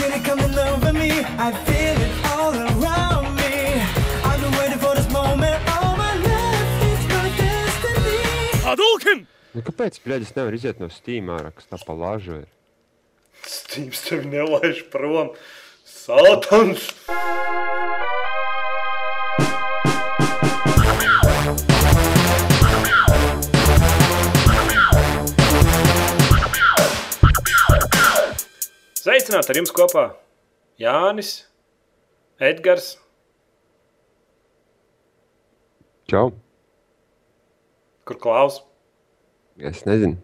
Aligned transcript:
feel 0.00 0.12
it 0.16 0.24
coming 0.24 0.58
over 0.58 0.92
me. 0.92 1.10
I 1.46 1.52
feel 1.68 1.96
it 2.06 2.14
all 2.32 2.54
around 2.54 3.36
me. 3.36 3.56
I've 4.24 4.40
been 4.40 4.54
waiting 4.58 4.78
for 4.78 4.94
this 4.94 5.10
moment 5.12 5.56
all 5.76 5.96
my 5.96 6.14
life. 6.28 6.84
It's 6.90 7.06
my 7.12 7.28
destiny. 7.40 8.22
Hadouken! 8.64 9.26
Nu, 9.52 9.64
kāpēc 9.66 10.00
bļaļ, 10.04 10.24
es 10.28 10.32
nevaru 10.36 10.60
iziet 10.60 10.80
no 10.80 10.88
Steam 10.94 11.28
ārā, 11.34 11.50
kas 11.56 11.68
tā 11.68 11.80
pa 11.84 11.96
lažu 11.98 12.38
ir? 12.40 12.48
Stīms 13.44 14.06
tevi 14.06 14.30
nelaiž 14.30 14.86
prom. 14.92 15.34
Sātans! 15.84 16.88
Sveicināti 29.00 29.48
ar 29.48 29.56
jums 29.56 29.70
kopā 29.72 30.02
Jānis, 30.76 31.28
Edgars, 32.36 32.98
Čau! 36.10 36.34
kur 38.04 38.18
Klaus. 38.20 38.58
Es 39.56 39.86
nezinu. 39.86 40.18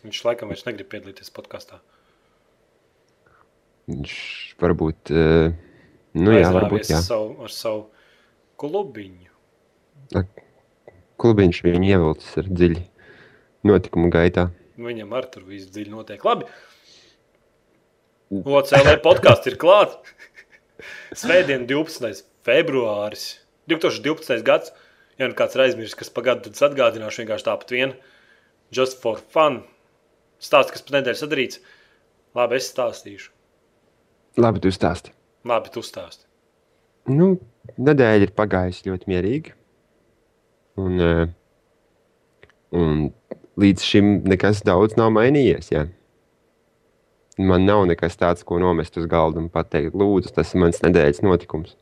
Viņš 0.00 0.20
laikam 0.24 0.48
vairs 0.48 0.64
negrib 0.64 0.88
piedalīties 0.94 1.28
podkāstā. 1.34 1.82
Viņš 3.90 4.16
varbūt, 4.64 5.12
uh, 5.12 5.52
nu 6.16 6.38
jā, 6.38 6.48
varbūt 6.54 6.88
jā. 6.94 7.02
Savu, 7.04 7.34
ar 7.44 7.52
savu 7.52 7.84
klubiņu. 8.64 10.24
Klubiņš 11.20 11.62
viņu 11.68 11.84
ievilcis 11.90 12.40
ar 12.40 12.48
dziļi 12.48 12.86
notikumu 13.68 14.08
gaitā. 14.14 14.48
Viņam 14.80 15.12
ar 15.20 15.28
tur 15.34 15.44
viss 15.50 15.68
dziļi 15.74 15.96
notiek. 15.98 16.24
Labi. 16.24 16.48
OCLV 18.28 18.98
podkāsts 19.04 19.48
ir 19.48 19.56
klāts. 19.60 19.96
Svētdien, 21.16 21.64
12. 21.68 22.22
februāris, 22.46 23.38
2012. 23.72 24.44
gads. 24.44 24.74
Ja 25.18 25.26
nu 25.26 25.34
kāds 25.34 25.56
ir 25.56 25.64
aizmirsis, 25.64 25.96
kas 25.98 26.12
gadā, 26.14 26.44
tad 26.44 26.60
atgādināšu 26.68 27.24
vienkārši 27.24 27.46
tāpat 27.48 27.72
vien. 27.74 27.94
Just 28.74 29.00
for 29.02 29.18
fun. 29.32 29.62
Stāsts, 30.38 30.70
kas 30.70 30.84
pēc 30.84 30.98
nedēļas 30.98 31.22
sadarīts. 31.24 31.60
Labi, 32.38 32.60
es 32.60 32.68
stāstīšu. 32.70 33.32
Labi, 34.38 34.62
tu 34.62 34.70
stāsti. 34.70 35.10
Labi, 35.48 35.72
tu 35.74 35.82
stāsti. 35.82 36.28
Nu, 37.10 37.32
nedēļa 37.80 38.28
ir 38.28 38.34
pagājusi 38.36 38.86
ļoti 38.92 39.10
mierīgi. 39.10 39.54
Un, 40.78 41.00
uh, 41.02 41.24
un 42.78 43.08
līdz 43.58 43.86
šim 43.88 44.12
nekas 44.28 44.62
daudz 44.68 44.94
nav 45.00 45.10
mainījies. 45.16 45.72
Jā. 45.74 45.88
Man 47.38 47.66
nav 47.68 47.84
nekas 47.86 48.16
tāds, 48.18 48.42
ko 48.46 48.58
nomest 48.58 48.96
uz 48.98 49.06
galda 49.06 49.38
un 49.38 49.48
pateikt, 49.52 49.94
lūdzu, 49.94 50.32
tas 50.34 50.50
ir 50.54 50.60
mans 50.64 50.80
nedēļas 50.82 51.20
notikums. 51.22 51.76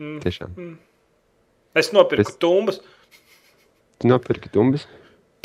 Mm. 0.00 0.18
Tiešām. 0.20 0.76
Es 1.76 1.88
nopirku 1.96 2.28
Es- 2.28 2.36
tumbas. 2.40 2.80
Tu 3.98 4.08
nopirki 4.10 4.50
tumbas. 4.52 4.84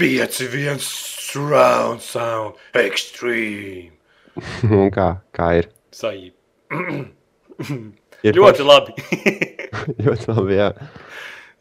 5-1 0.02 0.79
surround 0.81 2.02
sound 2.03 2.55
extreme. 2.75 3.91
un 4.67 4.91
kā, 4.91 5.22
kā 5.35 5.52
ir? 5.61 5.69
Sajūta. 5.95 6.35
ir 8.27 8.35
Ļoti 8.39 8.66
labi. 8.67 8.95
forši. 8.97 9.47
ļoti 10.07 10.31
labi. 10.33 10.57
Jā, 10.59 10.69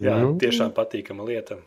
Jā, 0.00 0.14
Nu. 0.22 0.32
tiešām 0.40 0.70
patīkama 0.72 1.26
lieta. 1.28 1.58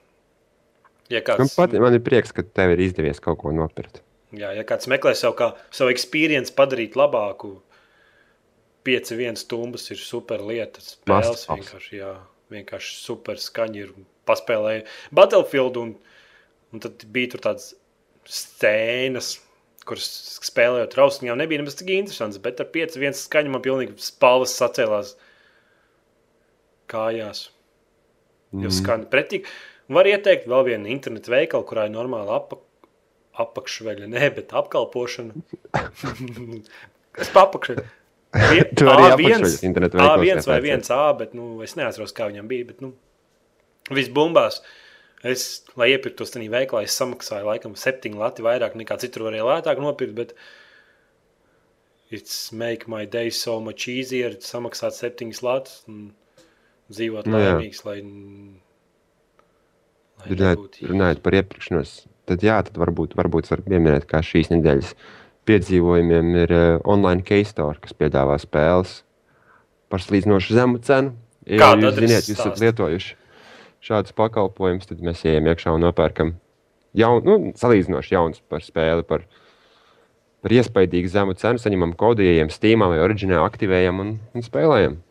Ja 1.11 1.19
man, 1.21 1.27
kāds, 1.45 1.53
pat, 1.55 1.75
man 1.77 1.93
ir 1.93 2.01
prieks, 2.01 2.31
ka 2.33 2.41
tev 2.41 2.71
ir 2.73 2.81
izdevies 2.87 3.19
kaut 3.21 3.37
ko 3.43 3.51
nopirkt. 3.53 3.99
Jā, 4.37 4.53
ja 4.57 4.63
kāds 4.67 4.89
meklē 4.91 5.13
savu, 5.17 5.37
kā, 5.39 5.51
savu 5.73 5.93
experience 5.93 6.53
padarīt 6.55 6.97
labāku, 6.99 7.55
5-1 8.87 9.39
stumbas 9.39 9.87
ir 9.93 10.01
super 10.01 10.43
lieta. 10.43 10.81
Spēles 10.83 11.45
vienkārši, 11.47 12.01
jā, 12.01 12.11
vienkārši 12.51 12.97
super 12.99 13.39
skaņi 13.39 13.85
ir 13.85 13.93
paspēlēja 14.27 14.83
Battlefield 15.15 15.79
un, 15.79 15.95
un 16.73 16.83
tad 16.83 17.05
bija 17.15 17.33
tur 17.33 17.43
tādas 17.47 17.71
scēnas, 18.27 19.37
kuras 19.87 20.07
spēlējot 20.43 20.95
rausniņā 20.95 21.35
nebija 21.39 21.63
nemaz 21.63 21.75
tik 21.79 21.91
interesants, 21.95 22.39
bet 22.43 22.61
ar 22.63 22.69
5-1 22.75 23.17
skaņu 23.19 23.51
man 23.51 23.63
pilnīgi 23.63 23.97
spalvas 24.03 24.55
sacēlās 24.59 25.15
kājās. 26.91 27.49
Jo 28.53 28.69
Mm. 28.69 28.75
skan 28.75 29.05
pretīgi. 29.09 29.49
Var 29.89 30.05
ieteikt 30.05 30.45
vēl 30.47 30.65
vienu 30.67 30.91
internetu 30.93 31.31
veikalu, 31.33 31.65
kurā 31.65 31.87
ir 31.87 31.95
normāla 31.95 32.37
apa, 32.37 32.59
apakšveļa, 33.41 34.07
ne, 34.11 34.29
bet 34.35 34.53
apkalpošana. 34.53 35.33
Kas 37.17 37.29
pa 37.33 37.45
apakšveļu? 37.47 37.85
Vie- 38.33 38.65
Tu 38.77 38.87
arī 38.89 39.03
A1, 39.07 39.13
apakšveļas 39.15 39.65
internetu 39.67 39.99
veikalos 39.99 40.21
A1 40.21 40.47
vai 40.49 40.59
iepērcies. 40.61 40.89
1A, 40.89 41.01
bet 41.19 41.35
nu, 41.37 41.49
es 41.65 41.75
neatceros, 41.77 42.13
kā 42.17 42.29
viņam 42.31 42.49
bija. 42.49 42.69
Bet, 42.71 42.81
nu, 42.85 42.93
viss 43.93 44.11
bumbās. 44.13 44.61
Es, 45.23 45.43
lai 45.79 45.91
iepirktos 45.93 46.33
tajā 46.33 46.49
veikalā, 46.51 46.83
es 46.83 46.97
samaksāju 46.99 47.47
laikam 47.47 47.77
7 47.79 48.17
lati 48.19 48.43
vairāk 48.43 48.73
nekā 48.79 48.97
citur 48.99 49.29
varēja 49.29 49.45
lētāk 49.47 49.79
nopirkt. 49.79 50.17
Bet 50.17 50.33
it's 52.13 52.51
make 52.51 52.89
my 52.91 53.05
day 53.05 53.29
so 53.31 53.59
much 53.63 53.87
easier 53.87 54.35
samaksāt 54.43 54.97
7 54.97 55.31
latus 55.45 55.83
un 55.87 56.09
dzīvot 56.91 57.29
Nu 57.29 57.39
laimīgs, 57.39 57.85
lai, 57.87 57.99
lai 60.19 60.27
Runājot, 60.33 60.81
runājot 60.91 61.21
par 61.25 61.37
iepirkšanos, 61.39 61.93
tad 62.29 62.45
jā, 62.45 62.59
tad 62.67 62.77
varbūt, 62.79 63.17
varbūt 63.19 63.49
var 63.51 63.63
pieminēt, 63.65 64.07
kā 64.09 64.21
šīs 64.23 64.51
nedēļas 64.53 64.93
piedzīvojumiem 65.47 66.37
ir 66.43 66.53
uh, 66.55 66.67
online 66.87 67.25
case 67.27 67.51
store, 67.51 67.79
kas 67.83 67.95
piedāvā 67.97 68.37
spēles 68.41 69.01
par 69.91 70.03
salīdzinoši 70.03 70.57
zemu 70.57 70.79
cenu. 70.85 71.13
Ja 71.49 71.73
jūs 71.75 71.97
ziniet, 71.99 72.29
jūs 72.29 72.39
esat 72.39 72.61
lietojuši 72.63 73.17
šādus 73.83 74.15
pakalpojumus, 74.15 74.87
tad 74.87 75.03
mēs 75.03 75.25
ejam 75.27 75.49
iekšā 75.51 75.73
un 75.75 75.83
nopērkam 75.83 76.35
jaunu, 76.95 77.23
nu, 77.27 77.55
salīdzinoši 77.59 78.15
jaunu 78.15 78.39
par 78.51 78.63
spēli, 78.63 79.03
par, 79.07 79.25
par 80.43 80.55
iespaidīgu 80.55 81.11
zemu 81.11 81.35
cenu, 81.39 81.59
saņemam 81.59 81.95
kodu, 81.99 82.23
ejam 82.23 82.51
Steamā 82.53 82.87
vai 82.93 83.01
Originā, 83.03 83.41
aktivējam 83.43 83.99
un, 84.03 84.13
un 84.31 84.45
spēlējam. 84.45 85.01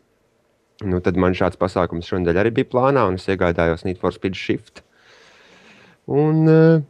Nu, 0.89 0.99
tad 1.05 1.19
man 1.21 1.37
šāds 1.37 1.59
pasākums 1.61 2.09
šonadēļ 2.09 2.41
arī 2.41 2.55
bija 2.57 2.71
plānā, 2.71 3.05
un 3.07 3.21
es 3.21 3.29
iegādājos 3.29 3.85
Need 3.85 4.01
for 4.01 4.15
Speed 4.15 4.35
Shift. 4.39 4.81
Un 6.09 6.41
uh, 6.49 6.81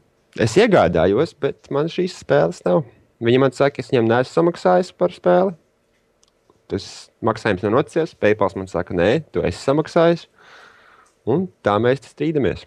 es 0.42 0.56
iegādājos, 0.58 1.36
bet 1.40 1.70
man 1.74 1.92
šīs 1.92 2.20
spēles 2.24 2.64
nav. 2.66 2.84
Viņi 3.24 3.40
man 3.40 3.54
saka, 3.56 3.80
es 3.80 3.92
viņiem 3.92 4.10
neesmu 4.10 4.34
samaksājis 4.34 4.92
par 4.98 5.14
spēli. 5.16 5.54
Tas 6.72 6.88
maksājums 7.24 7.64
nav 7.66 7.76
nocies. 7.76 8.16
PayPal 8.20 8.56
man 8.58 8.70
saka, 8.72 8.96
nē, 8.98 9.10
tu 9.32 9.44
esi 9.46 9.62
samaksājis. 9.62 10.28
Un 11.30 11.46
tā 11.64 11.78
mēs 11.80 12.02
strīdamies. 12.10 12.66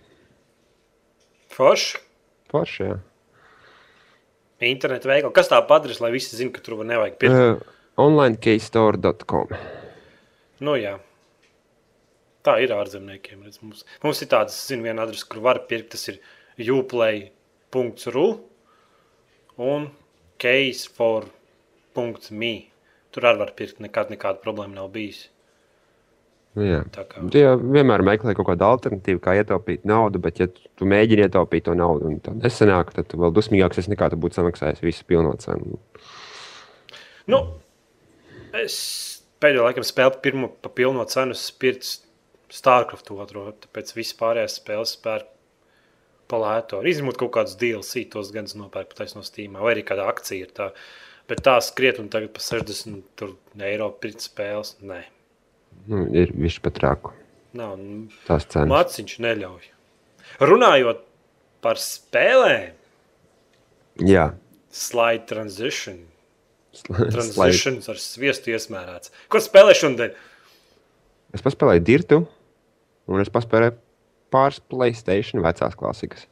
Forši. 1.52 2.00
Forši, 2.52 2.86
jā. 2.86 2.96
Internetu 4.64 5.10
veikalu. 5.10 5.34
Kas 5.36 5.50
tā 5.52 5.58
padara, 5.68 5.96
lai 6.00 6.12
visi 6.14 6.38
zinātu, 6.38 6.54
ka 6.56 6.64
tur 6.64 6.84
nevajag 6.86 7.18
pirkt? 7.20 7.36
Uh, 7.36 7.74
Onlinekeystore.com. 8.00 9.52
Nu, 10.64 10.76
jā. 10.80 10.94
Tā 12.46 12.56
ir 12.64 12.72
ārzemniekiem. 12.72 13.42
Mums, 13.60 13.84
mums 14.04 14.22
ir 14.24 14.30
tāds, 14.32 14.56
zinu, 14.68 14.86
viena 14.86 15.04
adrese, 15.04 15.26
kur 15.28 15.42
var 15.44 15.60
pirkt. 15.68 15.90
Tas 15.96 16.06
ir 16.12 16.20
uplay.ru 17.76 18.40
un 19.56 19.90
case4.me. 20.42 22.54
Tur 23.12 23.22
arī 23.24 23.38
var 23.40 23.52
pirkt. 23.56 23.80
Nekad 23.80 24.10
nekāda 24.12 24.38
problēma 24.42 24.74
nav 24.76 24.88
bijis. 24.92 25.28
Nu, 26.56 26.64
jā. 26.64 26.80
Kā. 26.88 27.04
Jau 27.36 27.56
vienmēr 27.60 28.02
meklē 28.04 28.32
kaut 28.36 28.46
kādu 28.48 28.64
alternatīvu, 28.64 29.20
kā 29.24 29.34
ietaupīt 29.36 29.84
naudu, 29.88 30.18
bet, 30.24 30.38
ja 30.40 30.46
tu, 30.48 30.84
mēģini 30.88 31.22
ietaupīt 31.26 31.62
to 31.68 31.74
naudu, 31.76 32.08
un 32.08 32.16
tā 32.24 32.32
nesanāk, 32.36 32.94
tad 32.96 33.04
tu 33.10 33.14
vēl 33.20 33.32
dusmīgāks 33.36 33.78
esi 33.82 33.92
nekā 33.92 34.06
tu 34.12 34.16
būtu 34.20 34.34
samaksājis 34.38 34.84
visu 34.84 35.02
pilno 35.08 35.32
cenu. 35.42 35.76
Nu, 37.28 37.38
es 38.56 38.74
pēdējo 39.44 39.62
laikam 39.68 39.84
spēlēju 39.84 40.22
pirmo 40.24 40.46
pa 40.64 40.72
pilno 40.72 41.04
cenu 41.12 41.36
spirts 41.36 41.90
Starcraft 42.56 43.06
2. 43.12 43.46
Tāpēc 43.66 43.86
viss 43.98 44.16
pārējās 44.16 44.56
spēles 44.62 44.96
spēr 44.96 45.20
palēto. 46.30 46.80
Izņemot 46.86 47.18
kaut 47.20 47.32
kādus 47.36 47.56
DLC, 47.60 48.04
tos 48.12 48.32
gan 48.34 48.48
es 48.48 48.56
nopērku 48.58 48.96
taisno 48.98 49.22
Steam, 49.26 49.58
vai 49.60 49.74
arī 49.76 49.84
kāda 49.86 50.08
akcija 50.10 50.46
ir 50.48 50.52
tā. 50.56 50.70
Bet 51.26 51.40
tā 51.46 51.56
skriet 51.64 51.98
un 51.98 52.08
tagad 52.12 52.30
pa 52.36 52.42
60 52.44 53.00
tur 53.18 53.32
eiro 53.58 53.90
pirkt 54.02 54.22
spēles. 54.26 54.76
Nē, 54.86 55.02
Nu, 55.90 56.06
ir 56.16 56.30
viņš 56.32 56.54
pat 56.64 56.78
rāku. 56.80 57.10
nav. 57.52 57.74
nu, 57.78 58.06
Tās 58.26 58.46
cenas. 58.48 58.70
Māciņš 58.70 59.18
neļauj. 59.20 59.66
Runājot 60.40 61.02
par 61.62 61.76
spēlēm, 61.80 62.72
Jā, 64.00 64.30
slide 64.72 65.24
transition. 65.28 65.98
slide. 66.76 67.10
Transitions 67.12 67.88
ar 67.92 68.00
sviestu 68.00 68.50
iesmērēts. 68.52 69.12
Ko 69.32 69.40
spēlē 69.40 69.72
šodien? 69.76 70.12
Es 71.36 71.44
paspēlēju 71.44 71.84
dirtu, 71.84 72.18
un 73.08 73.20
es 73.22 73.28
paspēlēju 73.32 73.76
pāris 74.32 74.60
Playstation 74.70 75.42
vecās 75.44 75.76
klasikas. 75.78 76.26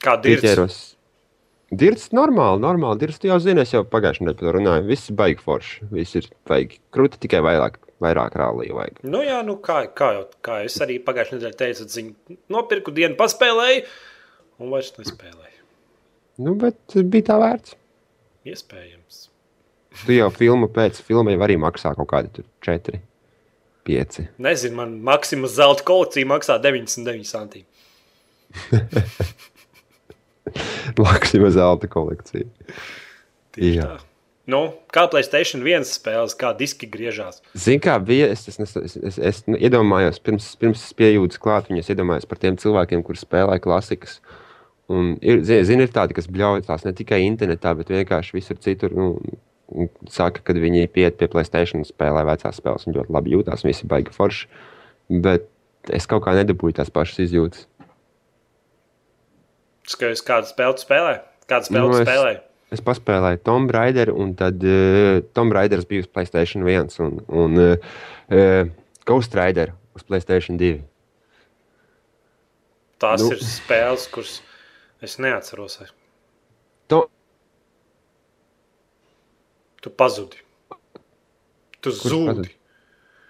Kā 0.00 0.16
dirts? 0.20 0.96
Dirts 1.70 2.08
normāli, 2.16 2.58
normāli. 2.64 2.98
Dirts, 2.98 3.20
jau 3.22 3.36
zini, 3.42 3.62
es 3.62 3.74
jau 3.74 3.84
pagājušajā 3.86 4.26
nedēļā 4.26 4.38
par 4.40 4.48
to 4.48 4.54
runāju. 4.56 4.86
Viss 4.88 5.10
ir 5.12 5.16
baigi 5.20 5.44
forši. 5.44 5.90
Viss 5.92 6.18
ir 6.18 6.26
baigi. 6.50 6.80
Krūti 6.94 7.20
tikai 7.22 7.42
vairāk, 7.46 7.76
vairāk 8.02 8.34
rālīja 8.40 8.74
vajag. 8.74 9.02
Nu, 9.06 9.20
jā, 9.22 9.38
nu, 9.46 9.54
kā, 9.62 9.84
kā 9.94 10.08
jau 10.16 10.24
kā 10.46 10.62
es 10.66 10.80
arī 10.82 10.98
pagājušajā 11.04 11.38
nedēļā 11.38 11.58
teicu, 11.60 11.86
ziņu, 11.94 12.38
nopirku 12.50 12.94
dienu, 12.96 13.14
paspēlēju, 13.20 13.84
un 14.58 14.74
vairs 14.74 14.90
nespēlēju. 14.98 15.60
Nu, 16.40 16.56
bet 16.58 16.96
bija 17.12 17.28
tā 17.30 17.38
vērts. 17.44 17.76
Iespējams. 18.50 19.26
Tu 20.06 20.16
jau 20.16 20.30
filmu 20.32 20.70
pēc 20.72 20.98
filmai 21.04 21.36
arī 21.44 21.58
maksā 21.60 21.92
kaut 21.98 22.08
kādi 22.10 22.32
tur 22.38 22.46
4, 22.64 22.98
5. 23.90 24.20
Nezinu, 24.38 24.76
man 24.78 24.98
Maksimas 25.06 25.56
zelta 25.58 25.86
kolekcija 25.86 26.28
maksā 26.30 26.58
99 26.62 27.26
centīgi. 27.30 27.66
Maksima 31.04 31.50
zelta 31.54 31.90
kolekcija. 31.90 32.46
Tieši 33.56 33.74
Jā. 33.78 33.88
tā. 33.96 34.06
Nu, 34.50 34.60
kā 34.90 35.04
Playstation 35.10 35.62
1 35.62 35.84
spēles, 35.86 36.34
kā 36.38 36.50
diski 36.56 36.88
griežās. 36.90 37.38
Zini, 37.54 37.78
kā 37.84 37.94
bija. 38.02 38.30
Es, 38.32 38.46
es, 38.50 38.58
es, 38.58 38.96
es, 38.96 39.18
es, 39.30 39.42
nu, 39.46 39.58
iedomājos, 39.60 40.18
pirms, 40.26 40.48
pirms 40.58 40.82
es 40.88 40.96
piejūtu 40.96 41.38
klāt, 41.42 41.68
viņas 41.70 41.92
iedomājos 41.92 42.26
par 42.30 42.40
tiem 42.42 42.56
cilvēkiem, 42.58 43.04
kuriem 43.06 43.20
spēlē 43.20 43.60
klasikas. 43.62 44.18
Un 44.90 45.12
ir, 45.22 45.44
zini, 45.46 45.66
zini, 45.68 45.86
ir 45.86 45.94
tādi, 45.94 46.16
kas 46.16 46.26
bļauj 46.32 46.64
tās 46.66 46.86
ne 46.86 46.94
tikai 46.96 47.20
internetā, 47.28 47.76
bet 47.78 47.92
vienkārši 47.94 48.34
visur 48.40 48.58
citur. 48.64 48.96
Nu, 48.96 49.12
saka, 50.10 50.42
ka 50.44 50.52
viņi 50.56 50.86
pieiet 50.92 51.16
pie 51.20 51.28
Playstation 51.30 51.84
spēlē 51.86 52.24
vecās 52.28 52.58
spēles. 52.60 52.86
Viņi 52.86 52.98
ļoti 52.98 53.14
labi 53.16 53.34
jūtas, 53.36 53.64
visi 53.66 53.86
baigi 53.90 54.12
forši. 54.14 54.48
Bet 55.24 55.48
es 55.94 56.06
kaut 56.10 56.24
kā 56.26 56.34
nedabūju 56.38 56.76
tās 56.80 56.90
pašas 56.94 57.22
izjūtas. 57.26 57.66
Skaties, 59.90 60.22
kādu 60.26 60.46
spēli 60.50 60.78
spēlē? 60.84 61.14
Kādu 61.50 61.66
spēli 61.70 61.86
Nu, 61.88 61.92
tu 61.96 62.02
es- 62.02 62.08
spēlē? 62.08 62.36
Es 62.70 62.78
paspēlēju 62.86 63.40
Tomb 63.42 63.70
Raider, 63.74 64.12
un 64.14 64.34
tad 64.38 64.62
uh, 64.62 65.18
Tomb 65.34 65.50
Raiders 65.56 65.84
bija 65.90 66.04
uz 66.04 66.06
Playstation 66.06 66.62
1 66.62 67.00
un, 67.02 67.16
un 67.26 67.56
uh, 67.58 67.88
uh, 68.30 68.68
Ghost 69.10 69.34
Rider 69.34 69.72
uz 69.98 70.04
Playstation 70.06 70.54
2. 70.60 70.76
Tās 73.02 73.24
Nu. 73.24 73.32
ir 73.34 73.42
spēles, 73.42 74.04
kuras 74.12 74.36
es 75.02 75.16
neatceros. 75.18 75.80
To, 76.92 77.08
Tu 79.80 79.90
pazudi. 79.90 80.40
Tu 81.80 81.92
Kurš 81.92 82.10
zūdi. 82.12 82.26
pazud? 82.26 82.56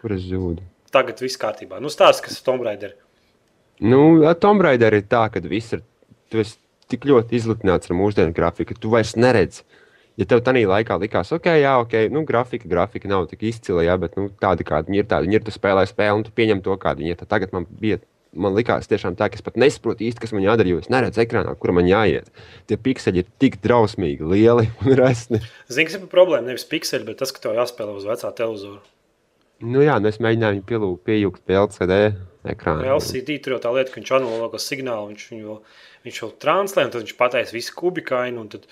kur 0.01 0.15
es 0.17 0.25
zūdu? 0.25 0.65
Tagad 0.91 1.21
viss 1.23 1.39
kārtībā. 1.39 1.79
Nu, 1.83 1.93
stāsti, 1.93 2.25
kas 2.27 2.39
ir 2.39 2.47
Tomb 2.47 2.65
Raider. 2.67 2.97
Nu, 3.81 4.01
Tomb 4.41 4.65
Raider 4.65 4.97
ir 4.97 5.07
tā, 5.09 5.27
ka 5.33 5.43
viss 5.45 5.77
ir. 5.77 5.85
Tu 6.33 6.41
esi 6.43 6.57
tik 6.91 7.07
ļoti 7.07 7.37
izlutināts 7.39 7.91
ar 7.91 7.99
mūsdienu 7.99 8.35
grafiku, 8.35 8.75
ka 8.75 8.83
tu 8.83 8.91
vairs 8.93 9.15
neredzi. 9.19 9.63
Ja 10.19 10.27
tev 10.29 10.43
tādā 10.45 10.61
laikā 10.67 10.97
likās, 11.01 11.31
ok, 11.33 11.47
jā, 11.63 11.77
ok, 11.81 11.95
nu, 12.13 12.25
grafika, 12.29 12.69
grafika 12.69 13.09
nav 13.09 13.29
tik 13.31 13.45
izcila, 13.49 13.85
jā, 13.87 13.95
bet 14.03 14.19
nu, 14.19 14.27
tāda, 14.43 14.67
kāda 14.67 14.91
viņi 14.91 15.01
ir, 15.01 15.07
tāda 15.09 15.25
viņi 15.25 15.39
ir, 15.39 15.45
tu 15.47 15.55
spēlē 15.55 15.87
spēli 15.89 16.19
un 16.19 16.25
tu 16.27 16.35
pieņem 16.37 16.61
to, 16.67 16.75
kāda 16.83 17.01
viņi 17.01 17.15
ir. 17.15 17.19
Tad 17.23 17.31
Tagad 17.31 17.55
man 17.57 17.65
bija, 17.81 18.01
man 18.33 18.55
likās 18.55 18.89
tiešām 18.91 19.17
tā, 19.19 19.31
ka 19.31 19.39
es 19.39 19.45
pat 19.47 19.59
nesaprotu 19.61 20.07
īsti, 20.07 20.23
kas 20.23 20.35
man 20.37 20.45
jādara, 20.45 20.71
jo 20.71 20.79
es 20.83 20.91
neredzu 20.93 21.25
ekrānā, 21.25 21.57
kur 21.59 21.75
man 21.77 21.89
jāiet. 21.91 22.31
Tie 22.71 22.79
pikseļi 22.79 23.25
ir 23.25 23.29
tik 23.43 23.61
drausmīgi 23.65 24.31
lieli 24.31 24.71
un 24.85 24.97
resni. 25.01 25.43
Zini, 25.69 25.89
kas 25.91 25.99
ir 25.99 26.09
problēma? 26.13 26.47
Nevis 26.49 26.69
pikseli, 26.71 27.07
bet 27.09 27.21
tas, 27.23 27.35
ka 27.35 27.43
tev 27.45 27.59
jāspēlē 27.59 27.99
uz 27.99 28.09
vecā 28.09 28.33
televizora. 28.39 28.83
Nu, 29.61 29.83
jā, 29.85 29.99
nu, 30.01 30.09
es 30.09 30.17
mēģināju 30.25 30.57
viņu 30.57 30.67
pielūgt, 30.71 31.43
pie 31.45 31.59
LCD 31.61 31.97
ekrāna. 32.49 32.87
LCD 32.95 33.37
tur 33.45 33.59
jau 33.59 33.63
tā 33.67 33.73
lieta, 33.75 33.93
ka 33.93 34.01
viņš 34.01 34.13
analogo 34.17 34.61
signālu, 34.63 35.11
viņš 35.11 35.27
viņu 35.35 35.57
viņš 36.07 36.21
vēl 36.25 36.33
translē, 36.41 36.87
un 36.87 36.93
tad 36.95 37.05
viņš 37.05 37.17
pateiks 37.19 37.55
visu 37.55 37.75
kubikainu. 37.77 38.45
un 38.45 38.53
Tad, 38.53 38.67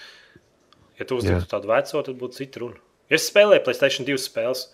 ja 0.98 1.06
tu 1.08 1.18
uzliktu 1.20 1.50
tādu 1.50 1.70
veco, 1.70 2.02
tad 2.02 2.20
būtu 2.20 2.40
cita 2.40 2.62
runa. 2.62 2.80
Es 3.08 3.28
spēlēju 3.30 3.64
Playstation 3.66 4.08
2 4.08 4.20
spēles. 4.20 4.68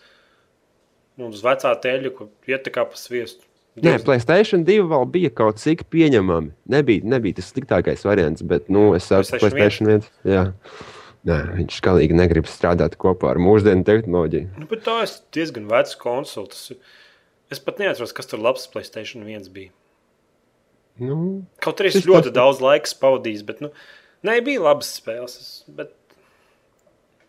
Un 1.19 1.31
uz 1.31 1.45
vecā 1.47 1.71
teļa, 1.79 2.11
ko 2.15 2.29
iet 2.51 2.65
tā 2.67 2.73
kā 2.75 2.83
pa 2.91 2.99
sviestu. 2.99 3.47
Nē, 3.83 3.97
Playstation 4.07 4.63
2 4.65 4.85
vēl 4.87 5.07
bija 5.11 5.31
kaut 5.35 5.59
cik 5.59 5.89
pieņemami. 5.91 6.53
Nebija, 6.71 7.03
nebija 7.05 7.35
tas 7.41 7.49
sliktākais 7.51 8.05
variants, 8.07 8.43
bet 8.47 8.69
nu, 8.71 8.93
es 8.95 9.09
saprotu, 9.11 9.33
ka 9.35 9.49
PlayStation 9.49 9.89
Playstation 9.89 9.89
1. 9.99 10.05
Jā. 10.31 10.45
Nē, 11.25 11.39
viņš 11.57 11.81
galīgi 11.83 12.15
negrib 12.15 12.47
strādāt 12.47 12.95
kopā 13.01 13.31
ar 13.33 13.41
mūsdienu 13.43 13.83
tehnoloģiju. 13.85 14.51
Nu, 14.61 14.67
bet 14.71 14.85
tā 14.87 15.01
ir 15.03 15.15
diezgan 15.35 15.67
veca 15.71 15.97
konsole. 15.99 16.49
Tas 16.55 16.71
ir- 16.71 16.79
Es 17.51 17.59
pat 17.61 17.79
neatceros, 17.79 18.13
kas 18.15 18.27
tur 18.27 18.39
labs 18.39 18.67
Playstation 18.69 19.23
1 19.27 19.49
bija. 19.53 19.71
Nu, 20.99 21.45
Kaut 21.61 21.79
arī 21.83 21.87
es 21.91 21.95
Tas 21.99 22.05
ļoti 22.07 22.31
tas- 22.31 22.33
daudz 22.39 22.61
laika 22.61 22.87
pavadīju, 23.01 23.45
bet 23.47 23.61
nu, 23.61 23.71
ne, 24.23 24.41
bija 24.41 24.61
labas 24.61 25.01
spēles. 25.01 25.35
es- 25.41 25.65
Bet 25.69 25.91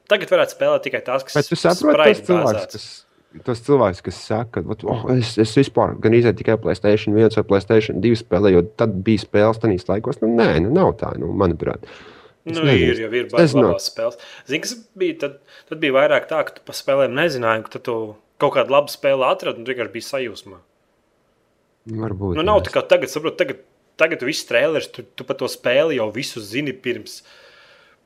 tagad 0.09 0.30
varētu 0.30 0.56
spēlēt 0.56 0.83
tikai 0.83 1.01
tās, 1.03 1.24
kas 1.25 1.33
bet 1.33 1.45
tu 1.50 1.56
saproti 1.56 2.21
cilvēkus, 2.21 2.53
bāzētas. 2.53 2.71
kas, 2.71 3.05
tos 3.43 3.61
cilvēkus, 3.65 4.01
kas 4.05 4.17
saka, 4.29 4.61
ka 4.63 4.89
oh, 4.91 5.05
es, 5.15 5.35
es 5.41 5.53
vispār 5.57 5.95
gan 6.01 6.15
izēju 6.15 6.39
tikai 6.39 6.57
Playstation 6.61 7.15
1 7.17 7.35
vai 7.39 7.45
Playstation 7.49 8.01
2 8.03 8.19
spēlēju, 8.21 8.59
jo 8.59 8.65
tad 8.79 8.93
bija 9.05 9.23
spēles 9.25 9.61
tajos 9.61 9.87
laikos. 9.89 10.21
Nu, 10.23 10.29
nē, 10.37 10.49
nu, 10.63 10.73
nav 10.75 10.93
tā, 11.01 11.11
nu, 11.19 11.31
manuprāt. 11.35 11.87
Es 12.45 12.53
Nu, 12.53 12.61
nezinu. 12.67 12.91
ir 12.93 12.99
jau 13.01 13.09
ir 13.09 13.29
baigts 13.31 13.55
labās 13.57 13.87
spēles. 13.89 14.19
Zini, 14.45 14.61
kas 14.61 14.75
bija? 15.01 15.17
Tad, 15.23 15.39
tad 15.71 15.81
bija 15.81 15.95
vairāk 15.97 16.27
tā, 16.29 16.43
ka 16.45 16.53
tu 16.57 16.65
pa 16.67 16.75
spēlēm 16.77 17.15
nezināji, 17.17 17.65
ka 17.73 17.81
tu 17.81 17.95
kaut 18.41 18.53
kādu 18.57 18.75
labu 18.75 18.93
spēli 18.93 19.25
atradi 19.25 19.63
un 19.63 19.65
vienkārši 19.65 19.93
bija 19.95 20.07
sajūsmā. 20.11 20.59
Varbūt. 22.05 22.37
Nu, 22.37 22.45
nav 22.45 22.61
tā 22.65 22.73
kā 22.73 22.83
tagad, 22.85 23.09
saprot, 23.09 23.37
tagad, 23.39 23.63
tagad 23.97 24.21
tu 24.21 24.29
viss 24.29 24.45
trēlers, 24.49 24.91
tu, 24.93 25.05
tu 25.05 25.25
par 25.25 25.37
to 25.41 25.49
spēli 25.49 25.97
jau 25.97 26.07
visu 26.13 26.41
zini 26.41 26.73
pirms, 26.73 27.19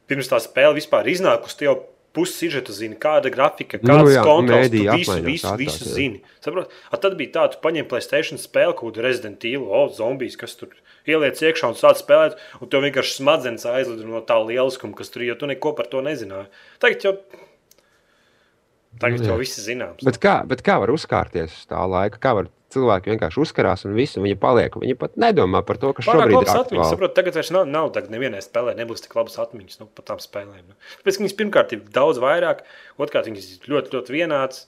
pirms 0.08 0.32
tā 0.32 0.40
spēle 0.44 0.78
vispār 0.80 1.08
iznākusi. 1.12 1.60
Tu 1.60 1.68
jau 1.68 1.76
pusi 2.16 2.36
sižetu 2.44 2.74
zini, 2.76 2.98
kāda 3.00 3.32
grafika, 3.34 3.80
Nu, 3.82 4.00
kādas 4.00 4.16
jā, 4.16 4.24
kontrols, 4.26 4.70
tu 4.74 4.84
visu, 4.84 5.18
visu, 5.26 5.54
visu 5.60 5.86
jā. 5.86 5.96
zini. 5.96 6.22
Saprot? 6.44 6.72
A, 6.90 7.00
tad 7.02 7.18
bija 7.20 7.36
tā, 7.38 7.46
tu 7.54 7.62
paņem 7.64 7.88
Playstation 7.90 8.42
spēli, 8.42 8.76
kaut 8.78 8.94
kādu 8.94 9.06
Resident 9.06 9.46
Evil, 9.48 9.68
o, 9.68 9.84
zombijas, 9.94 10.38
kas 10.40 10.58
tur 10.60 10.74
ieliec 11.10 11.42
iekšā 11.42 11.72
un 11.72 11.78
sāc 11.78 12.02
spēlēt, 12.02 12.38
un 12.60 12.72
tev 12.72 12.86
vienkārši 12.88 13.20
smadzenes 13.20 13.68
aizlido 13.70 14.08
no 14.10 14.24
tā 14.26 14.40
lieliskuma, 14.42 14.98
kas 14.98 15.14
tur 15.14 15.26
jo 15.28 15.38
tu 15.40 15.50
neko 15.50 15.74
par 15.78 15.90
to 15.92 16.04
nezināji. 16.06 16.50
Tagad 16.84 17.08
jau, 17.08 17.16
tagad 19.02 19.24
Nu, 19.24 19.32
jau 19.32 19.40
viss 19.42 19.62
zināms. 19.64 20.06
Bet 20.06 20.22
kā, 20.22 20.40
bet 20.50 20.66
kā 20.66 20.80
var 20.82 20.94
uzkārties 20.94 21.54
uz 21.62 21.70
tā 21.70 21.82
laika? 21.90 22.22
Kā 22.22 22.36
var 22.42 22.52
cilvēki 22.74 23.14
vienkārši 23.14 23.42
uzkarās 23.44 23.86
un 23.88 23.96
visu 23.98 24.24
viņi 24.24 24.38
paliek? 24.42 24.76
Viņi 24.82 24.98
pat 25.00 25.16
nedomā 25.22 25.62
par 25.68 25.80
to, 25.82 25.94
ka 25.98 26.06
Pārāk 26.06 26.30
šobrīd 26.30 26.46
ir 26.46 26.52
atmiņas. 26.54 26.92
Saprot, 26.94 27.16
tagad 27.18 27.40
vairs 27.40 27.52
nav, 27.56 27.66
nav 27.70 27.90
tagad 27.96 28.14
nevienai 28.14 28.44
spēlē, 28.46 28.76
nebūs 28.78 29.06
tik 29.06 29.16
labas 29.18 29.40
atmiņas 29.42 29.82
nu, 29.82 29.90
par 29.96 30.08
tām 30.12 30.22
spēlēm. 30.24 30.62
Nu. 30.70 30.78
Tāpēc 31.02 31.18
ka 31.18 31.26
viņas 31.26 31.38
pirmkārt 31.42 31.74
ir 31.76 31.82
daudz 31.96 32.22
vairāk, 32.24 32.64
otrkārt 33.02 33.32
viņas 33.32 33.50
ir 33.56 33.74
ļoti, 33.74 33.94
ļoti 33.98 34.16
vienādas. 34.16 34.68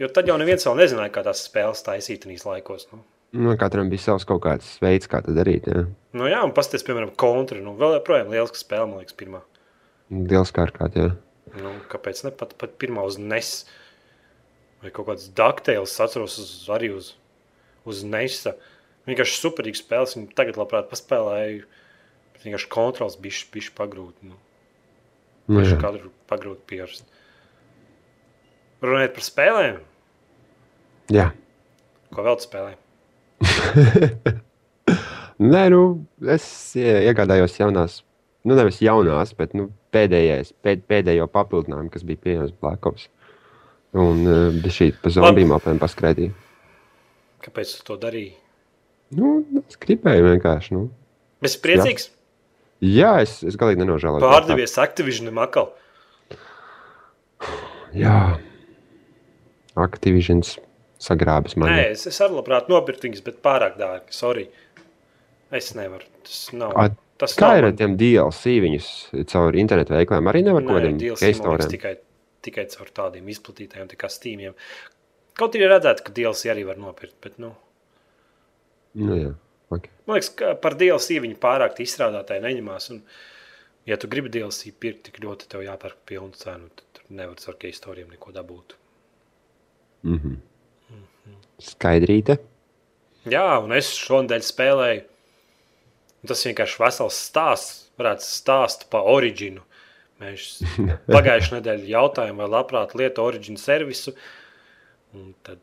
Jo 0.00 0.08
tad 0.08 0.30
jau 0.30 0.38
neviens 0.40 0.64
vēl 0.64 0.78
nezināja, 0.80 1.12
kā 1.14 1.24
tās 1.26 1.44
spēles 1.44 1.84
taisīt 1.86 2.24
tajos 2.24 2.46
laikos. 2.48 2.86
Nu. 2.94 3.02
Nu, 3.30 3.52
katram 3.58 3.90
bija 3.90 4.02
savs 4.02 4.24
kaut 4.26 4.42
kāds 4.42 4.72
veids, 4.82 5.06
kā 5.10 5.20
to 5.22 5.34
darīt. 5.36 5.68
Jā. 5.70 5.84
Nu, 6.18 6.26
jā, 6.26 6.40
un 6.42 6.54
pasties, 6.56 6.82
piemēram, 6.86 7.12
kontra. 7.20 7.60
Nu, 7.62 7.76
vēl 7.78 8.00
joprojām 8.00 8.32
liels 8.32 8.56
spēle, 8.58 8.88
man 8.90 9.04
liekas, 9.04 9.14
pirmā. 9.18 9.44
Liels 10.10 10.50
kā 10.54 10.64
ar 10.66 10.72
kādu. 10.74 11.12
Nu, 11.54 11.76
kāpēc 11.90 12.24
ne 12.26 12.32
pat, 12.34 12.56
pat 12.58 12.74
pirmā 12.82 13.04
uz 13.06 13.20
NES 13.22 13.52
vai 14.82 14.90
kaut 14.94 15.08
kāds 15.10 15.28
Dakteils, 15.36 15.96
atceros 16.00 16.38
uz, 16.40 16.50
arī 16.72 16.92
uz, 16.96 17.12
uz 17.88 18.02
NES. 18.06 18.46
Vienkārši 19.08 19.38
superīgs 19.40 19.82
spēles, 19.82 20.16
un 20.20 20.28
tagad 20.36 20.58
labprāt 20.60 20.90
paspēlēju. 20.92 21.64
bet 22.34 22.44
Vienkārši 22.46 22.70
kontrols 22.72 23.16
bija 23.20 23.46
bišķi 23.54 23.74
pagrūti. 23.78 24.30
Nu. 24.30 24.36
Nu, 25.50 25.58
Viņš 25.60 25.72
jā. 25.74 25.80
katru 25.82 26.12
pagrūti 26.30 26.62
pierast. 26.70 27.04
Runājot 28.80 29.16
par 29.16 29.24
spēlēm, 29.26 29.80
jā. 31.12 31.26
ko 32.14 32.22
vēl 32.24 32.38
tu 32.40 32.46
spēlē? 32.46 32.70
Nē, 35.40 35.62
nu, 35.72 35.80
es 36.28 36.44
ie- 36.76 37.02
iegādājos 37.10 37.58
jaunās, 37.58 37.98
nu, 38.44 38.56
nevis 38.56 38.80
jaunās, 38.84 39.32
bet 39.36 39.52
nu, 39.56 39.68
pēdējais, 39.92 40.54
pēd, 40.64 40.82
pēdējo 40.88 41.26
papildinājumu, 41.32 41.92
kas 41.92 42.04
bija 42.08 42.22
pieejams 42.24 42.54
Black 42.60 42.88
Ops. 42.88 43.08
Un 43.98 44.20
uh, 44.30 44.70
šī 44.70 44.92
pa 45.02 45.10
zombiju 45.10 45.48
mapēm 45.50 45.80
paskraidīja. 45.82 46.30
Kāpēc 47.42 47.72
tu 47.78 47.86
to 47.88 47.96
darīji? 48.02 48.34
Nu, 49.18 49.40
es 49.66 49.78
gribēju 49.82 50.28
vienkārši. 50.28 50.74
Nu. 50.76 50.84
Es 51.42 51.56
esmu 51.56 51.64
priecīgs. 51.64 52.10
Jā, 52.84 53.16
es, 53.24 53.40
es 53.44 53.56
galīgi 53.60 53.82
nenožēloju. 53.82 54.22
Pārdevies 54.22 54.76
Activision 54.80 55.32
makal. 55.34 55.72
Jā, 57.96 58.38
Activision 59.80 60.42
sagrābis 61.00 61.56
man. 61.58 61.72
Nē, 61.72 61.88
es, 61.96 62.06
es 62.06 62.20
arī 62.22 62.36
labprāt 62.38 62.68
nopirktu 62.70 63.08
viņus, 63.08 63.24
bet 63.26 63.40
pārāk 63.44 63.78
dārgi. 63.80 64.14
Sorry. 64.14 64.46
Es 65.50 65.72
nevaru. 65.74 66.06
Tas 66.22 66.38
nav. 66.54 66.76
A, 66.78 66.86
tas 67.18 67.34
Kā 67.38 67.48
nav 67.50 67.58
ir 67.58 67.64
ar 67.64 67.72
man- 67.72 67.80
tiem 67.80 67.96
DLC 67.98 68.54
viņus 68.62 68.90
caur 69.32 69.56
internetu 69.58 69.96
veikliem? 69.96 70.30
Arī 70.30 70.44
nevar 70.46 70.62
kaut 70.62 70.78
kādiem 70.78 71.00
keistoriem. 71.18 71.72
tikai, 71.74 71.96
tikai 72.44 72.66
caur 72.72 72.92
tādiem 72.96 73.28
izplatītājiem, 73.32 73.90
tā 73.90 73.98
kā 74.00 74.10
Steamiem. 74.12 74.56
Kaut 75.38 75.56
arī 75.56 75.68
redzētu, 75.70 76.04
ka 76.06 76.14
DLC 76.16 76.50
arī 76.52 76.66
var 76.68 76.80
nopirkt, 76.80 77.18
bet, 77.24 77.38
nu, 77.42 77.54
Nu, 78.98 79.14
jā, 79.14 79.28
okay. 79.70 79.92
man 80.02 80.16
liekas, 80.18 80.32
ka 80.34 80.54
par 80.58 80.74
DLC 80.74 81.20
viņi 81.22 81.36
pārāk 81.38 81.76
izstrādātāji 81.84 82.42
neņemās. 82.42 82.88
Un, 82.90 83.04
Ja 83.88 83.96
tu 83.96 84.08
gribi 84.12 84.28
DLC 84.28 84.74
pirkt 84.76 85.06
tik 85.08 85.22
ļoti, 85.24 85.48
tev 85.50 85.64
jāpērk 85.64 86.02
pilnu 86.06 86.36
cenu, 86.36 86.68
tad 86.76 86.84
tur 86.94 87.14
nevar 87.16 87.40
ar 87.48 87.56
keistoriem 87.58 88.10
neko 88.12 88.32
dabūt. 88.36 88.76
Skaidrīte. 91.64 92.36
Jā, 93.28 93.46
un 93.64 93.72
es 93.76 93.88
šonadēļ 94.00 94.44
spēlēju. 94.46 95.02
un 96.20 96.32
Tas 96.32 96.44
vienkārši 96.46 96.80
vesels 96.84 97.22
stāsts. 97.30 97.78
Varētu 98.00 98.24
stāst 98.24 98.86
par 98.92 99.08
originu. 99.10 99.64
Mēs 100.20 100.60
pagājušajā 101.08 101.58
nedēļā 101.58 101.92
jautājām, 101.94 102.42
vai 102.42 102.48
labprāt 102.52 102.96
lieto 102.98 103.24
originu 103.24 103.60
servisu. 103.60 104.14
Un 105.16 105.32
Tad, 105.46 105.60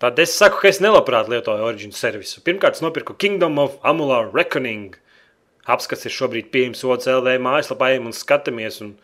tad 0.00 0.20
es 0.22 0.34
saku, 0.38 0.62
ka 0.62 0.70
es 0.70 0.80
nelabprāt 0.84 1.30
lietoju 1.32 1.66
originu 1.66 1.96
servisu. 1.96 2.42
Pirmkārt, 2.46 2.78
es 2.78 2.84
nopirku 2.84 3.16
Kingdom 3.18 3.58
of 3.60 3.76
Amular 3.86 4.30
Reckoning. 4.34 4.94
Apskats 5.70 6.06
ir 6.06 6.14
šobrīd 6.14 6.52
pieejams 6.52 6.84
OCLV 6.84 7.38
mājaslapā, 7.44 7.94
un 8.00 8.14
skatāmies 8.16 8.80
un 8.84 8.94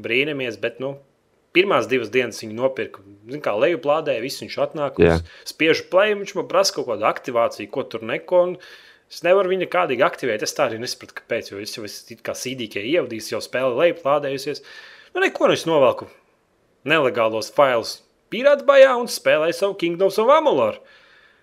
brīnamies. 0.00 0.58
Bet, 0.60 0.80
nu, 0.84 0.94
pirmās 1.56 1.88
divas 1.90 2.10
dienas 2.12 2.42
viņi 2.42 2.56
nopirka. 2.58 3.04
Zin, 3.30 3.42
kā 3.44 3.54
lejuplādēja, 3.56 4.24
viss 4.24 4.42
viņš 4.42 4.56
atnāk. 4.66 4.98
Yeah. 5.02 5.22
Spiežu 5.48 5.86
play, 5.92 6.16
viņš 6.18 6.34
man 6.38 6.48
prasa 6.50 6.76
kaut 6.76 6.90
kādu 6.90 7.08
aktivāciju, 7.08 7.70
ko 7.72 7.86
tur 7.88 8.04
neko. 8.06 8.42
Un 8.50 8.56
es 9.14 9.24
nevaru 9.26 9.52
viņu 9.52 9.70
kādīgi 9.72 10.04
aktivēt. 10.06 10.44
Es 10.44 10.56
tā 10.56 10.68
arī 10.68 10.80
nesapratu, 10.82 11.16
kāpēc. 11.20 11.52
Jo 11.52 11.62
es 11.62 11.76
jau 11.76 11.86
esmu 11.86 12.18
kā 12.26 12.34
sīdīkie 12.38 12.82
ievadījis, 12.94 13.32
jau 13.34 13.42
spēle 13.44 13.74
lejuplādējusies. 13.78 14.64
Nu, 15.14 15.22
neko, 15.22 15.48
nu 15.48 15.56
es 15.56 15.66
novelku 15.68 16.10
nelegālos 16.88 17.52
failus 17.54 18.00
pirātbajā 18.34 18.94
un 19.00 19.10
spēlēju 19.10 19.56
savu 19.56 19.76
Kingdoms 19.80 20.18
of 20.22 20.32
Amular. 20.34 20.80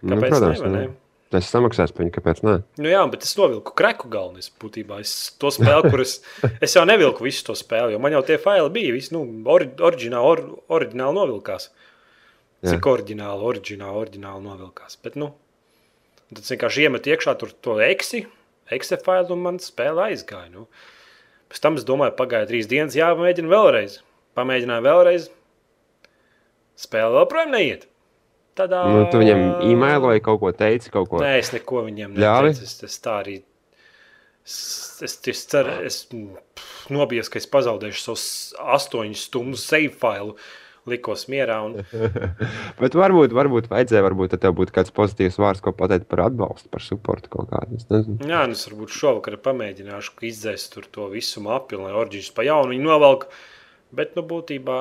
Nu, 0.02 0.18
Kāpēc 0.18 0.34
protams, 0.34 0.60
ne, 0.60 0.64
vai 0.66 0.72
ne? 0.74 0.84
nu. 0.90 0.98
Es 1.40 1.48
samaksāju 1.48 1.94
par 1.96 2.04
viņu, 2.04 2.12
kāpēc 2.18 2.42
ne? 2.44 2.54
Nu, 2.82 2.90
jā, 2.92 3.02
bet 3.08 3.24
es 3.24 3.38
novilku 3.40 3.72
kreku 3.78 4.10
galvenais 4.12 4.50
būtībā. 4.60 4.98
Es 5.00 5.14
to 5.40 5.48
spēli, 5.56 5.92
kuras 5.94 6.18
es 6.66 6.76
jau 6.76 6.84
nevilku 6.88 7.24
visu 7.24 7.46
to 7.48 7.56
spēli, 7.56 7.96
jo 7.96 8.02
man 8.04 8.18
jau 8.18 8.24
tie 8.28 8.36
faili 8.42 8.68
bija. 8.74 8.92
Visi, 8.98 9.14
nu, 9.16 9.24
ori, 9.54 9.70
oriģināli, 9.80 10.34
or, 10.34 10.44
oriģināli 10.76 11.18
novilkās. 11.22 11.70
Jā. 12.62 12.74
Cik 12.74 12.90
oriģināli, 12.92 13.48
oriģināli, 13.48 14.02
oriģināli 14.04 14.46
novilkās. 14.50 15.00
Bet, 15.06 15.16
nu, 15.22 15.32
tad 16.36 16.46
es 16.46 16.54
vienkārši 16.54 16.88
iemetu 16.88 17.12
iekšā 17.12 17.36
tur 17.40 17.52
to 17.66 17.78
eksi, 17.84 18.26
exe 18.72 18.98
failu 19.04 19.36
un 19.36 19.46
man 19.46 19.60
spēle 19.64 20.10
aizgāja. 20.10 20.50
Nu. 20.54 20.68
Pēc 21.52 21.64
tam 21.64 21.78
es 21.80 21.86
domāju, 21.88 22.16
pagāja 22.20 22.48
trīs 22.50 22.70
dienas, 22.72 22.96
jāpamēģina 22.96 23.52
vēlreiz. 23.52 24.00
Pamēģināju 24.40 24.86
vēlreiz. 24.88 25.30
Spēle 26.80 27.18
vēl 27.18 27.28
projām 27.30 27.56
neiet. 27.58 27.88
Tādā... 28.58 28.82
Nu, 28.92 29.04
tu 29.12 29.20
viņam 29.22 29.64
e-mailoji 29.68 30.24
kaut 30.24 30.42
ko 30.42 30.52
teici, 30.56 30.92
kaut 30.92 31.10
ko. 31.12 31.22
Nē, 31.24 31.38
es 31.40 31.52
neko 31.56 31.86
viņam 31.88 32.16
neteicu. 32.16 32.66
Es, 32.68 32.78
es 32.88 32.98
tā 33.04 33.18
arī. 33.22 33.38
Es, 34.48 34.56
es, 35.06 35.16
es 35.32 35.44
ceru, 35.52 35.78
es 35.88 36.02
nobijos, 36.92 37.30
ka 37.32 37.40
es 37.40 37.48
pazaudēšu 37.52 38.04
savus 38.04 38.26
astoņu 38.76 39.20
stundu 39.20 39.60
save 39.60 39.92
failu. 40.02 40.36
Likos 40.90 41.28
mierā. 41.30 41.60
Un, 41.68 41.76
Bet 42.82 42.96
varbūt, 42.98 43.36
varbūt 43.38 43.70
vajadzēja, 43.70 44.04
varbūt 44.08 44.34
tev 44.42 44.56
būtu 44.58 44.74
kāds 44.76 44.94
pozitīvs 44.96 45.38
vārds, 45.42 45.62
ko 45.62 45.74
pateikt 45.78 46.08
par 46.10 46.24
atbalstu, 46.26 46.72
par 46.74 46.86
supportu 46.86 47.30
kaut 47.36 47.52
kādu. 47.52 47.78
Jā, 48.26 48.46
nu 48.50 48.58
es 48.58 48.66
varbūt 48.70 48.96
šovakar 48.96 49.38
pamēģināšu 49.46 50.16
izdzēst 50.32 50.80
to 50.96 51.10
visu 51.14 51.44
mapu, 51.46 51.78
lai 51.84 51.94
orģīns 51.98 52.32
pa 52.34 52.48
jaunu 52.48 52.74
viņu 52.74 52.88
novelk. 52.88 53.28
Bet, 53.94 54.16
nu, 54.18 54.24
būtībā, 54.26 54.80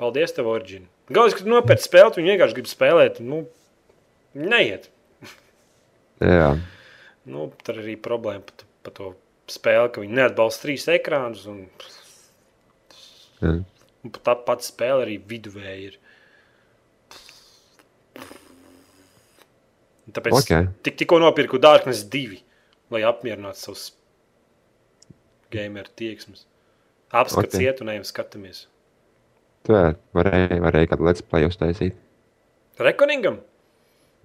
paldies 0.00 0.34
tev, 0.34 0.48
orģīn. 0.50 0.88
Galvenais, 1.10 1.36
ka 1.36 1.46
nopērci 1.46 1.86
spēli, 1.86 2.14
tu 2.16 2.24
vienkārši 2.24 2.56
gribi 2.56 2.72
spēlēt. 2.72 3.22
Nu, 3.22 3.44
neiet. 4.34 4.88
Jā, 6.20 6.54
Nu, 7.28 7.50
tur 7.64 7.80
arī 7.82 7.96
problēma 8.00 8.44
par 8.48 8.64
pa 8.80 8.92
to 8.96 9.10
spēli, 9.50 9.90
ka 9.92 10.02
viņi 10.02 10.16
neatbalsta 10.16 10.64
trīs 10.64 10.86
ekrānus. 10.90 11.44
Un, 11.50 11.66
jā. 13.42 13.52
Un 14.04 14.12
pat 14.14 14.22
tā 14.26 14.34
pati 14.46 14.68
spēle 14.68 15.04
arī 15.06 15.18
viduvēja 15.32 15.76
ir. 15.88 15.98
Tāpēc 20.10 20.34
Ok. 20.34 20.42
okay. 20.42 20.68
tik, 20.82 20.96
tikko 20.98 21.20
nopirku 21.22 21.60
Darkness 21.62 22.02
2, 22.10 22.40
lai 22.90 23.02
apmierinātu 23.06 23.60
savus 23.60 23.84
gameru 25.54 25.90
tieksmes. 25.96 26.46
Apskats, 27.10 27.54
Ok. 27.54 27.54
okay. 27.54 27.66
iet 27.66 27.80
un 27.82 27.92
ejam 27.92 28.06
skatāmies. 28.06 28.66
Tu 29.66 29.76
varēji, 30.16 30.60
varēji 30.64 30.90
kādu 30.90 31.06
let's 31.06 31.22
play 31.22 31.46
uztaisīt. 31.46 31.94
Rekoningam? 32.80 33.40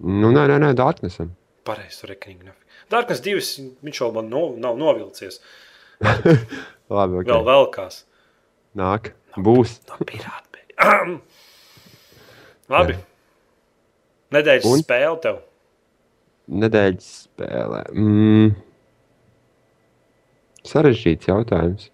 Nu, 0.00 0.32
nē, 0.32 0.46
nē, 0.48 0.58
nē 0.62 0.72
Darknessam. 0.76 1.34
Pareizi, 1.66 2.06
rekoningu. 2.08 2.54
Darkness 2.92 3.22
2, 3.24 3.40
viņš 3.84 4.00
vēl 4.04 4.12
man 4.16 4.28
no, 4.30 4.42
nav 4.60 4.78
novilcies. 4.78 5.40
Labi, 6.96 7.20
ok. 7.20 7.26
Vēl 7.26 7.46
velkās. 7.46 8.04
Nāk, 8.76 9.12
būs. 9.42 9.78
No 9.90 9.98
pirāta. 10.08 10.62
Labi. 12.72 12.96
Nedēļas 14.34 14.66
Un? 14.68 14.82
spēle 14.82 15.18
tev. 15.22 15.42
Nedēļas 16.62 17.10
spēlē. 17.26 17.82
Mm. 17.94 18.54
Sarežģīts 20.66 21.30
jautājums. 21.30 21.90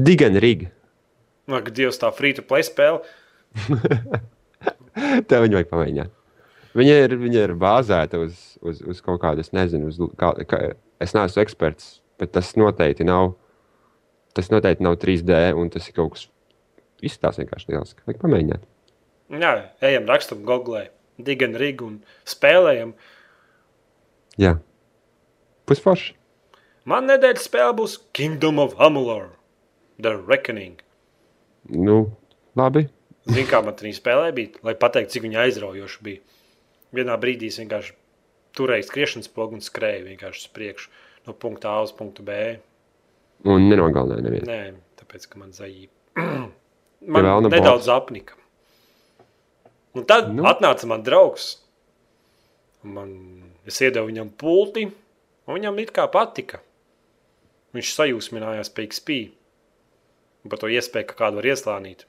Digan 0.00 0.38
Riga. 0.40 0.70
Ak, 1.52 1.68
Dievs, 1.76 1.98
tā 2.00 2.08
free 2.16 2.32
to 2.36 2.44
play 2.46 2.64
spēle. 2.64 3.02
Tev 5.28 5.44
viņu 5.44 5.58
vajag 5.58 5.70
pamēģināt. 5.70 6.12
Viņa 6.78 6.94
ir, 7.04 7.14
viņa 7.20 7.44
ir 7.48 7.52
bāzēta 7.60 8.20
uz, 8.22 8.36
uz, 8.64 8.80
uz 8.88 9.00
kaut 9.04 9.20
kādu, 9.20 9.44
es 9.44 9.52
nezinu, 9.52 9.90
uz, 9.92 9.98
kā, 10.16 10.32
kā, 10.48 10.60
es 11.04 11.12
neesmu 11.12 11.42
eksperts, 11.42 11.98
bet 12.20 12.32
tas 12.32 12.54
noteikti 12.56 13.04
nav. 13.04 13.34
Tas 14.32 14.48
noteikti 14.48 14.86
nav 14.86 14.96
3D, 15.02 15.42
un 15.60 15.68
tas 15.72 15.90
ir 15.90 15.96
kaut 15.98 16.14
kas. 16.14 16.24
Izstāsta 17.02 17.42
vienkārši 17.42 17.72
liels. 17.72 17.94
Vajag 18.06 18.20
pamēģināt. 18.22 18.66
Jā, 19.32 19.52
ejam, 19.84 20.08
rakstam, 20.10 20.42
googlē, 20.46 20.86
digan 21.18 21.56
rigu 21.58 21.88
un 21.88 22.00
spēlējam. 22.28 22.92
Jā, 24.40 24.56
pusforši. 25.70 26.16
Man 26.88 27.06
nedēļas 27.10 27.46
spēle 27.46 27.76
būs 27.78 27.98
Kingdom 28.16 28.58
of 28.62 28.74
Amular, 28.82 29.30
The 30.02 30.16
Reckoning. 30.18 30.80
Nu, 31.70 32.04
labi. 32.58 32.88
Zini, 33.28 33.46
kā 33.46 33.60
man 33.62 33.76
tajā 33.78 33.94
spēlē 34.00 34.32
bija, 34.34 34.58
lai 34.66 34.74
pateiktu, 34.78 35.14
cik 35.14 35.26
viņa 35.28 35.44
aizraujoša 35.44 36.02
bija. 36.06 36.22
Vienā 36.92 37.14
brīdī 37.22 37.52
es 37.52 37.60
vienkārši 37.62 37.94
turēju 38.58 38.88
skriešanas 38.88 39.30
pogu 39.32 39.56
un 39.56 39.62
skrēju 39.64 40.08
vienkārši 40.10 40.42
uz 40.42 40.52
priekšu 40.56 40.90
no 41.26 41.34
punkta 41.38 41.70
A 41.70 41.82
uz 41.86 41.92
punktu 41.94 42.24
B. 42.26 42.38
Un 43.46 43.68
nenogalināja 43.70 44.26
nevienu. 44.26 44.48
Nē, 44.50 44.58
tāpēc, 44.98 45.28
ka 45.30 45.40
man 45.40 45.54
zaīja. 45.54 45.88
Ja 47.02 47.12
man 47.16 47.24
nav 47.26 47.42
nedaudz 47.48 47.86
bots. 47.86 47.88
apnika. 47.88 48.34
Un 49.94 50.04
tad 50.08 50.30
Nu. 50.34 50.44
atnāca 50.48 50.86
man 50.88 51.02
draugs. 51.04 51.58
Man, 52.82 53.10
es 53.66 53.78
iedevu 53.80 54.08
viņam 54.10 54.30
pulti, 54.38 54.86
un 55.46 55.54
viņam 55.58 55.78
it 55.82 55.92
kā 55.94 56.06
patika. 56.10 56.60
Viņš 57.74 57.92
sajūsminājās 57.96 58.70
pie 58.74 58.86
XP. 58.88 59.18
Par 60.50 60.58
to 60.58 60.66
iespēju, 60.66 61.06
ka 61.06 61.14
kādu 61.14 61.38
var 61.38 61.46
ieslānīt. 61.52 62.04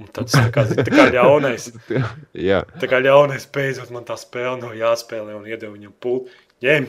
Un 0.00 0.08
tad 0.12 0.26
tas 0.28 0.34
tā 0.34 0.50
kā, 0.52 0.64
tā 0.76 0.90
kā 0.92 1.06
ļaunais. 1.14 1.70
Jā, 2.48 2.64
Tā 2.80 2.88
kā 2.90 2.98
ļaunais 3.00 3.46
beidzot 3.54 3.90
man 3.94 4.04
tā 4.04 4.16
spēle 4.20 4.58
nav 4.60 4.74
jāspēlē 4.76 5.36
un 5.38 5.46
iedevu 5.48 5.76
viņam 5.78 5.94
pulti. 6.00 6.30
Ņem! 6.66 6.88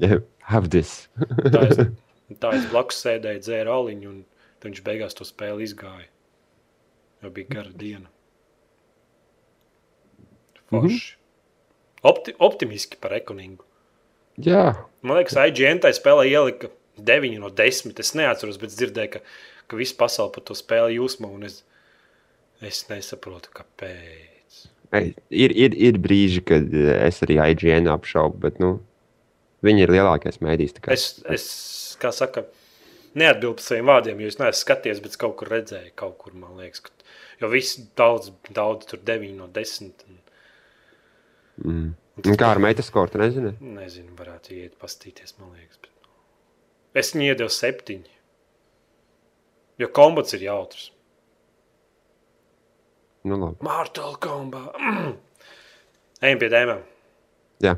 yeah, 0.00 0.18
have 0.52 0.70
this. 0.70 1.08
Tā 1.18 1.66
es, 1.68 1.78
tā 2.42 2.54
es 2.56 2.66
blakus 2.72 2.98
sēdēju, 3.04 3.44
dzēru 3.44 3.70
aliņu, 3.76 4.10
un 4.10 4.24
tad 4.64 4.72
viņš 4.72 4.84
beigās 4.86 5.16
to 5.18 5.28
spēli 5.28 5.68
izgāja. 5.68 6.08
Jo 7.20 7.30
bija 7.36 7.50
gara 7.60 7.72
diena. 7.76 8.08
Forši. 10.72 11.14
Opti, 12.04 12.34
optimiski 12.40 12.96
par 13.00 13.12
ekonomiku. 13.16 13.64
Jā, 14.40 14.72
Man 15.04 15.20
liekas, 15.20 15.36
IGN 15.36 15.82
tai 15.84 15.92
spēlē 15.94 16.24
ielika 16.30 16.70
9 16.96 17.36
no 17.42 17.50
10. 17.52 17.92
Es 18.00 18.14
neatceros, 18.16 18.56
bet 18.60 18.72
dzirdēju, 18.72 19.12
ka, 19.12 19.20
ka 19.68 19.78
visa 19.78 19.96
pasaule 20.00 20.32
par 20.34 20.46
to 20.48 20.56
spēli 20.56 20.96
jūsmā, 20.96 21.28
un 21.28 21.44
es, 21.46 21.60
es 22.64 22.80
nesaprotu, 22.88 23.52
kāpēc. 23.54 24.64
Ei, 24.96 25.12
ir, 25.28 25.52
ir, 25.52 25.76
ir 25.76 26.00
brīži, 26.00 26.40
kad 26.48 26.72
eh, 26.72 26.96
es 27.04 27.20
arī 27.26 27.38
IGN 27.52 27.90
apšaubu, 27.92 28.40
bet 28.46 28.60
nu, 28.64 28.78
viņi 29.66 29.86
ir 29.86 29.92
lielākais 29.92 30.40
mēdījis. 30.44 30.80
Es, 30.96 31.06
es 31.30 31.46
kā 32.00 32.12
saka, 32.16 32.46
neatbildu 33.18 33.56
par 33.58 33.66
saviem 33.66 33.90
vārdiem, 33.90 34.20
jo 34.24 34.32
es 34.32 34.40
neesmu 34.40 34.60
skatījies, 34.60 35.02
bet 35.04 35.14
es 35.14 35.20
kaut 35.20 35.36
kur 35.40 35.50
redzēju, 35.52 35.92
kaut 35.98 36.16
kur 36.22 36.34
man 36.38 36.58
liekas, 36.60 36.82
ka, 36.86 36.94
jo 37.42 37.50
viss 37.52 37.78
daudz, 37.98 38.32
daudz 38.54 38.90
tur 38.90 39.02
9 39.06 39.34
no 39.38 39.48
10. 39.54 40.06
Un, 40.08 40.20
Mm. 41.64 41.92
Un 42.24 42.36
kā 42.38 42.48
ar 42.50 42.58
metaskortu, 42.62 43.18
nezinu. 43.18 43.52
nezinu, 43.60 44.14
varētu 44.18 44.54
iet 44.58 44.74
pastīties, 44.78 45.36
man 45.38 45.52
liekas. 45.54 45.78
Bet... 45.82 45.90
Es 46.98 47.12
viņu 47.14 47.28
iedevu 47.30 47.50
septiņi. 47.50 48.10
Jo 49.82 49.88
kombats 49.94 50.34
ir 50.34 50.44
jautrs. 50.46 50.88
Nu, 53.24 53.38
labi. 53.40 53.58
Mortal 53.66 54.18
Kombat. 54.22 54.74
Mm. 54.78 55.14
Ejam 56.24 56.42
pie 56.42 56.50
tēmām. 56.52 56.82
Jā, 57.64 57.74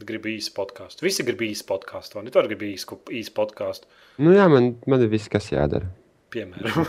Gribu 0.00 0.30
īsu 0.32 0.54
podkāstu. 0.56 1.04
Visi 1.04 1.24
grib 1.26 1.42
īsu 1.44 1.66
podkāstu, 1.68 2.16
vai 2.16 2.24
ne? 2.24 2.32
Tu 2.32 2.40
arī 2.40 2.54
gribi 2.54 2.70
īsu, 2.72 2.96
īsu 3.12 3.34
podkāstu. 3.36 3.86
Nu, 4.18 4.32
jā, 4.34 4.46
man, 4.50 4.72
man 4.88 5.04
ir 5.04 5.10
viss, 5.12 5.28
kas 5.30 5.50
jādara. 5.52 5.90
Piemēram, 6.32 6.88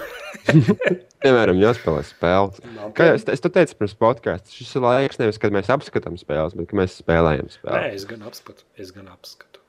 Piemēram, 1.24 1.60
jāspēlē 1.60 2.04
spēles. 2.08 2.62
Nav 2.78 2.94
Kā 2.96 3.10
jau 3.10 3.18
es, 3.20 3.26
es 3.36 3.44
te 3.44 3.50
teicu 3.52 3.76
pirms 3.80 3.96
podkāstā, 4.00 4.54
šis 4.56 4.72
ir 4.80 4.86
laiks 4.86 5.20
nevis, 5.20 5.40
kad 5.44 5.56
mēs 5.56 5.68
apskatām 5.76 6.16
spēles, 6.20 6.56
bet 6.56 6.70
kad 6.72 6.80
mēs 6.80 6.96
spēlējam 7.02 7.50
Nē, 7.50 7.56
spēles. 7.58 7.98
es 8.00 8.06
gan 8.08 8.24
apskatu. 8.30 8.66
Es 8.80 8.94
gan 8.96 9.10
apskatu. 9.12 9.60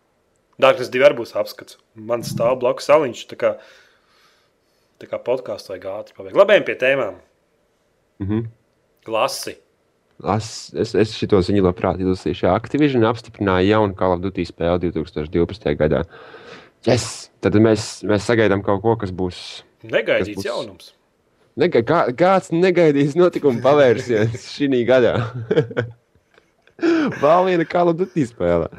Dārgais 0.63 0.91
divi 0.95 1.07
arī 1.09 1.19
būs 1.19 1.35
apskats. 1.39 1.81
Man 1.99 2.23
stāv 2.27 2.61
blakus 2.63 2.87
saliņš. 2.87 3.25
Tā 3.33 3.39
kā, 3.41 3.51
tā 5.03 5.11
kā 5.11 5.19
podkāstu 5.27 5.75
vajag 5.75 5.89
ātri 5.91 6.19
pabeigt. 6.21 6.39
Labi, 6.39 6.55
ejam 6.55 6.67
pie 6.71 6.77
tēmām. 6.79 7.19
Mhm. 8.23 8.45
Glasi. 9.11 9.57
Es, 10.23 10.49
es, 10.79 10.95
es 10.95 11.13
šo 11.19 11.41
ziņu 11.43 11.65
labprāt 11.67 11.99
izlasīšu. 12.03 12.47
Activision 12.53 13.05
apstiprināja 13.09 13.75
jaunu 13.75 13.97
Call 13.99 14.15
of 14.15 14.23
Duty 14.23 14.47
spēli 14.47 14.91
2012. 14.93 15.75
gadā. 15.81 16.05
Yes! 16.87 17.31
Tad 17.43 17.57
mēs, 17.61 18.05
mēs 18.07 18.29
sagaidām 18.29 18.63
kaut 18.65 18.81
ko, 18.85 18.95
kas 19.01 19.11
būs. 19.13 19.39
Negaidīts 19.85 20.39
būs? 20.39 20.47
jaunums. 20.47 20.93
Nega, 21.61 21.83
kā, 21.87 21.99
kāds 22.17 22.51
negaidījis 22.55 23.19
notikumu 23.19 23.61
pavērsiens 23.63 24.47
šī 24.55 24.81
gadā? 24.89 25.19
Vēl 27.23 27.51
viena 27.51 27.67
Call 27.69 27.93
of 27.93 27.99
Duty 27.99 28.25
spēle. 28.31 28.71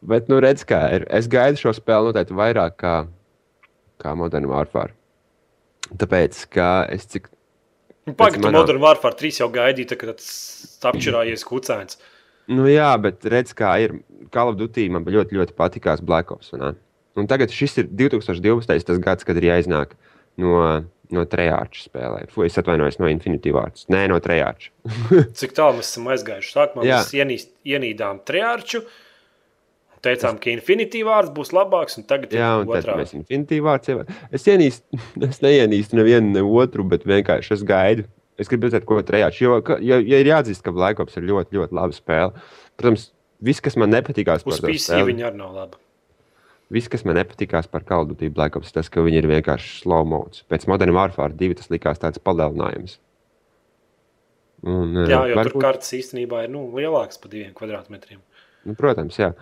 Bet, 0.00 0.28
nu, 0.32 0.40
redz, 0.40 0.64
kā 0.68 0.80
ir. 0.96 1.04
Es 1.12 1.28
gaidu 1.30 1.60
šo 1.60 1.74
spēli 1.76 2.08
noteikti 2.08 2.36
vairāk 2.36 2.76
kā, 2.80 2.94
kā 4.00 4.16
Modern 4.16 4.48
Warfare. 4.48 4.96
Tāpēc, 6.00 6.44
ka 6.54 6.70
es 6.92 7.06
cik 7.10 7.28
Pagaidām, 8.18 8.48
manā- 8.50 8.60
Modern 8.60 8.80
Warfare 8.82 9.16
3 9.16 9.40
jau 9.42 9.48
gaidīja, 9.52 9.96
kad 9.98 10.16
tas 10.16 10.78
apčurājies 10.82 11.44
kucēns. 11.44 11.96
Nu, 12.50 12.64
jā, 12.66 12.90
bet 13.00 13.22
redz, 13.30 13.52
kā 13.54 13.74
ir. 13.82 14.00
Call 14.30 14.48
of 14.52 14.56
Duty 14.58 14.88
man 14.90 15.04
ļoti, 15.04 15.34
ļoti 15.38 15.54
patīkās 15.58 16.00
Black 16.02 16.30
Ops. 16.30 16.52
ne? 16.52 16.74
Un 17.16 17.26
tagad 17.26 17.50
šis 17.50 17.78
ir 17.78 17.88
2012. 17.88 18.84
tas 18.86 18.98
gads, 18.98 19.24
kad 19.26 19.36
ir 19.36 19.42
jāiznāk 19.50 19.90
no, 20.38 20.84
no 21.10 21.24
Trejāča 21.26 21.88
spēlē. 21.88 22.28
Fu, 22.30 22.44
es 22.46 22.54
atvainojos 22.60 22.98
no 23.02 23.06
Infinity 23.10 23.50
Vārds. 23.52 23.86
Nē, 23.90 24.06
no 24.08 24.20
Trejāča. 24.22 24.70
Cik 25.38 25.52
tālu 25.58 25.80
mēs 25.80 25.90
esam 25.90 26.06
aizgājuši? 26.14 26.52
Sākumā 26.54 26.86
mēs 26.86 27.10
ienīst, 27.18 27.50
ienīdām 27.66 28.22
triārču. 28.26 28.84
Teicām, 30.00 30.38
ka 30.40 30.48
Infinity 30.48 31.02
vārds 31.04 31.28
būs 31.36 31.50
labāks, 31.52 31.98
un 32.00 32.06
tagad 32.08 32.32
Jā, 32.32 32.54
ir 32.56 32.62
un 32.64 32.70
otrā. 32.72 32.94
mēs 32.96 33.12
Infinity 33.18 33.58
Vārds 33.60 33.90
jau. 33.90 33.98
Es, 34.32 34.46
ienīstu, 34.48 35.00
es 35.28 35.42
neienīstu 35.44 35.98
nevienu 35.98 36.32
ne 36.38 36.44
otru, 36.46 36.86
bet 36.88 37.04
vienkārši 37.04 37.52
es 37.58 37.64
gaidu. 37.68 38.06
Es 38.40 38.48
gribu 38.48 38.70
redzēt, 38.70 38.86
ko 38.88 38.96
Trejāča. 39.04 39.42
Jo, 39.44 39.58
jo, 39.84 39.98
jo 40.00 40.20
ir 40.24 40.30
jāatzīst, 40.30 40.62
ka 40.64 40.72
Black 40.72 41.02
Ops 41.04 41.18
ir 41.20 41.26
ļoti, 41.28 41.52
ļoti 41.58 41.76
laba 41.76 41.92
spēle. 41.92 42.32
Protams, 42.80 43.10
viss, 43.44 43.60
kas 43.60 43.76
man 43.76 43.92
nepatīkās 43.92 44.40
Uz 44.46 44.54
par 44.56 44.62
to 44.64 44.70
PC 44.72 45.02
viņa 45.10 45.26
arī 45.28 45.36
nav 45.42 45.52
laba. 45.58 45.76
Viss, 46.72 46.88
kas 46.88 47.04
man 47.04 47.18
nepatīkās 47.20 47.68
par 47.68 47.84
Call 47.84 48.06
of 48.06 48.14
Duty 48.14 48.30
Black 48.32 48.56
Ops, 48.56 48.72
tas, 48.72 48.88
ka 48.88 49.04
viņi 49.04 49.20
ir 49.20 49.28
vienkārši 49.28 49.82
slow 49.82 50.06
modes. 50.08 50.44
Pēc 50.48 50.64
Modern 50.70 50.94
Warfare 50.96 51.36
2 51.36 51.58
tas 51.60 51.68
likās 51.68 52.00
tāds 52.00 52.22
palielinājums. 52.24 52.96
Un, 54.64 54.96
eh, 54.96 55.08
Jā, 55.08 55.22
jo 55.28 55.36
varbūt- 55.36 55.52
tur 55.52 55.62
kartes 55.64 55.92
īstenībā 55.96 56.44
ir 56.44 56.50
nu, 56.52 56.66
lielākas 56.72 57.20
par 57.20 57.30
diviem 57.32 57.52
kvadrātmetriem. 57.52 58.20
Nu, 58.64 58.74
protams, 58.74 59.16
jā. 59.16 59.34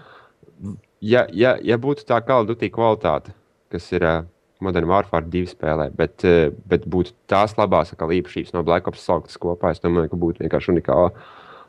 Ja, 1.00 1.26
ja, 1.30 1.54
ja 1.62 1.78
būtu 1.78 2.06
tā 2.08 2.18
of 2.26 2.46
Duty 2.48 2.70
kvalitāte, 2.74 3.34
kas 3.70 3.86
ir 3.92 4.02
uh, 4.02 4.24
Modern 4.60 4.88
Warfare 4.90 5.26
2 5.30 5.52
spēlē, 5.52 5.90
bet, 5.94 6.24
uh, 6.26 6.48
bet 6.66 6.86
būtu 6.90 7.14
tās 7.30 7.54
labās 7.58 7.92
atkal 7.94 8.10
īpašības 8.16 8.54
no 8.56 8.64
Black 8.66 8.88
Ops 8.90 9.04
sauktas 9.06 9.38
kopā, 9.38 9.70
es 9.74 9.82
domāju, 9.84 10.10
ka 10.10 10.18
būtu 10.18 10.42
vienkārši 10.42 10.72
unikāla, 10.74 11.12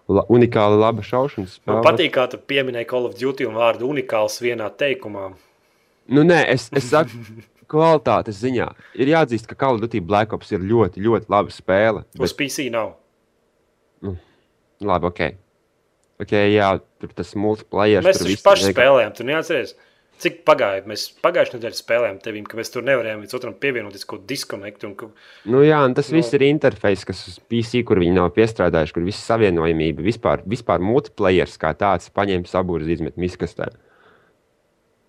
la, 0.09 0.23
unikāla 0.33 0.79
laba 0.81 1.05
šaušanas 1.05 1.59
Man 1.59 1.77
spēle. 1.77 1.83
patīk, 1.85 2.15
kā 2.15 2.25
tu 2.31 2.41
pieminēji 2.41 2.89
Call 2.89 3.05
of 3.05 3.19
Duty 3.19 3.45
un 3.45 3.59
vārdu 3.61 3.91
unikāls 3.91 4.39
vienā 4.41 4.71
teikumā. 4.73 5.27
Nu, 6.09 6.23
nē, 6.25 6.39
es, 6.49 6.71
es 6.73 6.89
saku, 6.89 7.21
kvalitātes 7.69 8.41
ziņā 8.41 8.71
ir 8.97 9.11
jāatzīst, 9.13 9.45
ka 9.51 9.59
Call 9.59 9.77
of 9.77 9.83
Duty 9.85 10.01
Black 10.01 10.33
Ops 10.33 10.49
ir 10.57 10.65
ļoti, 10.65 11.05
ļoti 11.05 11.29
laba 11.29 11.53
spēle. 11.53 12.07
Uz 12.17 12.33
Bet, 12.33 12.39
PC 12.41 12.71
nav. 12.73 12.95
labi, 14.81 15.11
ok. 15.11 15.21
Ok, 16.19 16.33
jā, 16.51 16.71
tur 16.99 17.13
tas 17.15 17.29
multiplayer. 17.39 18.03
Mēs 18.03 18.19
tur 18.19 18.27
taču 18.27 18.43
paši 18.43 18.73
spēlējām, 18.73 19.13
tu 19.15 19.25
neatceries. 19.27 19.75
Cik 20.19 20.41
pagāja? 20.43 20.81
Mēs 20.83 21.05
pagājušajā 21.23 21.55
nedēļā 21.55 21.77
spēlējām 21.77 22.17
tevīm, 22.19 22.43
ka 22.43 22.57
mēs 22.59 22.73
tur 22.73 22.83
nevarējām 22.83 23.21
viens 23.23 23.35
otram 23.37 23.53
pievienoties 23.55 24.03
kaut 24.03 24.25
kādu 24.25 24.27
diskonektu. 24.33 24.89
Ka... 24.99 25.07
Nu, 25.47 25.61
jā, 25.63 25.77
un 25.87 25.93
tas 25.95 26.09
No. 26.11 26.17
viss 26.17 26.35
ir 26.35 26.43
interfejs, 26.43 27.05
kas 27.07 27.21
uz 27.31 27.37
PC, 27.39 27.85
kur 27.87 28.01
viņi 28.03 28.17
nav 28.17 28.33
piestrādājuši, 28.35 28.95
kur 28.97 29.05
viss 29.07 29.23
savienojamība, 29.29 30.03
vispār, 30.03 30.43
vispār 30.43 30.83
multiplayer 30.83 31.47
kā 31.61 31.71
tāds, 31.79 32.11
paņēma 32.11 32.51
sabūri 32.51 32.91
izmet 32.91 33.15
miskastē. 33.15 33.69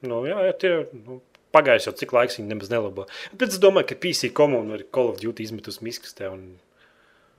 Nu, 0.06 0.22
jā, 0.30 0.38
jā, 0.46 0.54
tie 0.62 0.72
nu, 0.94 1.18
pagājuši 1.58 1.90
jau 1.90 1.96
cik 2.04 2.14
laiks 2.14 2.38
viņi 2.38 2.52
nemaz 2.54 2.70
nelabo. 2.70 3.08
Bet 3.34 3.50
es 3.50 3.58
domāju, 3.58 3.90
ka 3.90 3.98
PC 4.06 4.30
komunu 4.30 4.78
ir 4.78 4.86
Call 4.94 5.10
of 5.10 5.18
Duty 5.18 5.42
izmetus 5.42 5.82
miskastē. 5.82 6.30
Un... 6.30 6.46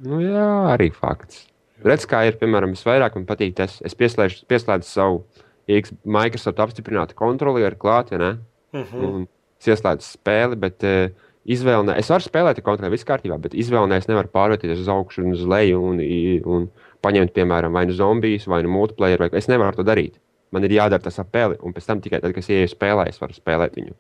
Nu, 0.04 0.20
jā, 0.20 0.50
arī 0.74 0.92
fakts. 0.92 1.46
Redz, 1.86 2.06
kā 2.10 2.24
ir, 2.28 2.38
piemēram, 2.42 2.76
visvairāk 2.76 3.18
man 3.18 3.26
patīk 3.30 3.56
tas, 3.58 3.80
es 3.86 3.98
pieslēdzu, 3.98 4.46
pieslēdzu 4.52 4.88
savu 4.88 5.24
X 5.72 5.94
Microsoft 6.04 6.62
apstiprinātu 6.62 7.18
kontrolieri 7.18 7.78
klāt, 7.80 8.12
ja 8.14 8.20
ne? 8.22 8.32
Mm 8.74 8.84
-hmm. 8.84 9.08
Un 9.08 9.28
es 9.60 9.68
ieslēdzu 9.68 10.08
spēli, 10.18 10.56
bet 10.56 10.84
uh, 10.84 11.12
izvēle, 11.46 11.86
ne, 11.86 11.98
es 12.00 12.10
varu 12.10 12.24
spēlēt 12.24 12.62
kontrolieri 12.62 12.96
viss 12.98 13.08
kārtībā, 13.08 13.38
bet 13.42 13.54
izvēlē 13.54 13.98
es 13.98 14.08
nevaru 14.08 14.28
pārvērtīties 14.28 14.80
uz 14.86 14.90
augšu 14.90 15.24
un 15.24 15.32
uz 15.32 15.46
leju 15.46 15.82
un, 15.82 16.00
un 16.46 16.70
paņemt, 17.02 17.34
piemēram, 17.34 17.74
vai 17.74 17.86
nu 17.86 17.94
zombijas, 17.94 18.48
vai 18.48 18.64
nu 18.64 18.70
multiplayer, 18.70 19.20
vai 19.20 19.30
es 19.34 19.48
nevaru 19.48 19.76
to 19.76 19.84
darīt. 19.84 20.20
Man 20.52 20.64
ir 20.64 20.72
jādara 20.72 21.02
tas 21.02 21.20
apeli, 21.20 21.56
un 21.62 21.74
pēc 21.74 21.86
tam 21.86 22.02
tikai 22.02 22.22
tad, 22.22 22.34
kad 22.34 22.44
es 22.44 22.50
ieeju 22.50 22.68
spēlē, 22.68 23.08
es 23.10 23.22
varu 23.22 23.34
spēlēt 23.34 23.76
viņu. 23.76 23.94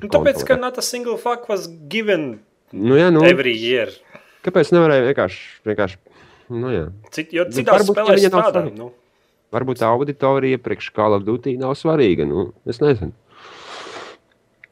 Nu, 0.00 0.08
tāpēc, 0.08 0.44
ka 0.44 0.56
not 0.56 0.78
a 0.78 0.82
single 0.82 1.16
fuck 1.16 1.48
was 1.48 1.68
given 1.88 2.40
Nu, 2.74 2.96
jā, 2.98 3.10
nu, 3.14 3.22
every 3.22 3.54
year. 3.54 3.92
kāpēc 4.44 4.72
nevarēja 4.74 5.06
vienkārši, 5.06 5.42
vienkārši 5.68 5.98
nu, 6.52 6.70
jā. 6.72 6.84
Cit, 7.14 7.32
jo 7.34 7.46
Nu, 7.48 7.54
citās 7.54 7.84
ka 7.84 7.92
spēlēs 7.92 8.26
strādā. 8.28 8.64
Nu. 8.74 8.90
Varbūt 9.54 9.80
tā 9.82 9.90
auditorija 9.94 10.60
priekš 10.62 10.90
Call 10.96 11.16
of 11.16 11.24
Duty 11.26 11.54
nav 11.60 11.76
svarīga. 11.78 12.26
Nu, 12.28 12.48
es 12.68 12.80
nezinu. 12.82 13.14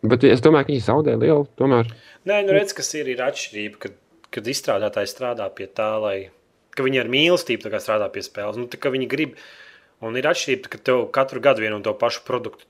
Bet 0.02 0.26
es 0.26 0.42
domāju, 0.42 0.66
ka 0.66 0.74
viņi 0.74 0.84
zaudē 0.88 1.14
lielu. 1.20 1.46
Tomēr. 1.60 1.92
Nē, 2.26 2.40
nu 2.46 2.56
redz, 2.56 2.74
kas 2.74 2.90
ir, 2.98 3.10
ir 3.12 3.22
atšķirība, 3.22 3.78
kad, 3.84 3.98
kad 4.34 4.48
izstrādātājs 4.50 5.14
strādā 5.14 5.46
pie 5.54 5.68
tā, 5.70 5.92
lai 6.02 6.16
ka 6.74 6.86
viņi 6.86 7.02
ar 7.04 7.12
mīlestību 7.12 7.70
strādā 7.78 8.08
pie 8.10 8.24
spēles. 8.26 8.58
Nu, 8.58 8.66
tā 8.70 8.90
viņi 8.90 9.08
grib, 9.10 9.38
un 10.02 10.18
ir 10.18 10.26
atšķirība, 10.30 10.72
ka 10.72 10.82
tev 10.90 11.06
katru 11.14 11.42
gadu 11.44 11.62
vienu 11.62 11.78
un 11.78 11.86
to 11.86 11.94
pašu 11.98 12.24
produktu 12.26 12.66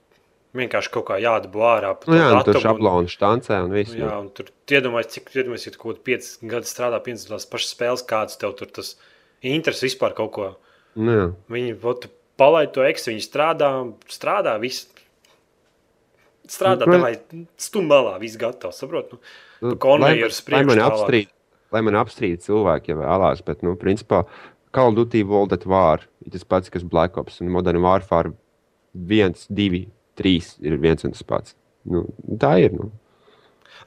vienkārši 0.56 0.92
kaut 0.92 1.06
kā 1.08 1.18
jādabū 1.22 1.62
ārā. 1.64 1.92
Nu, 2.06 2.12
to 2.12 2.18
jā, 2.18 2.28
nu, 2.34 2.42
tur 2.46 2.60
šablonu 2.60 3.10
štancē 3.12 3.60
un 3.64 3.72
viss. 3.74 3.94
Nu, 3.96 4.04
Jā, 4.04 4.16
un 4.20 4.28
tur 4.36 4.50
iedomājieties, 4.68 5.14
cik 5.16 5.30
iedomājies, 5.40 5.66
ja 5.68 5.74
kaut 5.78 6.00
kādā 6.02 6.18
5 6.18 6.30
gadu 6.52 6.68
strādā 6.70 7.00
pie 7.04 7.14
tās 7.16 7.48
pašas 7.48 7.74
spēles, 7.76 8.04
kādas 8.08 8.40
tev 8.40 8.54
tur 8.58 8.70
tas 8.72 8.94
interesi 9.42 9.88
vispār 9.88 10.16
kaut 10.18 10.32
ko. 10.36 10.48
Nu, 11.00 11.14
jā. 11.16 11.28
Viņi 11.52 11.76
ot, 11.88 12.08
palaid 12.40 12.74
to 12.76 12.84
eksu, 12.84 13.12
viņi 13.14 13.24
strādā, 13.24 13.70
strādā, 14.12 14.58
viss. 14.62 14.88
Strādā, 16.52 16.84
Nu, 16.90 16.98
lai 16.98 17.14
stum 17.56 17.86
malā, 17.88 18.16
viss 18.20 18.36
gatavs, 18.36 18.80
saprot? 18.82 19.12
Nu, 19.14 19.20
Nu, 19.62 19.76
lai 20.02 20.16
priekšu 20.18 20.66
man 20.66 20.80
tālāk. 20.80 21.28
lai 21.70 21.80
man 21.86 21.94
apstrīd 21.94 22.42
cilvēki, 22.42 22.90
ja 22.90 22.96
vēlās, 22.98 23.44
bet, 23.46 23.62
nu, 23.62 23.76
principā, 23.78 24.24
Call 24.74 24.88
of 24.90 24.96
Duty 24.96 25.22
World 25.22 25.52
at 25.52 25.64
War 25.66 26.00
ir 26.26 26.32
tas 26.32 26.44
pats, 26.44 26.68
kas 26.72 26.82
Black 26.82 27.16
Ops 27.16 27.40
un 27.40 27.48
Modern 27.48 27.80
Warfare 27.84 28.32
1, 28.92 29.46
2, 29.48 29.86
3 30.20 30.54
ir 30.66 30.78
viens 30.82 31.04
un 31.06 31.14
tas 31.14 31.26
pats. 31.26 31.56
Nu, 31.88 32.06
tā 32.38 32.56
ir. 32.62 32.74
Nu. 32.76 32.90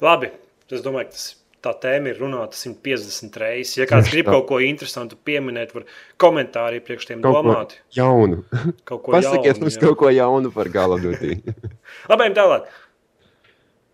Labi, 0.04 0.32
es 0.72 0.84
domāju, 0.84 1.10
ka 1.12 1.18
tas, 1.18 1.28
tā 1.66 1.74
tēma 1.82 2.12
ir 2.12 2.20
runāta 2.22 2.58
150 2.60 3.40
reizes. 3.42 3.76
Ja 3.80 3.88
kāds 3.90 4.12
grib 4.14 4.30
kaut 4.30 4.46
ko 4.50 4.60
interesantu 4.62 5.18
pieminēt, 5.28 5.74
var 5.76 5.88
komentāri 6.22 6.82
priekš 6.86 7.10
tiem 7.10 7.24
Kaut 7.26 7.40
ko 7.40 7.44
domāt. 7.48 7.78
jaunu. 7.96 8.44
Kaut 8.86 9.06
ko 9.06 9.16
Pasakiet 9.16 9.56
jaunu, 9.56 9.66
mums 9.66 9.78
jā. 9.78 9.84
kaut 9.88 9.98
ko 10.04 10.12
jaunu 10.14 10.52
par 10.54 10.70
Duty. 10.70 11.40
Labi, 12.12 12.30
tālāk. 12.38 12.70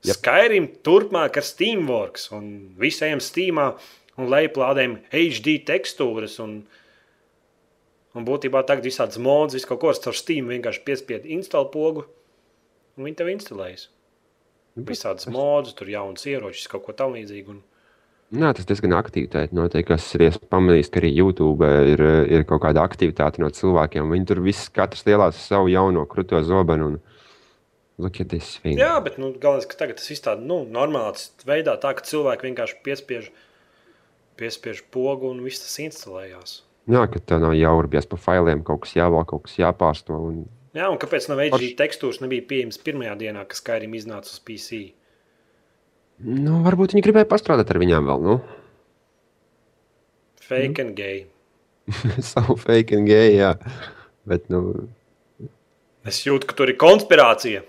Jep. 0.01 0.17
Skyrim 0.17 0.67
turpmāk 0.81 1.37
ar 1.37 1.45
Steamworks 1.45 2.31
un 2.33 2.45
visiem 2.81 3.19
Steamā 3.21 3.75
un 4.17 4.31
lejuplādēm 4.33 4.97
HD 5.13 5.59
tekstūras 5.67 6.39
un, 6.41 6.63
un 8.17 8.25
būtībā 8.25 8.63
tagad 8.65 8.87
visādas 8.89 9.21
modes, 9.21 9.59
visu 9.59 9.69
kaut 9.69 9.83
ko 9.83 9.93
ar 9.93 10.17
Steam 10.17 10.49
vienkārši 10.49 10.83
piespied 10.87 11.29
install 11.29 11.69
pogu 11.69 12.07
un 12.97 13.07
viņi 13.07 13.19
tev 13.19 13.31
instalējas. 13.33 13.89
Nu, 14.77 14.85
Visādas 14.87 15.27
modes, 15.31 15.75
tur 15.75 15.89
jaunas 15.91 16.23
ieročis, 16.29 16.69
kaut 16.71 16.85
ko 16.85 16.95
tam 16.95 17.15
līdzīgu. 17.17 17.55
Un... 17.57 17.61
Nē, 18.31 18.53
tas 18.55 18.67
diezgan 18.67 18.95
aktīvi. 18.95 19.49
Noteikti 19.51 19.95
es 19.97 20.07
arī 20.15 20.29
esmu 20.31 20.47
pamanījis, 20.53 20.89
ka 20.91 21.01
arī 21.01 21.09
YouTube 21.11 21.67
ir, 21.91 22.03
ir 22.31 22.45
kaut 22.47 22.63
kāda 22.63 22.85
aktivitāte 22.87 23.43
no 23.43 23.49
cilvēkiem. 23.51 24.13
Viņi 24.15 24.29
tur 24.29 24.39
viss, 24.45 24.71
katrs 24.71 25.03
lielās 25.09 25.41
savu 25.49 25.67
jauno 25.73 26.05
krūto 26.07 26.39
zobenu. 26.47 26.93
Un... 26.93 27.01
Look 28.01 28.21
at 28.23 28.31
this 28.31 28.55
thing. 28.63 28.79
Jā, 28.79 28.95
bet 29.03 29.19
nu, 29.21 29.33
galvenais, 29.35 29.67
ka 29.69 29.77
tagad 29.77 29.99
tas 29.99 30.07
viss 30.09 30.23
tādā 30.23 30.41
nu, 30.47 30.63
normālā 30.63 31.11
veidā, 31.45 31.75
tā 31.77 31.91
ka 31.93 32.05
cilvēki 32.07 32.47
vienkārši 32.47 32.79
piespiež, 32.87 33.27
piespiež 34.39 34.85
pogu 34.95 35.29
un 35.29 35.43
viss 35.43 35.61
tas 35.61 35.75
instalējās. 35.83 36.61
Jā, 36.89 37.03
ka 37.11 37.19
tev 37.19 37.43
nav 37.43 37.53
jāurbies 37.53 38.07
pa 38.09 38.17
failiem, 38.17 38.63
kaut 38.65 38.87
kas 38.87 38.95
jāvēl, 38.97 39.27
kaut 39.29 39.45
kas 39.45 39.59
jāpārsto. 39.59 40.17
Un... 40.31 40.41
Jā, 40.73 40.87
un 40.87 40.97
kāpēc 41.01 41.25
nav 41.27 41.41
Forši. 41.51 41.67
HG 41.73 41.77
tekstūras 41.81 42.21
nebija 42.23 42.45
pieejams 42.47 42.77
pirmajā 42.79 43.15
dienā, 43.19 43.41
kad 43.47 43.59
Skyrim 43.59 43.95
iznāca 43.97 44.31
uz 44.31 44.39
PC? 44.47 44.93
Nu, 46.23 46.61
varbūt 46.63 46.93
viņi 46.95 47.03
gribēja 47.07 47.27
pastrādāt 47.27 47.71
ar 47.73 47.79
viņām 47.81 48.07
vēl. 48.07 48.21
Nu? 48.23 48.37
Fake 50.41 50.79
Mhm. 50.79 50.87
and 50.87 50.95
gay. 50.95 51.25
Savu 52.31 52.55
fake 52.55 52.95
and 52.95 53.07
gay, 53.07 53.35
jā. 53.39 53.55
Bet, 54.27 54.49
nu, 54.49 54.87
Es 56.05 56.23
jūtu, 56.25 56.47
ka 56.49 56.55
tur 56.57 56.69
ir 56.71 56.77
konspirācija. 56.81 57.61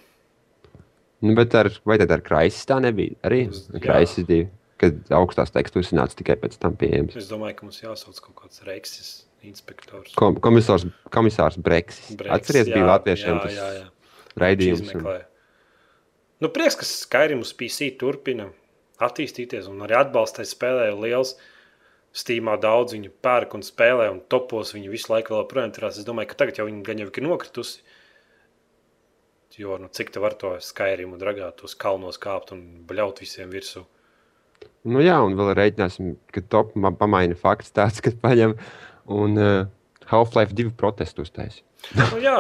nu, 1.23 1.35
bet 1.37 1.55
ar, 1.55 1.69
vai 1.85 1.99
tad 1.99 2.11
ar 2.15 2.21
kraisis 2.25 2.65
tā 2.67 2.79
nebija? 2.81 3.15
Arī 3.29 3.43
kraisis 3.83 4.25
divi, 4.27 4.47
kad 4.81 4.95
augstās 5.11 5.53
tekstūras 5.53 5.93
nāca 5.93 6.17
tikai 6.17 6.37
pēc 6.41 6.57
tam 6.59 6.75
pieejams. 6.77 7.17
Es 7.17 7.29
domāju, 7.29 7.57
ka 7.59 7.67
mums 7.67 7.83
jāsauc 7.83 8.21
kaut 8.25 8.37
kāds 8.45 8.63
Reiksis 8.65 9.25
inspektors. 9.47 10.15
Kom, 10.19 10.39
komisārs, 10.43 10.87
komisārs 11.13 11.59
Breksis. 11.59 12.15
Brexit, 12.17 12.35
Atceries, 12.37 12.71
bija 12.73 12.89
latviešiem 12.89 13.39
jā, 13.39 13.53
jā, 13.57 13.69
jā. 13.79 13.87
raidījums. 14.43 14.93
Un... 14.99 15.09
Nu, 16.43 16.51
prieks, 16.51 16.79
ka 16.79 16.89
Skyrim 16.89 17.45
uz 17.45 17.53
PC 17.57 17.93
turpina 18.01 18.51
attīstīties 19.03 19.69
un 19.71 19.83
arī 19.87 19.99
atbalstai 19.99 20.47
spēlē 20.49 20.91
ir 20.91 21.01
liels. 21.03 21.37
Steamā 22.13 22.59
daudz 22.61 22.93
viņu 22.93 23.09
pērk 23.25 23.55
un 23.57 23.63
spēlē, 23.65 24.11
un 24.13 24.21
topos 24.29 24.75
viņa 24.77 24.91
visu 24.93 25.09
laiku 25.15 25.33
vēl 25.33 25.47
projām 25.49 25.73
turās. 25.73 25.97
Es 25.97 26.05
domāju, 26.05 26.29
ka 26.33 26.43
tagad 26.43 26.61
jau 26.61 26.67
viņa 26.69 26.85
gan 26.85 27.01
jau 27.01 27.09
ir 27.09 27.25
nokritusi. 27.25 27.81
Jo, 29.57 29.77
nu, 29.81 29.89
cik 29.93 30.13
te 30.13 30.21
var 30.21 30.37
to 30.41 30.55
un 31.13 31.21
dragāt 31.21 31.61
uz 31.65 31.75
kalnos 31.77 32.19
kāpt 32.21 32.55
un 32.55 32.63
bļaut 32.89 33.21
visiem 33.21 33.51
virsū. 33.53 33.85
Nu, 34.89 35.03
jā, 35.05 35.19
un 35.23 35.37
vēl 35.39 35.53
rēķināsim, 35.59 36.17
ka 36.33 36.43
top 36.51 36.73
ma- 36.75 36.95
pamaina 36.97 37.37
fakts 37.39 37.75
tāds, 37.75 38.01
ka 38.03 38.11
paņem 38.23 38.57
un 39.11 39.39
uh, 39.41 39.67
Half-Life 40.11 40.55
2 40.59 40.73
protestu 40.79 41.25
uztaisīja. 41.27 41.65
Nu, 41.99 42.21
jā, 42.23 42.37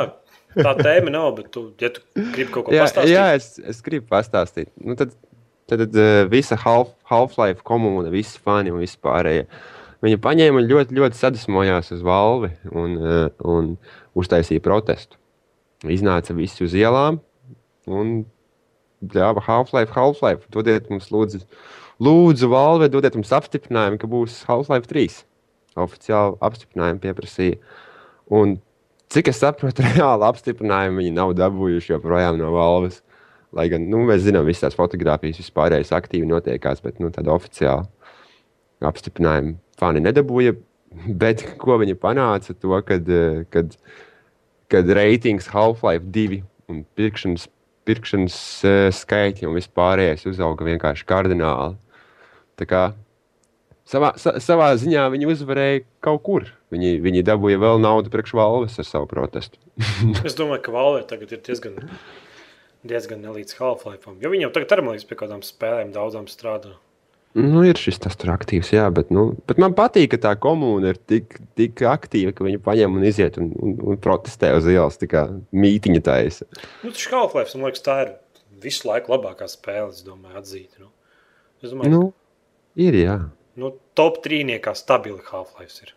tā 0.55 0.72
tēma 0.79 1.11
nav, 1.14 1.33
bet, 1.40 1.51
tu, 1.55 1.70
ja 1.83 1.90
tu 1.94 2.03
gribi 2.14 2.51
kaut 2.53 2.68
ko 2.68 2.75
Jā, 2.75 2.87
pastāstīt, 2.87 3.14
jā 3.14 3.27
es, 3.38 3.53
es 3.72 3.83
gribu 3.85 4.07
pastāstīt. 4.12 4.70
Nu, 4.79 4.94
tad 4.98 5.14
tad, 5.66 5.79
tad 5.87 5.96
uh, 5.96 6.31
visa 6.31 6.57
Half- 6.61 6.94
Half-Life 7.11 7.64
komūna, 7.66 8.11
visi 8.12 8.40
fani 8.42 8.72
un 8.72 8.83
visi 8.83 8.98
pārējie. 9.03 9.46
Viņi 10.03 10.18
paņēma 10.22 10.59
un 10.59 10.68
ļoti, 10.68 10.96
ļoti 10.98 11.18
sadusmojās 11.18 11.92
uz 11.94 12.03
valvi 12.07 12.51
un, 12.75 12.96
uh, 12.98 13.27
un 13.46 13.75
uztaisīja 14.18 14.62
protestu. 14.64 15.18
Iznāca 15.90 16.35
visi 16.35 16.64
uz 16.66 16.75
ielām 16.79 17.20
un 17.90 18.22
ļāva 19.14 19.42
Half-Life, 19.46 19.94
Half-Life. 19.96 20.46
Dodiet 20.55 20.90
mums, 20.90 21.09
lūdzu, 21.14 21.42
lūdzu 22.03 22.51
valve, 22.51 22.90
dodiet 22.90 23.16
mums 23.18 23.33
apstiprinājumu, 23.35 23.98
ka 24.03 24.11
būs 24.11 24.42
Half-Life 24.51 24.90
3. 24.90 25.22
Oficiāli 25.81 26.37
apstiprinājumu 26.45 27.01
pieprasīja. 27.03 27.61
Un 28.33 28.59
cik 29.13 29.31
es 29.33 29.41
saprotu, 29.43 29.85
reāli 29.89 30.29
apstiprinājumu 30.29 31.03
viņi 31.03 31.17
nav 31.17 31.35
dabūjuši 31.39 31.95
joprojām 31.95 32.39
no 32.41 32.53
valves. 32.57 33.01
Lai 33.53 33.67
gan 33.69 33.85
nu, 33.93 34.01
mēs 34.09 34.25
zinām, 34.25 34.47
ka 34.47 34.53
visas 34.53 34.77
fotogrāfijas 34.77 35.43
vispārējais 35.43 35.93
aktīvi 35.93 36.29
notiekās, 36.29 36.81
bet 36.85 37.01
nu, 37.03 37.11
tāda 37.13 37.35
oficiāla 37.35 37.85
apstiprinājuma 38.89 39.59
fani 39.81 40.05
nedabūja. 40.05 40.57
Bet 41.23 41.41
ko 41.57 41.79
viņi 41.81 41.95
panāca? 41.97 42.53
To, 42.61 42.75
kad, 42.85 43.07
kad, 43.49 43.77
kad 44.69 44.91
reitings 44.93 45.47
Half-Life 45.49 46.05
2 46.13 46.43
un 46.69 46.83
pirkšanas, 46.99 47.47
pirkšanas 47.89 48.37
uh, 48.69 48.89
skaitļi 48.93 49.49
un 49.49 49.57
vispārējais 49.57 50.27
uzauga 50.29 50.67
vienkārši 50.69 51.09
kardināli. 51.09 51.79
Tā 52.61 52.69
kā 52.69 52.83
savā, 53.88 54.12
sa, 54.21 54.35
savā 54.42 54.71
ziņā 54.81 55.07
viņi 55.14 55.31
uzvarēja 55.33 55.83
kaut 56.05 56.23
kur. 56.27 56.47
Viņi, 56.73 56.95
viņi 57.05 57.25
dabūja 57.29 57.61
vēl 57.62 57.83
naudu 57.83 58.12
priekš 58.12 58.35
valves 58.38 58.79
ar 58.81 58.88
savu 58.88 59.09
protestu. 59.11 59.61
Es 60.27 60.38
domāju, 60.38 60.62
ka 60.66 60.75
Valve 60.75 61.03
tagad 61.09 61.35
ir 61.35 61.42
diezgan, 61.45 61.77
diezgan 62.87 63.21
nelīdz 63.25 63.59
Half-Life. 63.59 64.16
Jo 64.23 64.33
viņi 64.33 64.49
jau 64.49 64.55
tagad 64.55 64.77
arī 64.77 64.87
man 64.87 64.97
liekas, 64.97 65.09
pie 65.11 65.18
kādām 65.21 65.45
spēlēm 65.47 65.92
daudzām 65.95 66.31
strādā. 66.31 66.77
Nu, 67.33 67.62
ir 67.64 67.79
šis 67.81 67.97
tas 68.05 68.16
tur 68.21 68.35
aktīvs, 68.35 68.75
jā, 68.75 68.85
bet, 68.92 69.09
nu, 69.09 69.31
bet 69.49 69.57
man 69.61 69.73
patīk, 69.73 70.11
ka 70.12 70.18
tā 70.21 70.33
komūna 70.37 70.90
ir 70.92 70.99
tik, 71.09 71.38
tik 71.57 71.81
aktīva, 71.88 72.35
ka 72.37 72.45
viņi 72.45 72.61
paņem 72.61 72.99
un 72.99 73.07
iziet 73.09 73.38
un, 73.40 73.47
un, 73.57 73.73
un 73.88 74.01
protestē 74.05 74.51
uz 74.59 74.68
ielas, 74.68 74.99
tā 75.01 75.09
kā 75.09 75.23
mītiņa 75.57 76.03
taisa. 76.05 76.45
Nu, 76.85 76.92
tas 76.92 77.07
Half-Life, 77.09 77.57
man 77.57 77.71
liekas, 77.71 77.85
tā 77.87 77.97
ir 78.05 78.12
visu 78.61 78.88
laiku 78.90 79.14
labākā 79.14 79.49
spēle, 79.49 79.88
es 79.95 80.05
domāju, 80.05 80.42
atzīt. 80.42 80.68
Nu. 80.83 80.92
Es 81.64 81.73
domāju, 81.73 81.95
Nu, 81.95 82.03
ir, 82.77 83.01
jā. 83.01 83.16
Nu, 83.61 83.73
top 83.99 84.23
trīniekā 84.25 84.75
stabili 84.79 85.21
Half-Life 85.27 85.85
ir. 85.85 85.93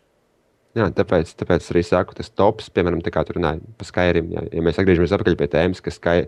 jā 0.75 0.89
tāpēc, 0.97 1.31
tāpēc 1.39 1.71
arī 1.71 1.83
saku, 1.87 2.17
tas 2.17 2.29
tops, 2.31 2.69
piemēram, 2.73 3.01
tā 3.05 3.13
kā 3.15 3.23
tur 3.27 3.39
runāja 3.39 3.63
par 3.79 3.89
Skyrim. 3.89 4.29
Jā, 4.35 4.45
ja 4.57 4.65
mēs 4.65 4.79
atgriežamies 4.81 5.15
atpakaļ 5.15 5.39
pie 5.39 5.49
tēmas, 5.55 5.81
ka, 5.83 5.93
Sky, 5.95 6.27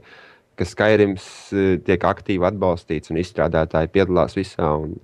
ka 0.59 0.67
Skyrims 0.67 1.29
eh, 1.53 1.77
tiek 1.83 2.07
aktīvi 2.07 2.47
atbalstīts 2.51 3.13
un 3.13 3.21
izstrādātāji 3.21 3.93
piedalās 3.93 4.37
visā. 4.37 4.71
Un, 4.79 4.97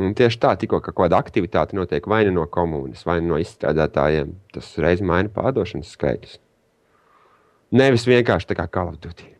un 0.00 0.16
tieši 0.18 0.40
tā, 0.42 0.54
tikko 0.60 0.82
ka 0.84 0.94
kāda 0.96 1.20
aktivitāte 1.20 1.78
notiek 1.78 2.06
vai 2.10 2.24
nu 2.28 2.36
no 2.40 2.48
komunas, 2.50 3.06
vai 3.08 3.20
nu 3.22 3.34
no 3.34 3.42
izstrādātājiem, 3.42 4.34
tas 4.54 4.72
reiz 4.82 5.04
maina 5.04 5.32
pārdošanas 5.32 5.94
skaitļus. 5.96 6.40
Nevis 7.74 8.04
vienkārši 8.06 8.52
tā 8.52 8.58
kā 8.58 8.68
Call 8.70 8.92
of 8.92 9.00
Duty. 9.02 9.32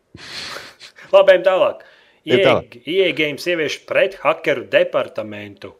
Labi, 1.15 1.37
tālāk. 1.47 1.85
Ejam 2.25 2.45
tālāk. 2.47 2.79
IE 2.89 3.11
Games 3.17 3.47
ievieš 3.51 3.81
pret 3.89 4.17
hakeru 4.23 4.65
departamentu. 4.73 5.75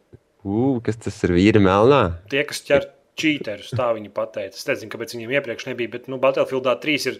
Ugh, 0.45 0.77
kas 0.85 0.99
tas 1.01 1.17
ir 1.25 1.33
vīri 1.33 1.61
melnā? 1.63 2.01
Tie, 2.29 2.43
kas 2.45 2.61
ķer 2.67 2.85
cheaterus, 3.17 3.71
tā 3.73 3.89
viņi 3.97 4.11
pateica. 4.13 4.53
Es 4.53 4.67
nezinu, 4.69 4.91
kāpēc 4.93 5.15
viņiem 5.15 5.33
iepriekš 5.39 5.67
nebija, 5.71 5.93
bet 5.95 6.09
nu, 6.11 6.19
Battlefieldā 6.21 6.75
3 6.83 7.09
ir 7.11 7.19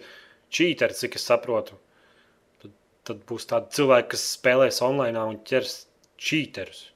cheateri, 0.54 0.98
cik 1.00 1.18
es 1.18 1.26
saprotu. 1.26 1.78
Tad, 2.62 2.74
tad 3.08 3.24
būs 3.26 3.48
tādi 3.50 3.74
cilvēki, 3.78 4.12
kas 4.14 4.26
spēlēs 4.36 4.82
online 4.86 5.26
un 5.32 5.40
ķers 5.48 5.78
cheaterus. 6.22 6.86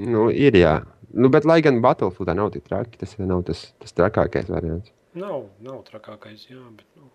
Nu, 0.00 0.28
ir 0.30 0.54
jā. 0.58 0.78
Nu, 1.10 1.32
bet, 1.34 1.48
lai 1.48 1.58
gan 1.66 1.82
Battlefieldā 1.82 2.36
nav 2.38 2.52
tik 2.54 2.68
traki, 2.70 3.00
tas 3.00 3.16
nav 3.18 3.42
tas, 3.48 3.72
tas 3.82 3.96
trakākais 3.96 4.52
variants. 4.52 4.94
Nav, 5.18 5.48
nav 5.66 5.82
trakākais, 5.88 6.46
jā, 6.46 6.62
bet 6.76 6.86
nu, 6.94 7.10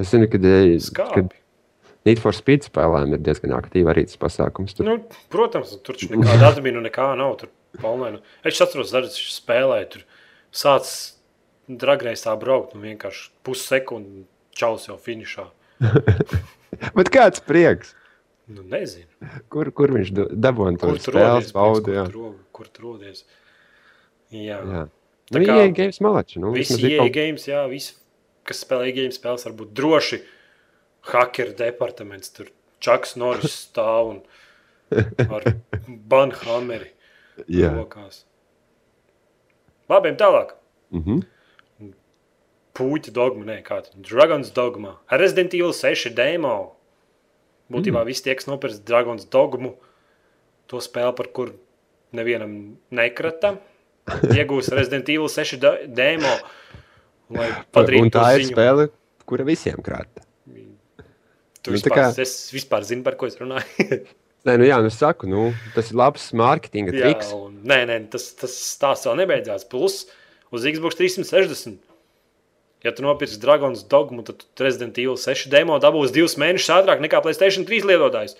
Es 0.00 0.10
zinu, 0.12 0.28
ka 0.30 0.38
eh, 0.38 0.76
skābi. 0.82 1.39
Need 2.08 2.20
for 2.22 2.32
Speed 2.32 2.64
spēlēm 2.64 3.12
ir 3.12 3.20
diezgan 3.20 3.52
aktīva 3.58 3.92
arī 3.92 4.06
tas 4.08 4.16
pasākums. 4.20 4.72
Tur. 4.76 4.86
Nu, 4.88 4.94
protams, 5.32 5.74
tur 5.84 5.98
taču 5.98 6.08
nekāda 6.14 6.48
admina 6.54 6.80
nekā 6.86 7.10
nav. 7.20 7.34
Tur 7.42 7.50
online. 7.84 8.22
Es 8.46 8.60
atceros, 8.64 8.92
ka 8.94 9.02
viņš 9.04 9.26
spēlēja. 9.36 9.88
Tur 9.96 10.06
sācis 10.56 11.16
dragreizā 11.70 12.32
braukt 12.40 12.72
un 12.74 12.86
vienkārši 12.88 13.28
pussekundi 13.46 14.24
čaus 14.56 14.88
jau 14.88 14.96
finišā. 15.00 15.44
Bet 16.96 17.10
kāds 17.12 17.42
prieks? 17.44 17.94
Nu, 18.50 18.64
nezinu, 18.66 19.06
Kur, 19.52 19.68
kur 19.70 19.92
viņš 19.94 20.08
dabūja 20.34 20.78
to 20.80 20.94
spēles 21.04 21.52
baudu? 21.54 21.92
Kur, 21.92 22.10
tur 22.10 22.32
kur 22.56 22.66
tur 22.74 22.86
rodies. 22.88 23.22
Jā, 24.34 24.58
jā. 24.58 24.86
Tā 25.30 25.38
Nu, 25.38 25.44
kā 25.46 25.54
kā... 25.60 25.66
games 25.76 26.00
malači. 26.02 26.40
Nu, 26.42 26.50
visi 26.56 26.74
kaut- 26.96 27.12
games, 27.14 27.44
jā, 27.46 27.60
visi, 27.70 27.92
kas 28.48 28.64
spēlē 28.64 28.88
IE 28.90 29.04
spēles, 29.14 29.44
var 29.46 29.54
būt 29.60 29.70
droši. 29.78 30.18
Hakeru 31.08 31.54
departaments 31.56 32.32
tur 32.36 32.50
Čaks 32.80 33.16
Norris 33.20 33.54
stāv 33.68 34.10
un 34.14 34.20
ar 35.30 35.46
banhammeri 35.88 36.90
Jā. 37.60 37.70
rokās. 37.76 38.24
Labi, 39.90 40.12
tālāk. 40.20 40.54
Mhm. 40.94 41.22
Puķa 42.76 43.12
dogma, 43.12 43.44
nē, 43.48 43.56
kā 43.66 43.80
tā. 43.84 43.90
Dragons 44.06 44.52
dogma. 44.54 44.94
Resident 45.10 45.52
Evil 45.58 45.72
6 45.76 46.12
demo. 46.14 46.76
Būtībā 47.70 48.00
mm. 48.02 48.06
visi 48.08 48.24
tie, 48.24 48.36
kas 48.38 48.46
nopirks 48.48 48.78
Dragons 48.86 49.26
dogmu, 49.30 49.74
to 50.70 50.78
spēli, 50.82 51.12
par 51.18 51.28
kur 51.34 51.50
nevienam 52.16 52.54
nekrata, 52.94 53.56
iegūs 54.38 54.70
Resident 54.74 55.10
Evil 55.12 55.28
6 55.30 55.58
da- 55.62 55.76
demo. 55.86 56.32
Lai 57.30 57.50
Un 58.00 58.10
tā 58.10 58.26
ir 58.38 58.46
ziņu. 58.46 58.54
spēle, 58.54 58.88
kura 59.28 59.46
visiem 59.46 59.82
krāta. 59.86 60.24
Tu 61.62 61.70
Nu, 61.72 61.76
vispār, 61.76 61.96
kā- 61.98 62.08
Es 62.24 62.50
vispār 62.54 62.84
zinu, 62.88 63.04
par 63.04 63.16
ko 63.20 63.26
es 63.28 63.36
runāju. 63.40 64.00
Nē, 64.48 64.54
nu, 64.56 64.64
jā, 64.64 64.78
nu, 64.80 64.88
saku, 64.88 65.28
nu, 65.28 65.50
tas 65.74 65.90
ir 65.92 65.98
labs 66.00 66.30
mārketinga 66.32 66.94
Jā, 66.96 67.00
triks. 67.10 67.32
un, 67.36 67.58
nē, 67.68 67.82
nē, 67.90 67.98
tas, 68.14 68.30
tas 68.40 68.54
stāsts 68.56 69.04
vēl 69.04 69.18
nebeidzās. 69.20 69.66
Plus 69.68 70.06
uz 70.50 70.64
Xbox 70.64 70.96
360. 70.96 71.76
Ja 72.80 72.94
tu 72.96 73.04
nopirksi 73.04 73.36
Dragons 73.42 73.82
dogmu, 73.84 74.24
tad 74.24 74.40
tu 74.56 74.64
Resident 74.64 74.96
Evil 74.96 75.18
6 75.20 75.50
demo 75.52 75.76
dabūsi 75.84 76.14
divus 76.16 76.38
mēnešus 76.40 76.70
ātrāk 76.78 77.02
nekā 77.04 77.20
Playstation 77.20 77.66
3 77.68 77.84
lietotājs. 77.90 78.38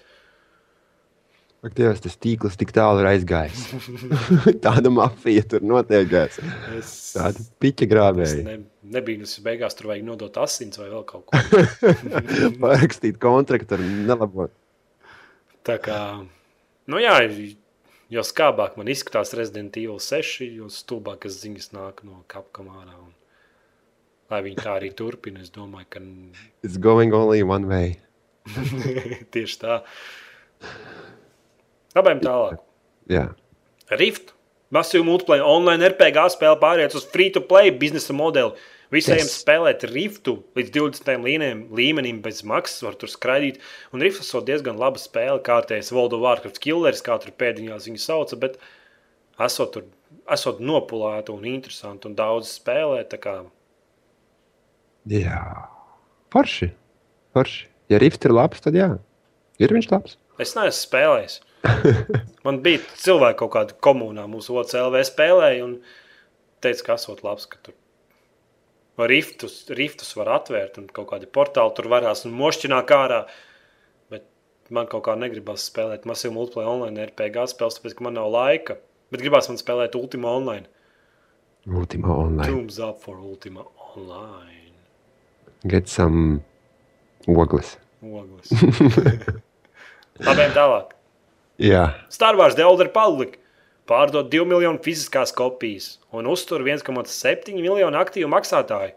Ak, 1.60 1.74
Dievs, 1.76 2.00
tas 2.00 2.16
tīkls 2.16 2.56
tik 2.56 2.70
tālu 2.72 3.02
ir 3.02 3.10
aizgājis. 3.10 3.66
Tāda 4.64 4.88
mafija 4.92 5.44
tur 5.44 5.64
notiekās. 5.66 6.38
Es, 6.78 6.92
Tāda 7.18 7.44
piķa 7.60 7.88
grāvēja. 7.90 8.44
ne, 8.46 9.02
tas 9.20 9.34
beigās, 9.44 9.76
tur 9.76 9.90
vajag 9.92 10.06
nodot 10.08 10.40
asins 10.40 10.80
vai 10.80 10.88
vēl 10.88 11.04
kaut 11.08 11.28
ko. 11.28 11.64
Parakstīt 12.64 13.20
kontraktu 13.20 13.76
ar 13.76 13.84
nelabo. 13.84 14.48
Tā 15.68 15.76
kā, 15.84 15.98
nu 16.88 17.02
jā, 17.02 17.18
Jo 18.10 18.24
skābāk 18.26 18.74
man 18.74 18.88
izskatās 18.90 19.30
Resident 19.38 19.76
Evil 19.78 20.00
6, 20.02 20.40
jo 20.58 20.66
stulbākas 20.74 21.36
ziņas 21.44 21.68
nāk 21.76 22.00
no 22.02 22.24
kapkamārā. 22.32 22.96
Un, 22.98 23.12
lai 24.32 24.40
viņi 24.42 24.58
tā 24.58 24.72
arī 24.80 24.88
turpina, 24.98 25.44
es 25.44 25.52
domāju, 25.54 25.86
ka 25.94 26.02
It's 26.66 26.74
going 26.74 27.14
only 27.14 27.44
one 27.46 27.70
way. 27.70 28.00
tieši 29.36 29.60
tā. 29.62 29.76
Labējām 31.96 32.20
tālāk. 32.24 32.60
Jā, 33.10 33.24
Rift, 33.90 34.34
masīvu 34.74 35.06
multiplayer, 35.08 35.42
online 35.42 35.88
RPG 35.90 36.28
spēle 36.36 36.58
pāriet 36.60 36.94
uz 36.94 37.06
free-to-play 37.10 37.72
biznesa 37.74 38.14
modeli. 38.14 38.54
Visiem 38.90 39.20
yes. 39.20 39.36
Spēlēt 39.38 39.84
Riftu 39.86 40.36
līdz 40.58 40.70
20 40.74 41.22
līnijam, 41.22 41.60
līmenim 41.74 42.18
bez 42.22 42.40
maksas, 42.46 42.82
var 42.82 42.96
tur 42.98 43.10
skraidīt. 43.10 43.60
Un 43.94 44.02
Rifts 44.02 44.32
ir 44.34 44.46
diezgan 44.46 44.78
laba 44.78 44.98
spēle, 44.98 45.38
kārtējs 45.46 45.92
World 45.94 46.16
of 46.16 46.24
Warcraft 46.24 46.58
killeris, 46.62 47.02
kā 47.06 47.18
tur 47.22 47.34
pēdiņās 47.38 47.86
viņu 47.86 48.02
sauca, 48.02 48.38
bet 48.42 48.58
esot 49.46 49.74
tur, 49.76 49.86
esot 50.30 50.58
nopulēta 50.62 51.34
un 51.34 51.46
interesanti 51.46 52.10
un 52.10 52.18
daudz 52.18 52.50
spēlē, 52.58 53.04
kā 53.14 53.36
jā. 55.10 55.44
Forši. 56.34 56.72
Forši. 57.34 57.68
Ja 57.90 57.98
Rift 58.02 58.26
ir 58.26 58.34
labs, 58.34 58.62
tad 58.62 58.74
jā. 58.78 58.90
Ir 59.62 59.74
viņš 59.74 59.90
labs? 59.90 60.18
es 60.42 60.54
neesmu 60.56 60.78
spēlējis. 60.78 61.40
Man 62.46 62.60
bija 62.64 62.80
cilvēki 63.02 63.38
kaut 63.42 63.52
kādā 63.56 63.76
komunā, 63.84 64.24
mūsu 64.30 64.56
otrs 64.60 64.78
LV 64.80 65.02
spēlēja 65.08 65.66
un 65.66 65.76
teica, 66.64 66.86
ka 66.86 66.96
esot 66.96 67.22
labs, 67.26 67.46
ka 67.50 67.60
tur 67.64 67.76
riftus, 69.10 69.62
riftus 69.76 70.12
var 70.16 70.28
atvērt 70.40 70.78
un 70.80 70.88
kaut 70.92 71.10
kādi 71.12 71.28
portāli 71.30 71.74
tur 71.76 71.88
varās 71.92 72.26
un 72.28 72.34
mošķināt 72.36 72.92
ārā. 72.96 73.22
Bet 74.12 74.26
man 74.72 74.88
kaut 74.90 75.06
kā 75.06 75.16
negribas 75.18 75.68
spēlēt 75.70 76.08
masīvu 76.08 76.36
multiplayer 76.36 76.68
online 76.72 77.08
RPG 77.08 77.46
spēles, 77.54 77.78
tāpēc, 77.78 77.96
ka 77.96 78.06
man 78.08 78.18
nav 78.18 78.30
laika. 78.34 78.76
Bet 79.10 79.24
gribās 79.24 79.48
man 79.50 79.58
spēlēt 79.60 79.96
Ultima 79.98 80.30
Online. 80.36 80.68
Ultima 81.66 82.14
online. 82.14 82.46
Thumbs 82.48 82.78
up 82.78 83.02
for 83.02 83.18
Ultima 83.18 83.64
Online. 83.96 84.72
Get 85.68 85.88
some 85.88 86.42
ogles. 87.28 87.76
Ogles. 88.00 88.48
Labiem 90.28 90.56
tālāk. 90.56 90.99
Jā. 91.60 91.90
Star 92.08 92.38
Wars 92.40 92.56
The 92.56 92.64
Old 92.64 92.80
Republic 92.80 93.36
pārdod 93.90 94.30
2 94.32 94.46
miljonu 94.48 94.80
fiziskās 94.80 95.34
kopijas 95.36 95.98
un 96.14 96.28
uztur 96.30 96.64
1,7 96.64 97.52
miljonu 97.58 98.00
aktīvu 98.00 98.30
maksātāju. 98.32 98.94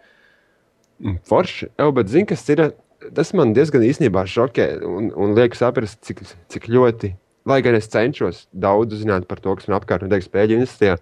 Mm, 1.03 1.19
Forši. 1.27 1.67
Jā, 1.75 1.89
bet 1.95 2.13
zini, 2.13 2.29
kas 2.29 2.45
ir? 2.53 2.69
Tas 3.17 3.33
man 3.35 3.51
diezgan 3.51 3.83
īstenībā 3.83 4.23
šokē 4.31 4.67
un, 4.87 5.09
un 5.19 5.33
liek 5.35 5.57
saprast, 5.59 5.99
cik, 6.07 6.21
cik 6.53 6.69
ļoti, 6.71 7.11
lai 7.49 7.59
gan 7.65 7.75
es 7.75 7.89
cenšos 7.91 8.45
daudz 8.55 8.95
zināt 9.01 9.27
par 9.27 9.43
to, 9.43 9.57
kas 9.59 9.67
man 9.67 9.75
apkārt 9.81 10.05
notiek 10.05 10.23
spēļu 10.23 10.61
industrijā, 10.61 10.95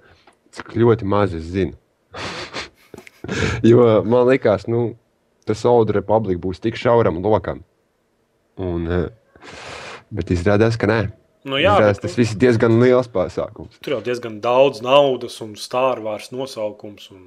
cik 0.57 0.73
ļoti 0.81 1.05
maz 1.05 1.37
es 1.37 1.45
zinu. 1.53 1.77
jo 3.69 3.85
man 4.01 4.25
liekas, 4.31 4.65
nu, 4.65 4.95
tas 5.45 5.61
Old 5.69 5.93
Republic 5.93 6.41
būs 6.41 6.63
tik 6.63 6.79
šauram 6.79 7.21
lokam. 7.21 7.61
Un, 8.57 8.89
eh, 8.89 9.53
bet 10.09 10.33
izrādās, 10.33 10.81
ka 10.81 10.89
nē. 10.89 11.03
Nu, 11.47 11.57
jā, 11.57 11.73
Izrādās, 11.73 11.97
bet, 11.97 12.03
tas 12.05 12.17
viss 12.19 12.35
ir 12.35 12.41
diezgan 12.43 12.75
liels 12.81 13.07
pasākums. 13.09 13.79
tur 13.81 13.95
jau 13.95 14.01
diezgan 14.05 14.37
daudz 14.43 14.83
naudas 14.85 15.39
un 15.41 15.55
Wars 16.05 16.29
nosaukums 16.31 17.09
un 17.11 17.23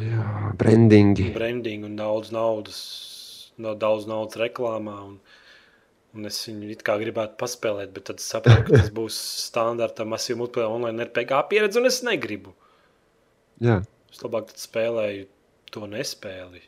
Jā, 0.00 0.52
brandingi. 0.56 1.30
branding 1.34 1.84
un 1.84 1.96
daudz 1.98 2.32
naudas, 2.32 2.78
daudz 3.58 4.06
naudas 4.08 4.38
reklāmā. 4.40 4.96
Un, 5.04 5.18
un 6.16 6.24
es 6.30 6.38
viņu 6.48 6.70
it 6.72 6.82
kā 6.82 6.96
gribētu 6.98 7.36
paspēlēt, 7.36 7.92
bet 7.92 8.08
tad 8.08 8.22
saprotu, 8.24 8.64
ka 8.70 8.80
tas 8.80 8.90
būs 8.98 9.18
standarta 9.46 10.08
masīva 10.08 10.40
multiplayer 10.42 10.72
online 10.72 11.04
RPG 11.04 11.42
pieredze 11.50 11.78
un 11.82 11.90
es 11.90 12.00
negribu. 12.06 12.54
Jā. 13.60 13.82
Es 14.12 14.24
labāk 14.24 14.54
spēlēju 14.56 15.28
to 15.72 15.84
nespēli. 15.92 16.64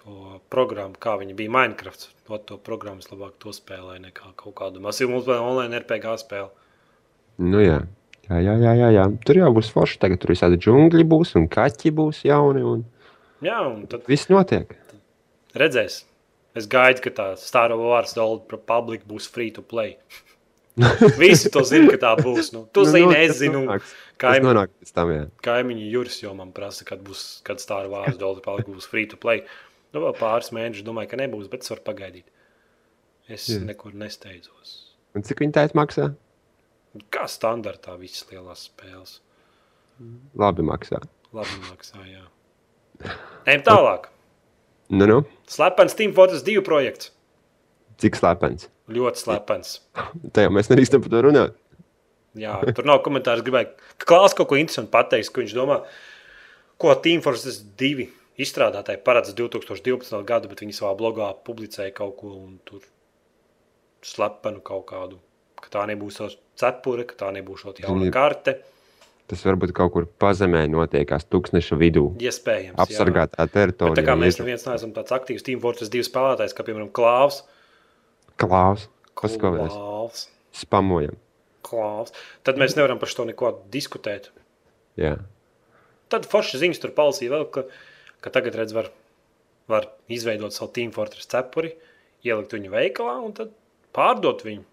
To 0.00 0.38
programmu, 0.52 0.96
kā 1.00 1.16
viņa 1.20 1.34
bija 1.36 1.52
Minecraft. 1.52 2.06
To, 2.28 2.38
to 2.48 2.56
programmu 2.64 3.04
es 3.04 3.10
labāk 3.12 3.34
to 3.42 3.52
spēlēju 3.52 4.04
nekā 4.06 4.32
kaut 4.40 4.54
kādu 4.60 4.80
masīvu 4.84 5.12
multiplayer 5.12 5.44
online 5.44 5.80
RPG 5.82 6.14
spēli. 6.22 6.48
Nu, 7.44 7.60
jā. 7.60 7.80
Jā, 8.30 8.38
jā, 8.44 8.54
jā, 8.62 8.72
jā, 8.78 8.88
jā. 8.94 9.04
Tur 9.26 9.40
jau 9.40 9.50
būs 9.56 9.72
forši. 9.74 9.98
Tagad 10.00 10.20
tur 10.22 10.32
visādi 10.32 10.58
džungļi 10.60 11.04
būs 11.10 11.34
un 11.40 11.48
kaķi 11.50 11.92
būs 11.98 12.22
jauni. 12.28 12.62
Un 12.64 12.86
Jā, 13.44 13.58
un 13.64 13.86
tad 13.88 14.04
viss 14.08 14.28
notiek. 14.28 14.74
redzēs. 15.56 16.04
Es 16.54 16.66
gaidu, 16.66 17.00
ka 17.04 17.10
tā 17.14 17.26
Star 17.38 17.72
Wars 17.78 18.16
Old 18.18 18.50
Republic 18.52 19.04
būs 19.08 19.28
free 19.30 19.50
to 19.54 19.62
play. 19.62 19.96
Visi 21.20 21.50
to 21.52 21.62
zina, 21.66 21.90
ka 21.94 21.98
tā 22.02 22.12
būs. 22.20 22.52
Nu, 22.54 22.64
tu 22.72 22.84
Nu, 22.84 22.90
zini, 22.90 23.06
nu, 23.06 23.16
es 23.16 23.38
zinu. 23.38 23.64
nonāks. 23.64 23.94
Tas 24.20 24.36
Kaim, 24.36 24.44
nonāk 24.44 24.72
tam, 24.92 25.10
kaimiņi 25.44 25.86
Juris 25.90 26.18
jau 26.20 26.34
man 26.36 26.50
prasa, 26.52 26.84
kad 26.84 27.00
būs, 27.00 27.40
kad 27.46 27.62
Star 27.62 27.88
Wars 27.88 28.20
Old 28.20 28.42
Republic 28.42 28.68
būs 28.68 28.88
free 28.90 29.06
to 29.08 29.16
play. 29.16 29.42
Nu, 29.90 30.02
vēl 30.04 30.14
pāris 30.18 30.52
mēnešus 30.54 30.86
domāju, 30.86 31.10
ka 31.10 31.18
nebūs, 31.18 31.48
bet 31.50 31.64
es 31.64 31.72
varu 31.72 31.82
pagaidīt. 31.88 32.26
Es 33.30 33.46
Jā. 33.50 33.60
nekur 33.66 33.94
nesteidzos. 33.98 34.76
Un 35.14 35.26
cik 35.26 35.42
viņi 35.42 35.54
taisa 35.56 35.76
maksā? 35.78 36.10
Kā 37.14 37.26
standartā 37.30 37.96
visas 37.98 38.26
lielās 38.30 38.68
spēles. 38.70 39.18
Labi 40.38 40.64
maksā. 40.66 41.00
Labi 41.34 41.58
maksā, 41.68 42.02
jā. 42.06 42.24
Ejam 43.46 43.64
tālāk. 43.66 44.08
Nu, 44.90 45.06
nu. 45.06 45.18
Slepens 45.50 45.94
Team 45.98 46.14
Fortress 46.14 46.42
2 46.46 46.62
projekts. 46.66 47.12
Cik 48.02 48.18
slepens. 48.18 48.68
Ļoti 48.90 49.22
slepens. 49.22 49.76
Tā 50.34 50.46
jau 50.46 50.54
mēs 50.54 50.70
nedrīkstam 50.70 51.02
par 51.04 51.14
to 51.14 51.24
runāt. 51.28 51.58
Jā, 52.38 52.56
tur 52.74 52.86
nav 52.86 53.02
komentāru. 53.02 53.42
Es 53.42 53.46
gribēju, 53.46 53.74
ka 53.98 54.06
Klāsts 54.10 54.38
kaut 54.38 54.50
ko 54.50 54.58
interesantu 54.58 54.92
pateiks, 54.94 55.30
ko 55.30 55.42
viņš 55.42 55.54
domā, 55.56 55.80
ko 56.78 56.94
Team 57.02 57.22
Fortress 57.24 57.62
2 57.78 58.06
izstrādātāji 58.44 59.02
paredz 59.04 59.32
2012. 59.36 60.24
gadu, 60.28 60.48
bet 60.50 60.62
viņi 60.64 60.76
savā 60.76 60.94
blogā 60.98 61.30
publicēja 61.46 61.92
kaut 61.96 62.16
ko 62.20 62.34
un 62.40 62.58
tur 62.68 62.82
slepenu 64.02 64.62
kaut 64.64 64.86
kādu. 64.90 65.18
Ka 65.60 65.68
tā 65.74 65.86
nebūs 65.90 66.20
jau 66.22 66.28
cepure, 66.60 67.04
ka 67.08 67.18
tā 67.26 67.32
nebūs 67.36 67.64
jau 67.66 67.74
jauna 67.76 68.06
Zini- 68.06 68.12
karte. 68.14 68.54
Tas 69.30 69.44
varbūt 69.46 69.70
kaut 69.76 69.92
kur 69.94 70.06
pazemē 70.18 70.64
notiekās 70.66 71.22
tūkstneša 71.30 71.76
vidū. 71.78 72.16
Iespējams. 72.18 72.74
jā. 72.74 72.82
Apsargātā 72.82 73.46
Bet 73.52 73.78
tā 73.94 74.02
kā 74.02 74.16
mēs 74.18 74.40
neviens 74.40 74.64
neesam 74.66 74.92
tāds 74.92 75.12
aktīvs 75.14 75.44
Team 75.46 75.60
Fortress 75.60 75.90
2 75.92 76.02
spēlētājs, 76.08 76.54
kā 76.56 76.64
piemēram 76.66 76.90
Klāvs. 76.90 77.42
Klaus. 78.36 78.88
Kas 79.14 79.36
ko 79.36 79.52
mēs 79.52 79.70
Klāvs. 79.70 80.26
spamojam? 80.52 81.14
Klāvs. 81.62 82.10
Tad 82.42 82.56
mēs 82.56 82.74
nevaram 82.74 82.98
par 82.98 83.08
šo 83.08 83.26
neko 83.28 83.52
diskutēt. 83.70 84.30
Jā. 84.96 85.18
Tad 86.08 86.26
forši 86.26 86.58
ziņas 86.58 86.80
tur 86.82 86.90
palasīja 86.90 87.30
vēl, 87.30 87.44
ka, 87.52 87.64
ka 88.24 88.32
tagad 88.34 88.58
redz, 88.58 88.74
var, 88.76 88.90
var 89.70 89.88
izveidot 90.12 90.54
savu 90.56 90.72
Team 90.76 90.92
Fortress 90.94 91.30
cepuri, 91.30 91.74
ielikt 92.26 92.56
viņu 92.56 92.72
veikalā 92.72 93.16
un 93.24 93.36
tad 93.36 93.54
pārdot 93.96 94.44
viņu. 94.46 94.66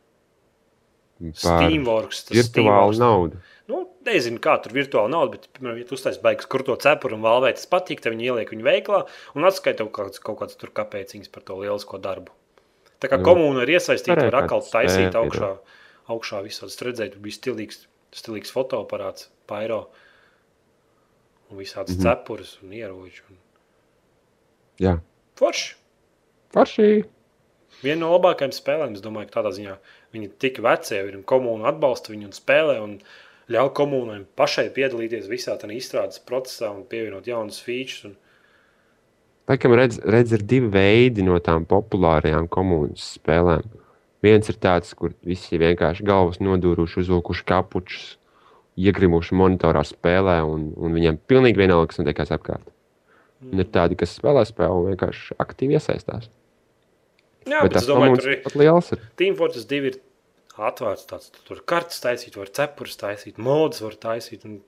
Steamworks. 1.33 2.27
tas 2.27 2.35
virtuālu 2.37 2.93
Steamworks. 2.93 2.99
naudu. 3.01 3.39
Nu, 3.67 3.81
nezinu, 4.07 4.39
kā 4.39 4.53
tur 4.63 4.75
virtuāli 4.75 5.11
nauda, 5.11 5.33
bet, 5.35 5.47
piemēram, 5.57 5.79
ja 5.81 5.87
tu 5.89 5.97
uztaisīsi 5.97 6.23
baigas 6.23 6.47
krūto 6.47 6.75
cepuri 6.79 7.17
un 7.17 7.23
valvē 7.25 7.51
tas 7.57 7.67
patīk, 7.67 8.03
tad 8.03 8.13
viņi 8.13 8.29
ieliek 8.29 8.51
viņu 8.53 8.63
veiklā 8.67 9.01
un 9.35 9.47
atskaita 9.49 9.87
kaut 9.87 9.95
kāds, 9.97 10.21
kaut 10.23 10.37
kāds 10.43 10.59
tur 10.61 10.71
kāpēciņas 10.77 11.33
par 11.33 11.43
to 11.47 11.57
lielisko 11.59 11.99
darbu. 12.03 12.31
Tā 13.01 13.09
kā 13.11 13.19
Nu, 13.19 13.25
komūna 13.27 13.65
ir 13.65 13.73
iesaistīta, 13.75 14.29
var 14.29 14.43
atkal 14.43 14.63
taisīt 14.63 15.17
augšā, 15.17 15.51
augšā 16.13 16.41
visādas 16.45 16.79
redzēt, 16.85 17.17
bija 17.21 17.35
stilīgs, 17.35 17.83
stilīgs 18.15 18.53
fotoaparāts, 18.53 19.27
pairo 19.49 19.87
un 21.51 21.59
visādas 21.61 21.95
mm. 21.95 21.99
-hmm. 21.99 22.03
cepures 22.03 22.57
un 22.63 22.73
ieroči. 22.73 23.21
Un... 23.29 23.37
Jā. 24.79 24.97
Forši! 25.39 25.75
Forši. 26.53 26.89
Viena 27.83 28.01
no 28.01 28.11
labākajām 28.15 28.53
spēlēm, 28.55 28.93
es 28.97 29.03
domāju, 29.03 29.29
ka 29.29 29.41
tādā 29.41 29.51
ziņā 29.53 29.77
viņi 30.15 30.29
tik 30.41 30.59
veci, 30.65 30.95
ir 30.97 31.17
un 31.19 31.23
komūna 31.23 31.67
atbalsta 31.69 32.13
viņu 32.13 32.29
un 32.29 32.33
spēlē. 32.33 32.77
Un 32.81 32.99
ļauj 33.53 33.73
komunai 33.77 34.21
pašai 34.39 34.69
piedalīties 34.75 35.27
visā 35.31 35.57
tajā 35.59 35.75
izstrādes 35.77 36.19
procesā 36.19 36.71
un 36.73 36.85
pievienot 36.89 37.27
jaunus 37.27 37.59
features. 37.63 38.05
Un... 38.09 38.15
Laikam 39.47 39.75
redz, 39.77 39.99
redz, 40.03 40.33
ir 40.35 40.43
divi 40.43 40.71
veidi 40.73 41.23
no 41.23 41.37
tām 41.39 41.67
populārajām 41.69 42.49
komunas 42.51 43.13
spēlēm. 43.19 43.67
Viens 44.25 44.49
ir 44.49 44.57
tāds, 44.57 44.95
kur 44.97 45.13
visi 45.23 45.59
vienkārši 45.61 46.03
galvas 46.07 46.41
nodūruši, 46.41 47.03
uzvilkuši 47.03 47.45
kapučus, 47.47 48.07
iegrimuši 48.77 49.37
monitorā 49.37 49.83
spēlē, 49.87 50.39
un, 50.45 50.71
un 50.77 50.97
viņiem 50.97 51.19
pilnīgi 51.29 51.61
vienalga, 51.61 51.89
kas 51.91 52.01
notiekās 52.01 52.33
apkārt. 52.35 52.67
Un 53.45 53.61
ir 53.61 53.69
tādi, 53.73 53.97
kas 53.99 54.15
spēlē 54.17 54.43
spēli 54.49 54.81
un 54.81 54.91
vienkārši 54.91 55.37
aktīvi 55.41 55.77
iesaistās. 55.77 56.29
Jā, 57.47 57.61
Bet 57.61 57.71
bet 57.71 57.77
es 57.77 57.85
tās 57.85 57.89
domāju, 57.89 58.17
ir 58.23 58.41
pat 58.43 58.57
liels 58.59 58.91
ir. 58.95 59.03
Team 59.19 59.37
Fortress 59.39 59.69
2 59.69 59.91
ir 59.91 59.99
atvērts 60.57 61.05
tāds. 61.09 61.29
tu 61.33 61.43
Tur 61.47 61.61
kartes 61.69 62.01
taisīt, 62.03 62.35
var 62.39 62.49
cepures 62.53 62.97
taisīt, 62.99 63.37
modes 63.37 63.83
var 63.85 63.95
taisīt. 64.01 64.43
Un... 64.49 64.59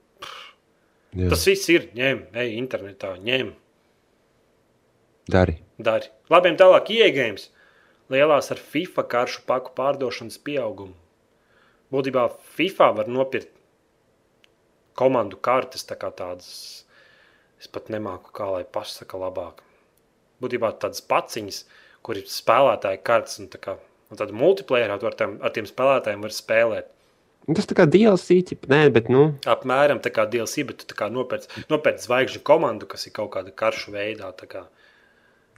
Jā. 1.10 1.32
Tas 1.32 1.42
viss 1.50 1.70
ir 1.74 1.90
ņem, 1.98 2.28
ej, 2.38 2.54
internetā, 2.60 3.16
ņem, 3.26 3.50
Dari. 5.30 5.60
dari. 5.78 6.08
Labiem 6.30 6.56
tālāk 6.58 6.90
iegājums. 6.94 7.50
Lielās 8.10 8.50
ar 8.50 8.58
FIFA 8.58 9.04
karšu 9.12 9.44
paku 9.46 9.74
pārdošanas 9.76 10.40
pieaugumu. 10.42 10.96
būtībā 11.94 12.28
FIFA 12.56 12.88
var 12.96 13.08
nopirkt 13.10 13.50
komandu 15.00 15.40
kartes, 15.40 15.86
tā 15.88 15.96
kā 16.00 16.12
tādas, 16.14 16.52
es 17.60 17.68
pat 17.72 17.90
nemāku, 17.92 18.32
kā 18.36 18.48
lai 18.52 18.62
pasaka 18.78 19.20
labāk. 19.20 19.64
Būtībā 20.40 20.72
tādas 20.80 21.02
paciņas, 21.04 21.64
kur 22.06 22.20
ir 22.20 22.28
spēlētāji 22.28 23.02
kartes, 23.04 23.40
un, 23.42 23.50
tā 23.52 23.60
kā, 23.60 23.76
un 24.12 24.20
tad 24.20 24.32
multiplayerā 24.36 24.96
tu 25.00 25.08
ar 25.10 25.16
tiem, 25.18 25.36
ar 25.44 25.52
tiem 25.56 25.68
spēlētājiem 25.68 26.24
var 26.24 26.36
spēlēt. 26.36 26.96
Nu, 27.48 27.56
Tas 27.56 27.66
tā 27.66 27.74
kā 27.76 27.86
DLC, 27.88 28.42
ķip, 28.46 28.66
nē, 28.70 28.82
bet, 28.94 29.08
nu, 29.12 29.30
Apmēram 29.48 30.00
tā 30.04 30.12
kā 30.14 30.26
DLC, 30.28 30.64
bet 30.68 30.82
tu 30.82 30.90
tā 30.92 30.96
kā 30.98 31.08
nopērc, 31.12 31.48
nopērc 31.72 32.02
zvaigžņu 32.04 32.42
komandu, 32.46 32.88
kas 32.90 33.08
ir 33.08 33.14
kaut 33.16 33.32
kāda 33.36 33.52
karšu 33.62 33.94
veidā. 33.96 34.28
tā 34.36 34.48
Kā, 34.50 34.66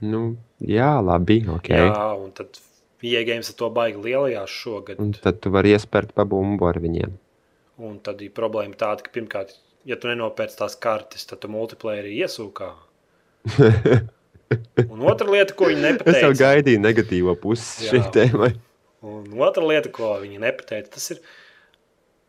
nu 0.01 0.23
jā, 0.63 0.93
labi, 1.03 1.41
ok. 1.51 1.69
Jā, 1.75 2.07
un 2.17 2.31
tad 2.35 2.59
iegājums 3.03 3.51
ar 3.51 3.59
to 3.59 3.69
baigi 3.75 4.01
lielajās 4.07 4.55
šogad. 4.63 5.01
Un 5.03 5.11
tad 5.17 5.41
tu 5.43 5.51
vari 5.53 5.75
iespērt 5.75 6.15
pa 6.15 6.25
bumbu 6.27 6.69
ar 6.69 6.79
viņiem. 6.83 7.17
Un 7.81 7.97
tad 8.05 8.21
ir 8.21 8.33
problēma 8.35 8.77
tāda, 8.77 9.01
ka 9.05 9.13
pirmkārt, 9.13 9.55
ja 9.89 9.97
tu 9.97 10.09
nenopērci 10.09 10.59
tās 10.59 10.75
kartes, 10.77 11.25
tad 11.29 11.41
tu 11.41 11.49
multiplayeri 11.49 12.13
iesūkā. 12.21 12.69
Un 14.93 15.01
otra 15.09 15.25
lieta, 15.31 15.55
ko 15.57 15.69
viņi 15.71 15.79
Es 15.79 15.87
jau 15.87 15.95
nepateica, 15.95 16.35
gaidīju 16.43 16.81
negatīvo 16.83 17.33
pusi 17.41 17.87
Jā. 17.87 18.03
tēmai. 18.13 18.51
un 19.01 19.41
otra 19.41 19.65
lieta, 19.65 19.89
ko 19.89 20.13
viņi 20.21 20.41
nepateica, 20.43 20.91
tas 20.93 21.09
ir 21.15 21.23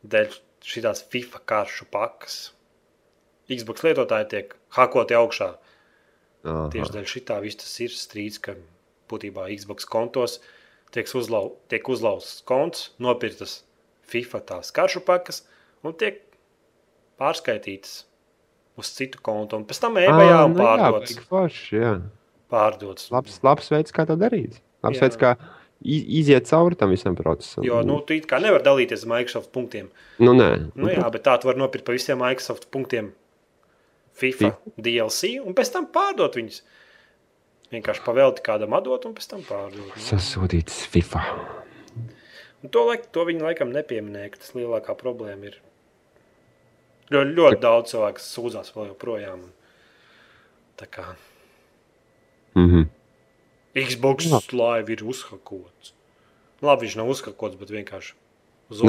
dēļ 0.08 0.38
šīs 0.64 1.04
FIFA 1.12 1.42
karšu 1.44 1.88
pakas. 1.92 2.38
Xbox 3.52 3.84
lietotāji 3.84 4.30
tiek 4.32 4.56
hakoti 4.72 5.16
augšā. 5.18 5.50
Aha. 6.44 6.64
Tieši 6.72 6.96
dēļ 6.96 7.06
šitā 7.08 7.36
viss 7.44 7.60
tas 7.60 7.74
ir 7.84 7.92
strīds, 7.92 8.40
ka 8.40 8.56
būtībā 9.12 9.50
Xbox 9.52 9.84
kontos 9.88 10.38
tiek, 10.96 11.08
uzlau, 11.12 11.58
tiek 11.68 11.88
uzlauzts 11.92 12.40
konts, 12.48 12.88
nopirktas 13.02 13.60
FIFA 14.10 14.40
tās 14.50 14.72
karšu 14.74 15.00
pakas 15.06 15.42
un 15.84 15.94
tiek 16.00 16.20
pārskaitītas 17.20 18.04
uz 18.80 18.90
citu 18.96 19.20
kontu. 19.22 19.60
Un 19.60 19.66
pēc 19.68 19.80
tam 19.82 19.98
e-mailā 20.00 20.40
Ā, 20.42 20.44
un 20.48 20.56
nu 20.56 20.62
pārdotas. 20.62 21.14
baigi 21.14 21.26
forši, 21.30 21.76
jā. 21.78 21.92
pārdotas. 22.50 23.10
Labs, 23.14 23.38
labs 23.46 23.70
veids, 23.72 23.94
kā 23.94 24.06
to 24.08 24.16
darīt. 24.18 24.58
Labs 24.84 24.98
Jā. 24.98 25.06
veids, 25.06 25.18
kā 25.20 25.34
iziet 25.84 26.46
cauri 26.48 26.76
tam 26.80 26.90
visam 26.94 27.16
procesam. 27.16 27.64
Jo 27.66 27.82
nu, 27.86 28.00
tu 28.06 28.16
it 28.16 28.26
kā 28.30 28.40
nevar 28.42 28.62
dalīties 28.64 29.04
ar 29.04 29.12
Microsoft 29.14 29.52
punktiem. 29.52 29.90
nu 30.18 30.32
nē. 30.36 30.70
Nu, 30.74 30.88
jā, 30.88 31.04
bet 31.12 31.24
tā 31.26 31.36
tu 31.40 31.48
vari 31.50 31.60
nopirkt 31.60 31.86
pa 31.86 31.92
visiem 31.96 32.18
Microsoft 32.18 32.70
punktiem 32.72 33.12
FIFA 34.14 34.54
DLC 34.78 35.38
un 35.44 35.54
pēc 35.54 35.72
tam 35.74 35.86
pārdot 35.92 36.36
viņus. 36.38 36.62
Vienkārši 37.74 38.04
pavēlti 38.06 38.42
kādam 38.46 38.74
atdot 38.76 39.06
un 39.08 39.14
pēc 39.16 39.26
tam 39.32 39.42
pārdot. 39.42 39.82
Nu. 39.88 40.02
Sasūtīts 40.02 40.84
FIFA. 40.92 41.24
Un 42.64 42.72
to, 42.72 42.82
laik, 42.88 43.04
to 43.12 43.24
viņi 43.28 43.44
laikam 43.44 43.72
nepieminēja, 43.74 44.30
ka 44.32 44.40
tas 44.40 44.54
lielākā 44.56 44.94
problēma 44.96 45.50
ir. 45.50 45.58
Ļoti, 47.12 47.34
ļoti 47.36 47.58
daudz 47.60 47.92
cilvēku 47.92 48.22
sūdzās 48.24 48.72
vēl 48.74 48.90
joprojām. 48.94 49.42
Tā 50.80 50.88
kā 50.90 51.04
Mhm. 52.54 52.84
Xbox 53.74 54.28
Jā. 54.30 54.38
live 54.54 54.92
ir 54.94 55.00
uzhakots. 55.02 55.92
Labi, 56.62 56.86
viņš 56.86 56.96
nav 57.00 57.08
uzhakots, 57.10 57.56
bet 57.58 57.68
vienkārši 57.74 58.12
uz 58.70 58.80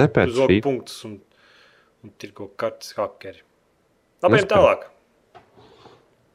FIFA. 0.53 0.61
punktus 0.63 0.99
un, 1.05 1.15
un 2.03 2.11
tirgo 2.21 2.47
kartes 2.55 2.93
hakeri. 2.93 3.41
Labi, 4.21 4.37
ejam 4.37 4.47
tālāk. 4.51 4.85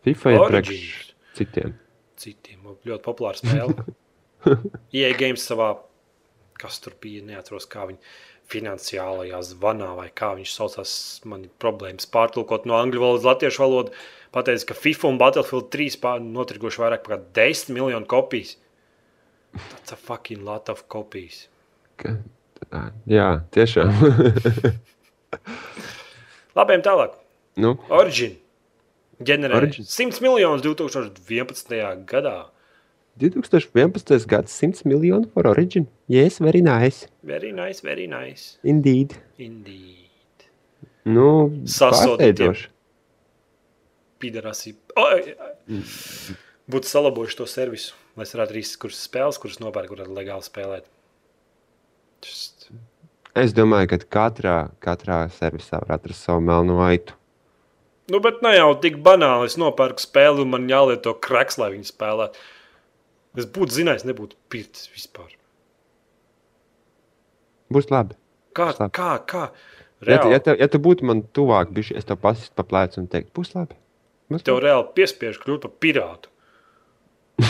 FIFA 0.05 0.33
ir 0.35 0.40
priekš 0.50 1.14
citiem. 1.38 1.76
Citiem 2.18 2.66
ļoti 2.85 3.03
populāra 3.07 3.38
spēle. 3.38 3.87
EA 4.98 5.14
Games 5.14 5.46
savā, 5.46 5.70
kas 6.60 6.78
tur 6.84 6.94
bija, 7.02 7.22
neatceros, 7.26 7.66
kā 7.72 7.86
viņi 7.88 7.98
finansiālajā 8.50 9.38
zvanā 9.52 9.92
vai 9.98 10.08
kā 10.20 10.32
viņš 10.38 10.54
saucās, 10.56 10.92
man 11.30 11.44
ir 11.46 11.52
problēmas 11.62 12.08
pārtulkot 12.10 12.66
no 12.66 12.76
angļu 12.80 13.02
valodas 13.04 13.28
latviešu 13.28 13.62
valodu. 13.64 13.94
Pateica, 14.34 14.68
ka 14.70 14.76
FIFA 14.78 15.08
un 15.10 15.18
Battlefield 15.18 15.70
3 15.74 15.96
pār- 16.02 16.22
notirgojuši 16.22 16.82
vairāk 16.82 17.06
par 17.06 17.18
10 17.38 17.72
miljonu 17.74 18.06
kopijas. 18.10 18.56
That's 19.54 19.92
a 19.94 19.98
fucking 19.98 20.44
lot 20.46 20.68
of 20.70 20.84
tā, 22.70 22.84
Jā, 23.10 23.30
tiešām. 23.54 23.90
Labi, 26.58 26.74
ejam 26.76 26.84
tālāk. 26.86 27.16
nu, 27.62 27.74
Origin. 27.90 28.36
Origin. 29.20 29.84
100 29.84 30.22
miljonus 30.24 30.62
2011. 30.64 31.74
gadā. 32.08 32.36
2011. 33.20 34.26
gads 34.30 34.54
100 34.62 34.86
miljonu 34.88 35.28
for 35.34 35.46
origin. 35.50 35.86
Yes, 36.10 36.40
very 36.42 36.60
nice. 36.66 37.04
Very 37.22 37.52
nice, 37.54 37.80
very 37.86 38.08
nice. 38.10 38.56
Indeed. 38.66 39.14
Indeed. 39.38 40.46
Nu, 41.06 41.28
pārsteidzoši. 41.64 42.66
Pidarasi. 44.20 44.74
Oi. 45.00 45.36
Būtu 46.70 46.90
salabojuši 46.90 47.38
to 47.38 47.46
servisu, 47.50 47.94
lai 48.18 48.26
es 48.26 48.34
varētu 48.34 48.56
arī 48.56 48.62
kuras 48.82 48.98
spēles, 49.06 49.38
kuras 49.42 49.60
nopērku, 49.62 49.94
kuras 49.94 50.10
legāli 50.18 50.46
spēlēt. 50.46 50.90
Just, 52.26 52.68
Es 53.38 53.54
domāju, 53.54 53.92
ka 53.92 53.98
katrā, 54.10 54.54
katrā 54.82 55.20
servisā 55.30 55.78
var 55.84 56.00
atrast 56.00 56.26
savu 56.26 56.42
melno 56.42 56.80
aitu. 56.82 57.14
nu, 58.10 58.18
bet 58.18 58.42
ne 58.42 58.56
jau 58.56 58.74
tik 58.82 58.96
banāli. 59.06 59.46
Es 59.46 59.54
nopērku 59.56 60.02
spēli, 60.02 60.42
un 60.42 60.50
man 60.50 60.66
jālieto 60.68 61.14
kraks, 61.14 61.56
lai 61.62 61.70
viņi 61.76 61.86
spēlētu. 61.92 62.42
Es 63.38 63.46
būtu 63.46 63.78
zinājis, 63.78 64.04
nebūtu 64.10 64.34
pircis 64.50 64.90
vispār. 64.90 65.30
Būs 67.72 67.90
labi. 67.92 68.16
Kā, 68.56 68.70
Būs 68.72 68.80
labi. 68.83 68.94
kā, 68.98 69.11
kā? 69.30 69.44
Ja, 70.00 70.16
Reāli, 70.16 70.33
ja, 70.33 70.40
tu, 70.40 70.54
ja 70.56 70.66
tu 70.72 70.78
būtu 70.80 71.04
man 71.04 71.20
tuvāk, 71.37 71.70
bišķi, 71.76 71.96
es 72.00 72.06
tev 72.09 72.16
pasistu 72.22 72.54
pa 72.56 72.64
plēcu 72.64 73.02
un 73.02 73.09
teiktu, 73.12 73.30
būs 73.37 73.52
labi. 73.54 73.76
Būs 74.33 74.42
tev 74.46 74.56
labi. 74.56 74.66
reāli 74.66 74.87
piespiež 74.96 75.38
kļūt 75.42 75.66
par 75.66 75.74
pirātu. 75.85 76.30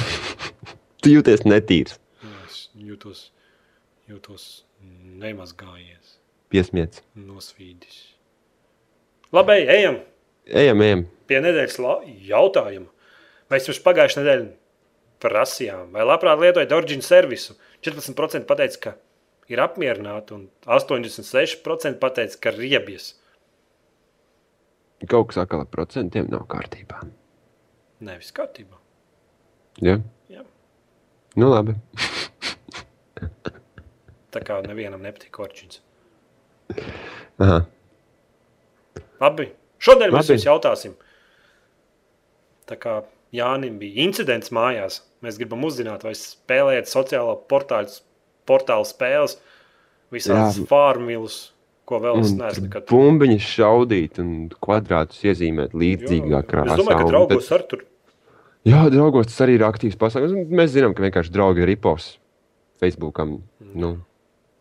Tu 1.00 1.14
jūties 1.14 1.46
netīrs, 1.48 1.94
Jā, 2.20 2.32
Es 2.44 2.56
jūtos, 2.76 3.20
jūtos 4.10 4.44
nemazgājies, 5.22 6.16
piesmiets. 6.52 7.00
nosvīdis. 7.16 8.00
Labi, 9.32 9.62
ejam! 9.70 10.00
Ejam, 10.50 10.80
ejam. 10.82 11.04
pie 11.30 11.38
nedēļas 11.40 11.78
jautājuma. 12.26 12.88
Mēs 13.50 13.68
jums 13.70 13.78
pagājušajā 13.86 14.24
nedēļā 14.24 14.48
prasījām, 15.22 15.92
vai 15.94 16.02
labprāt 16.04 16.40
lietojat 16.42 16.72
originu 16.74 17.02
servisu. 17.06 17.54
14% 17.86 18.44
pateica, 18.48 18.80
ka 18.82 18.94
ir 19.50 19.62
apmierināti, 19.62 20.36
un 20.36 20.46
86% 20.66 21.98
pateica, 22.02 22.38
ka 22.46 22.50
riebies. 22.54 23.12
Kaut 25.10 25.30
kas 25.30 25.40
atkal 25.42 25.64
ar 25.64 25.70
procentiem 25.72 26.26
nav 26.30 26.44
kārtībā. 26.50 26.98
Nevis 28.04 28.30
kārtībā. 28.36 28.76
Ja? 29.84 29.96
Jā. 30.32 30.42
Nu, 31.40 31.46
labi. 31.52 31.76
Tā 34.34 34.40
kā 34.46 34.60
nevienam 34.66 35.02
nepatīk 35.02 35.38
origins. 35.42 35.80
Aha. 37.40 37.62
Labi, 39.20 39.48
šodien 39.82 40.12
mēs 40.14 40.30
jums 40.30 40.46
jautāsim. 40.46 40.92
Tā 42.70 42.76
kā 42.78 43.00
Jānim 43.34 43.78
bija 43.78 44.02
incidents 44.04 44.50
mājās, 44.54 45.00
mēs 45.22 45.38
gribam 45.38 45.62
uzzināt, 45.66 46.02
vai 46.06 46.14
spēlējat 46.18 46.90
sociālo 46.90 47.36
portālu, 47.50 47.90
portālu 48.50 48.88
spēles, 48.90 49.36
visādas 50.12 50.58
Jā. 50.58 50.66
farmilus, 50.70 51.38
ko 51.86 51.98
vēl 52.02 52.20
es 52.24 52.34
neesmu 52.34 52.66
nekad 52.68 52.86
Bumbiņas 52.90 53.46
šaudīt 53.54 54.18
un 54.22 54.34
kvadrātus 54.62 55.22
iezīmēt 55.30 55.72
līdzīgā 55.78 56.42
krāsā. 56.50 56.74
Es 56.76 56.82
domāju, 56.84 56.98
ka 57.04 57.08
draugos 57.14 57.48
tad- 57.48 57.56
ar 57.60 57.66
tur 57.72 57.86
Jā, 58.68 58.82
draugos 58.92 59.24
tas 59.30 59.38
arī 59.46 59.54
ir 59.56 59.62
aktīvs 59.64 59.96
pasākums. 59.96 60.34
Mēs 60.52 60.74
zinām, 60.74 60.92
ka 60.94 61.00
vienkārši 61.06 61.32
draugi 61.32 61.62
ir 61.64 61.70
ripos 61.72 62.18
Facebookam. 62.82 63.38
Nu, 63.74 63.96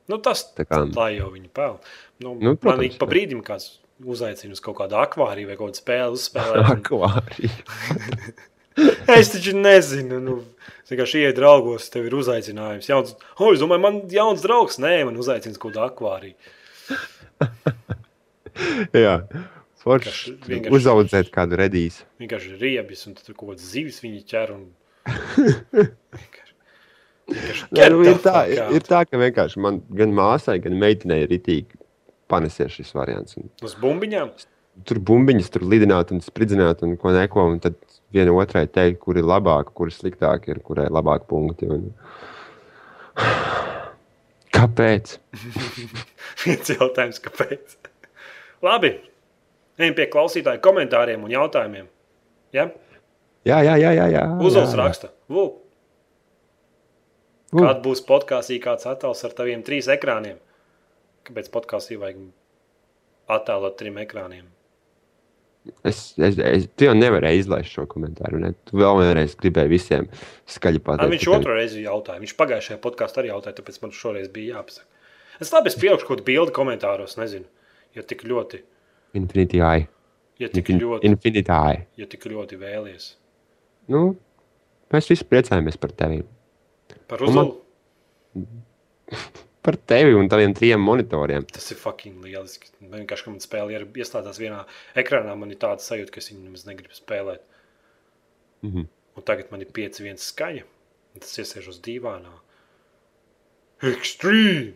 Nu, 0.10 0.18
tas 0.18 0.40
Tā 0.58 0.64
kā- 0.66 0.88
tā 0.90 1.04
jau 1.20 1.28
viņa 1.30 1.50
pelna. 1.54 1.78
Nu, 2.20 2.32
Nu, 2.34 2.56
protams, 2.56 2.78
man 2.78 2.86
ik 2.86 2.96
pa 2.98 3.06
brīdim 3.06 3.44
kāds 3.46 3.78
uzaicina 4.04 4.52
uz 4.56 4.60
kaut 4.64 4.78
kādu 4.80 4.98
akvāriju 4.98 5.48
vai 5.52 5.56
kaut 5.60 5.70
kādu 5.70 5.82
spēli 5.84 6.16
uzspēlēt. 6.18 6.82
es 9.20 9.32
taču 9.34 9.54
nezinu. 9.58 10.20
Nu, 10.24 10.38
es 10.84 10.94
vienkārši 10.94 11.24
ieeju 11.24 11.38
draugos, 11.38 11.90
tev 11.94 12.08
ir 12.10 12.18
uzaicinājums. 12.20 12.90
Jauns, 12.90 13.16
oh, 13.38 13.52
es 13.54 13.62
domāju, 13.64 13.84
man 13.86 14.02
jauns 14.14 14.44
draugs. 14.46 14.80
Nē, 14.82 14.96
man 15.10 15.20
uzaicina 15.22 15.56
uz 15.56 15.62
kaut 15.62 15.76
kādu 15.76 15.86
akvāriju. 15.88 16.36
Jā, 19.06 19.16
forši. 19.84 20.36
Uzaudzēt 20.76 21.32
kādu 21.36 21.60
redīs. 21.60 22.02
Vienkārši 22.22 22.58
riebis 22.60 23.06
un 23.08 23.16
tur 23.20 23.36
kaut 23.36 23.54
kādas 23.54 23.72
zivis 23.72 24.02
viņi 24.04 24.24
ķer. 24.30 24.56
Un... 24.58 24.70
Vienkārši- 25.08 25.96
vienkārši 26.20 26.56
Nē, 27.76 27.84
get 27.84 27.94
nu, 27.94 28.02
ir, 28.08 28.18
tā, 28.24 28.40
ir, 28.50 28.62
ir 28.74 28.86
tā, 28.88 29.04
ka 29.06 29.20
vienkārši 29.22 29.62
man 29.62 29.82
gan 29.96 30.14
māsai, 30.18 30.58
gan 30.64 30.78
meitenei 30.82 31.24
ir 31.28 31.36
itīgi 31.38 31.78
panesies 32.30 32.74
šis 32.74 32.94
variants. 32.98 33.38
Un 33.40 33.50
Uz 33.66 33.76
bumbiņām. 33.82 34.32
Tur 34.88 35.00
bumbiņas 35.10 35.52
tur 35.54 35.66
lidināt 35.68 36.14
un 36.16 36.24
spridzināt 36.24 36.84
un 36.86 36.96
ko 37.00 37.14
neko. 37.16 37.46
Un 37.54 37.62
tad 37.64 37.78
viena 38.16 38.34
otrai 38.36 38.66
teikt, 38.68 39.02
kur 39.04 39.20
ir 39.20 39.28
labāk, 39.28 39.74
kur 39.76 39.92
ir 39.92 39.96
sliktāk, 39.96 40.50
ir 40.52 40.62
kurai 40.66 40.88
ir 40.90 40.96
labāk 40.96 41.28
punkti. 41.30 41.70
Un... 41.70 41.90
Kāpēc? 44.56 45.16
Viens 46.44 46.72
jautājums, 46.72 47.20
kāpēc? 47.24 47.78
Labi. 48.66 48.96
Ejam 49.80 49.96
pie 49.96 50.10
klausītāju 50.12 50.60
komentāriem 50.64 51.22
un 51.24 51.32
jautājumiem. 51.32 51.88
Ja? 52.56 52.66
Jā, 53.48 53.62
jā, 53.64 53.76
jā, 53.80 53.92
jā. 53.96 54.08
jā 54.18 54.24
Uzuls 54.44 54.74
jā. 54.74 54.80
raksta. 54.82 55.12
Vu, 55.32 55.46
U. 57.50 57.64
Kad 57.64 57.80
būs 57.82 58.04
podkāstī 58.06 58.60
kāds 58.62 58.86
attēls 58.86 59.24
ar 59.26 59.34
taviem 59.34 59.64
trīs 59.66 59.88
ekrāniem? 59.90 60.38
Kāpēc 61.26 61.50
podkāstī 61.54 61.98
vajag 61.98 62.20
attēlot 63.34 63.78
trim 63.80 63.98
ekrāniem? 64.04 64.46
Es, 65.84 66.14
es, 66.18 66.38
es, 66.38 66.68
tu 66.76 66.86
jau 66.88 66.94
nevarēji 66.98 67.40
izlaist 67.44 67.72
šo 67.76 67.86
komentāru. 67.90 68.40
Ne? 68.44 68.54
Tu 68.70 68.78
vēl 68.80 69.00
vienreiz 69.02 69.36
gribēji 69.40 69.70
visiem 69.72 70.08
skaļi 70.50 70.82
pateikt. 70.86 71.12
viņš 71.16 71.26
ka- 71.28 71.36
otru 71.38 71.56
reizi 71.58 71.84
jautāja. 71.86 72.20
Viņš 72.24 72.36
pagājušajā 72.40 72.80
podkāstā 72.84 73.22
arī 73.24 73.32
jautāja, 73.34 73.56
tāpēc 73.60 73.82
man 73.82 73.92
šoreiz 73.96 74.28
bija 74.34 74.58
jāpasaka. 74.60 74.86
Es 75.40 75.54
labi, 75.56 75.72
es 75.72 75.78
pielikšu 75.80 76.06
kaut 76.08 76.18
kādu 76.20 76.26
bildi 76.28 76.52
komentāros, 76.56 77.16
nezinu. 77.20 77.46
Ja 77.96 78.04
tik 78.04 78.24
ļoti, 78.28 78.62
Infinity 79.18 79.62
Eye. 79.64 79.88
ja 80.40 80.48
tik 80.52 80.70
Infin, 80.70 80.80
ļoti, 80.84 81.04
Infinity 81.10 81.52
Eye. 81.52 81.86
ja 81.98 82.06
tik 82.12 82.26
ļoti 82.30 82.60
vēlies. 82.60 83.14
Nu, 83.90 84.16
mēs 84.94 85.08
visi 85.10 85.26
priecājamies 85.26 85.80
par 85.80 85.92
tevi. 85.98 86.24
Par 87.08 87.24
Un 87.24 87.34
man- 87.34 87.54
uzvaru. 87.54 88.46
Par 89.70 89.78
tevi 89.86 90.16
un 90.18 90.26
taviem 90.26 90.56
trim 90.58 90.82
monitoriem. 90.82 91.44
Tas 91.54 91.68
ir 91.70 91.78
fucking 91.78 92.24
lieliski. 92.26 92.72
Man 92.82 93.04
vienkārši, 93.04 93.26
ka 93.28 93.34
man 93.36 93.44
spēle 93.44 93.76
ir 93.76 93.84
ieslēgtās 94.02 94.40
vienā 94.42 94.64
ekrānā, 94.98 95.36
man 95.38 95.54
ir 95.54 95.60
tāda 95.62 95.84
sajūta, 95.86 96.16
ka 96.16 96.24
es 96.24 96.32
viņu 96.32 96.42
nemaz 96.48 96.64
negribu 96.66 96.98
spēlēt. 96.98 97.44
Mhm. 98.66 98.88
Un 99.20 99.26
tagad 99.28 99.52
man 99.54 99.62
ir 99.62 99.70
5-1 99.76 100.18
skaņa. 100.24 100.64
un 101.14 101.22
Tas 101.22 101.38
iesēž 101.44 101.68
uz 101.70 101.78
dīvānā. 101.86 102.32
Extreme! 103.92 104.74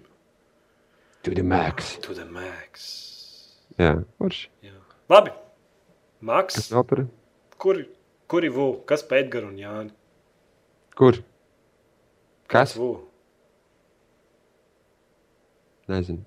To 1.24 1.34
the 1.34 1.42
max. 1.42 1.98
To 2.06 2.14
the 2.14 2.26
max. 2.26 2.86
Jā, 3.80 3.96
forši. 4.22 4.50
Jā. 4.62 4.78
Labi. 5.10 5.34
Kas 5.34 6.22
Maks, 6.22 6.70
vēl 6.72 6.86
par? 6.88 7.02
kuri, 7.58 7.88
kuri 8.32 8.54
vu, 8.54 8.68
kas 8.86 9.02
pēc 9.04 9.26
Edgara 9.26 9.50
un 9.50 9.58
Jāni? 9.58 9.92
Kur? 10.96 11.18
Kas? 12.48 12.78
Vu? 12.78 12.92
Nezinu. 15.92 16.22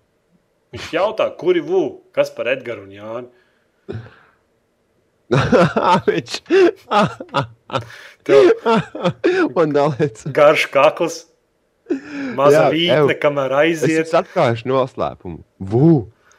Viņš 0.74 0.88
jautā, 0.92 1.30
kuri 1.40 1.62
vu, 1.64 1.84
kas 2.12 2.28
par 2.34 2.50
Edgara 2.52 2.82
un 2.82 2.90
Jāni? 2.92 3.28
Viņš 6.06 6.34
man 9.56 9.72
dalīts. 9.74 10.26
garš 10.36 10.66
kakls, 10.74 11.16
maza 12.38 12.66
Jā, 12.66 12.72
vītne, 12.74 13.16
kamēr 13.22 13.54
Es 13.54 13.58
aiziet. 13.82 13.96
jums 14.02 14.14
atklāšu 14.20 14.70
noslēpumu. 14.70 15.40
Vū, 15.72 15.90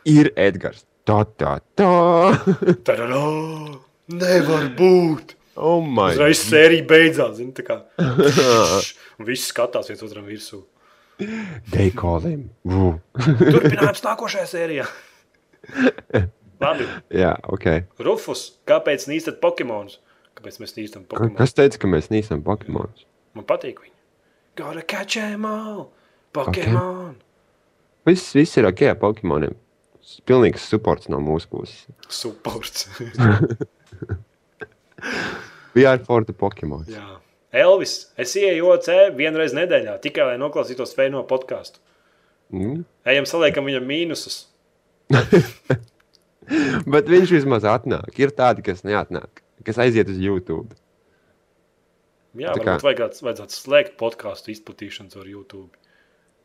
ir 0.07 0.32
Edgars. 0.36 0.86
Tā, 1.07 1.22
tā, 1.39 1.57
tā. 1.80 1.91
Tararā! 2.88 3.26
Nevar 4.11 4.70
būt! 4.78 5.36
Oh 5.57 5.82
my. 5.82 6.11
Uzreiz 6.13 6.43
sērija 6.45 6.86
beidzās. 6.86 7.39
Tā 7.57 7.80
un 9.18 9.26
viss 9.26 9.47
skatās 9.49 9.88
viens 9.89 10.03
otram 10.05 10.28
virsū. 10.30 10.61
They 11.18 11.89
call 11.91 12.22
him. 12.22 12.49
Vū. 12.68 12.99
Turpinājums 13.18 14.03
nākošajā 14.05 14.47
sērijā. 14.51 14.86
Labi, 16.61 16.88
Jā, 17.13 17.36
ok. 17.53 17.68
Rufus, 18.01 18.43
kāpēc 18.70 19.05
nīstat 19.09 19.38
Pokemonus? 19.41 19.99
Kāpēc 20.38 20.57
mēs 20.61 20.74
nīstam 20.78 21.05
Pokemonus? 21.09 21.38
Kas 21.38 21.53
teica, 21.57 21.82
ka 21.84 21.89
mēs 21.91 22.09
nīstam 22.13 22.41
Pokemonus? 22.45 23.05
Man 23.38 23.45
patīk 23.49 23.82
viņi. 23.84 23.93
Gotta 24.57 24.82
catch 24.82 25.20
them 25.22 25.45
all! 25.45 25.89
Pokemon! 26.34 27.15
Viss, 28.09 28.32
viss 28.38 28.57
ir 28.57 28.65
ok 28.70 28.82
ar 28.89 28.97
Pokemoniem. 29.01 29.53
Pilnīgs 30.26 30.65
supports 30.72 31.09
no 31.11 31.20
mūsu 31.22 31.49
puses. 31.51 31.86
Supports. 32.09 32.88
We 35.78 35.86
are 35.86 35.99
for 35.99 36.24
the 36.26 36.34
Pokemon. 36.34 36.88
Jā. 36.89 37.20
Elvis, 37.56 37.93
es 38.20 38.34
ieeju 38.36 38.68
OC 38.74 38.88
vienreiz 39.16 39.54
nedēļā, 39.56 39.98
tikai 40.04 40.26
lai 40.32 40.38
noklausītos 40.41 40.91
feino 40.98 41.22
podkāstu. 41.30 41.80
Mm. 42.54 42.82
Ejam, 43.08 43.26
saliekam 43.28 43.66
viņam 43.68 43.86
mīnusus. 43.88 44.41
Bet 46.93 47.08
viņš 47.12 47.32
vismaz 47.38 47.66
atnāk. 47.68 48.12
Ir 48.20 48.32
tādi, 48.36 48.64
kas 48.68 48.84
neatnāk, 48.88 49.41
kas 49.68 49.80
aiziet 49.84 50.08
uz 50.12 50.20
YouTube. 50.22 50.76
Jā, 52.38 52.52
Tā 52.54 52.62
kā- 52.62 52.76
varbūt 52.78 52.86
vajadzētu, 52.86 53.24
vajadzētu 53.26 53.56
slēgt 53.58 53.95
podkāstu 54.00 54.52
izplatīšanu 54.54 55.18
ar 55.24 55.28
YouTube. 55.32 55.72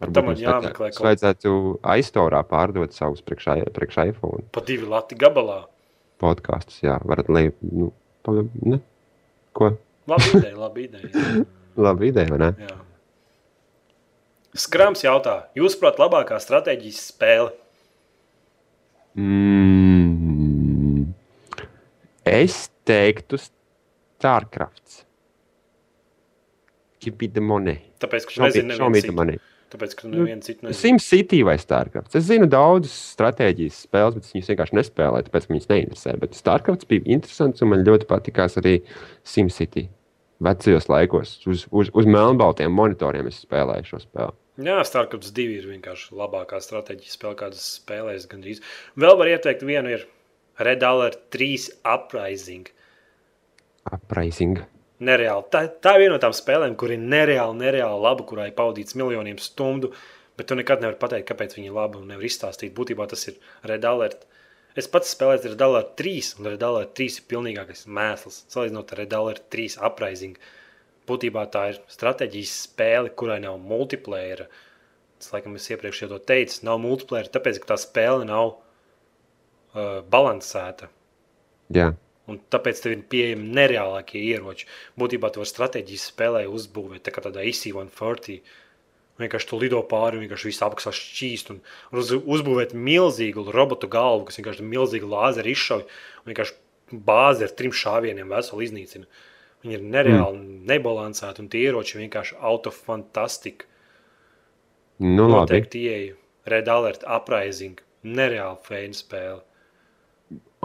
Varbūt 0.03 0.14
Tam 0.16 0.24
mums 0.26 0.40
jāmeklē 0.40 0.88
kaut- 0.90 1.05
vajadzētu 1.07 1.50
aizstorā 1.94 2.40
pārdot 2.48 2.92
savus 2.96 3.20
priekš 3.22 3.50
priekš 3.74 3.98
iPhone 4.09 4.42
Pa 4.53 4.61
divi 4.61 4.86
lati 4.86 5.14
gabalā. 5.14 5.66
podkastus. 6.18 6.80
Jā, 6.82 6.96
varat 7.05 7.28
liekt, 7.28 7.59
nu, 7.62 7.92
pa, 8.22 8.32
ne? 8.62 8.80
Ko? 9.53 9.76
Labi 10.11 10.30
ideja, 10.34 10.57
labi 10.59 10.86
ideja. 10.88 11.44
Labi 11.76 12.09
ideja, 12.11 12.28
vai 12.34 12.40
ne? 12.42 12.50
Jā. 12.66 12.78
Skrams 14.64 15.00
jautā, 15.05 15.36
jūsuprāt, 15.57 16.00
labākā 16.03 16.36
stratēģijas 16.42 16.98
spēle? 17.12 17.53
Mm. 19.16 21.07
Es 22.28 22.66
teiktu 22.88 23.38
Starcraft. 23.40 25.07
Give 27.03 27.16
me 27.18 27.28
the 27.32 27.42
money. 27.42 27.78
Tāpēc, 28.03 28.28
ka 28.28 28.44
me, 28.44 28.50
nezinu, 28.50 29.38
Tāpēc, 29.72 29.94
ka 29.96 30.08
neviens 30.10 30.44
citu 30.44 30.66
nezinu. 30.66 30.76
SimCity 30.76 31.40
vai 31.48 31.54
Starcraft. 31.60 32.12
Es 32.18 32.26
zinu 32.28 32.44
daudzas 32.50 32.92
stratēģijas 33.14 33.78
spēles, 33.86 34.18
bet 34.18 34.28
viņas 34.34 34.50
vienkārši 34.52 34.76
nespēlēju, 34.76 35.26
tāpēc 35.28 35.48
viņas 35.48 35.70
neinteresē. 35.70 36.14
Bet 36.20 36.36
Starcraft 36.36 36.84
bija 36.90 37.06
interesants 37.16 37.64
un 37.64 37.72
man 37.72 37.84
ļoti 37.86 38.08
patīkās 38.10 38.58
arī 38.60 38.74
SimCity. 39.32 39.86
Vecajos 40.42 40.90
laikos 40.90 41.34
uz, 41.48 41.64
uz, 41.70 41.92
uz 41.96 42.08
melnbaltiem 42.10 42.74
monitoriem 42.74 43.30
es 43.30 43.40
spēlēju 43.46 43.88
šo 43.92 44.02
spēli. 44.02 44.36
Jā, 44.60 44.76
Starcraft 44.84 45.32
2 45.32 45.56
ir 45.62 45.70
vienkārši 45.70 46.12
labākā 46.20 46.60
stratēģijas 46.60 47.16
spēle, 47.16 47.38
kādas 47.40 47.64
spēlēs 47.78 48.28
gandrīz. 48.28 48.60
Vēl 49.00 49.16
var 49.16 49.32
ieteikt 49.32 49.64
vienu 49.64 49.94
ir 49.96 50.04
Red 50.60 50.84
Alert 50.84 51.30
3 51.32 51.70
Uprising. 51.94 52.68
Uprising. 53.88 54.60
Nereāli. 55.03 55.46
Tā, 55.50 55.64
tā 55.82 55.96
ir 55.96 56.05
viena 56.05 56.16
no 56.16 56.22
tām 56.22 56.34
spēlēm, 56.36 56.76
kur 56.78 56.92
ir 56.94 57.00
nereāli, 57.03 57.59
nereāli 57.59 58.03
laba, 58.05 58.26
kurā 58.28 58.46
ir 58.48 58.57
pavadīts 58.59 58.96
miljoniem 58.98 59.40
stundu, 59.42 59.90
bet 60.38 60.48
tu 60.48 60.59
nekad 60.59 60.84
nevari 60.84 61.00
pateikt, 61.00 61.28
kāpēc 61.30 61.57
viņa 61.57 61.70
ir 61.70 61.76
laba 61.76 61.98
un 61.98 62.12
nevar 62.12 62.28
izstāstīt. 62.28 62.74
Būtībā 62.76 63.09
tas 63.11 63.26
ir 63.30 63.40
Red 63.68 63.86
Alert. 63.88 64.26
Es 64.78 64.88
pats 64.88 65.11
spēlēju 65.12 65.53
Red 65.53 65.64
Alert 65.66 65.96
3, 66.00 66.28
un 66.38 66.50
Red 66.53 66.62
Alert 66.64 66.94
3 67.00 67.18
ir 67.18 67.26
pilnīgākais 67.32 67.86
mēsls. 67.98 68.44
Salīdzinot 68.53 68.94
ar 68.94 69.03
Red 69.03 69.16
Alert 69.18 69.48
3 69.53 69.80
Uprising. 69.88 70.38
Būtībā 71.09 71.44
tā 71.53 71.64
ir 71.72 71.80
stratēģijas 71.90 72.55
spēle, 72.68 73.11
kurai 73.18 73.40
nav 73.42 73.59
multiplayer. 73.61 74.46
Tas, 75.18 75.32
laikam, 75.34 75.59
es 75.59 75.66
iepriekš 75.70 76.05
jau 76.05 76.12
to 76.14 76.20
teicu, 76.30 76.62
nav 76.68 76.78
multiplayer, 76.82 77.28
tāpēc, 77.32 77.59
ka 77.62 77.74
tā 77.74 77.80
spēle 77.82 78.24
nav 78.30 78.55
uh, 78.55 80.00
balansēta. 80.14 80.88
Jā, 81.74 81.90
Un 82.33 82.41
tāpēc 82.53 82.80
tev 82.80 82.97
ir 82.97 83.05
pieejami 83.12 83.53
nereālākie 83.59 84.22
ieroči. 84.33 84.68
Būtībā 85.01 85.30
tu 85.33 85.43
vari 85.43 85.53
stratēģijas 85.53 86.09
spēlē 86.14 86.47
uzbūvēt 86.49 87.05
tā 87.07 87.14
kā 87.14 87.24
tādā 87.24 87.45
IC-140. 87.51 88.41
Vienkārši 89.20 89.49
tu 89.51 89.59
lido 89.61 89.83
pāri, 89.87 90.22
vienkārši 90.22 90.49
viss 90.49 90.64
apakšā 90.64 90.95
šķīst. 90.97 91.53
Un, 91.53 91.61
uz, 92.01 92.14
uzbūvēt 92.16 92.72
milzīgu 92.72 93.45
robotu 93.53 93.91
galvu, 93.93 94.24
kas 94.30 94.41
vienkārši 94.41 94.64
milzīgi 94.66 95.11
lāzeri 95.12 95.53
izšauj. 95.53 95.85
Un 96.22 96.33
vienkārši 96.33 96.57
bāzi 97.07 97.47
ar 97.47 97.53
trim 97.59 97.74
šāvieniem 97.76 98.33
veseli 98.33 98.66
iznīcina. 98.68 99.07
Viņi 99.62 99.78
ir 99.78 99.85
nereāli 99.85 100.41
mm. 100.41 100.64
nebalansēti, 100.72 101.45
un 101.45 101.53
tie 101.53 101.62
ieroči 101.68 102.01
vienkārši 102.01 102.41
autofantastika. 102.41 103.68
nu. 104.99 105.28
Noteikti 105.30 105.85
ieeja 105.87 106.16
Red 106.51 106.68
Alert 106.72 107.07
Uprising. 107.07 107.78
Nereāli 108.03 108.59
feina 108.66 108.99
spēle. 108.99 109.43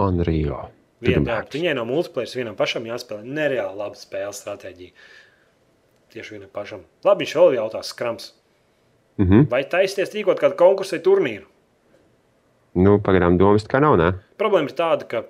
Unreal. 0.01 0.71
Vien, 1.01 1.19
Tudum 1.21 1.27
jā, 1.29 1.37
apps. 1.43 1.53
viņai 1.53 1.75
no 1.77 1.83
multiplayer 1.85 2.31
vienam 2.39 2.55
pašam 2.57 2.85
jāspēlē 2.89 3.21
nereāli 3.23 3.77
laba 3.77 3.95
spēles 3.99 4.39
stratēģija. 4.41 4.91
Tieši 6.13 6.33
vienam 6.37 6.49
pašam. 6.49 6.81
Labi, 7.05 7.25
viņš 7.25 7.35
vēl 7.37 7.57
jautās, 7.59 7.91
skrams. 7.93 8.31
Mhm. 9.21 9.47
Vai 9.51 9.63
taisties 9.69 10.13
rīkot 10.13 10.39
kādu 10.41 10.57
konkursu 10.57 10.95
vai 10.97 11.03
turnīru? 11.05 11.45
Nu, 12.77 12.97
pagaidām 13.01 13.37
domas 13.37 13.63
tā 13.65 13.75
kā 13.75 13.81
nav, 13.81 13.95
ne? 13.97 14.11
Problēma 14.37 14.69
ir 14.69 14.75
tāda, 14.77 15.07
ka 15.09 15.23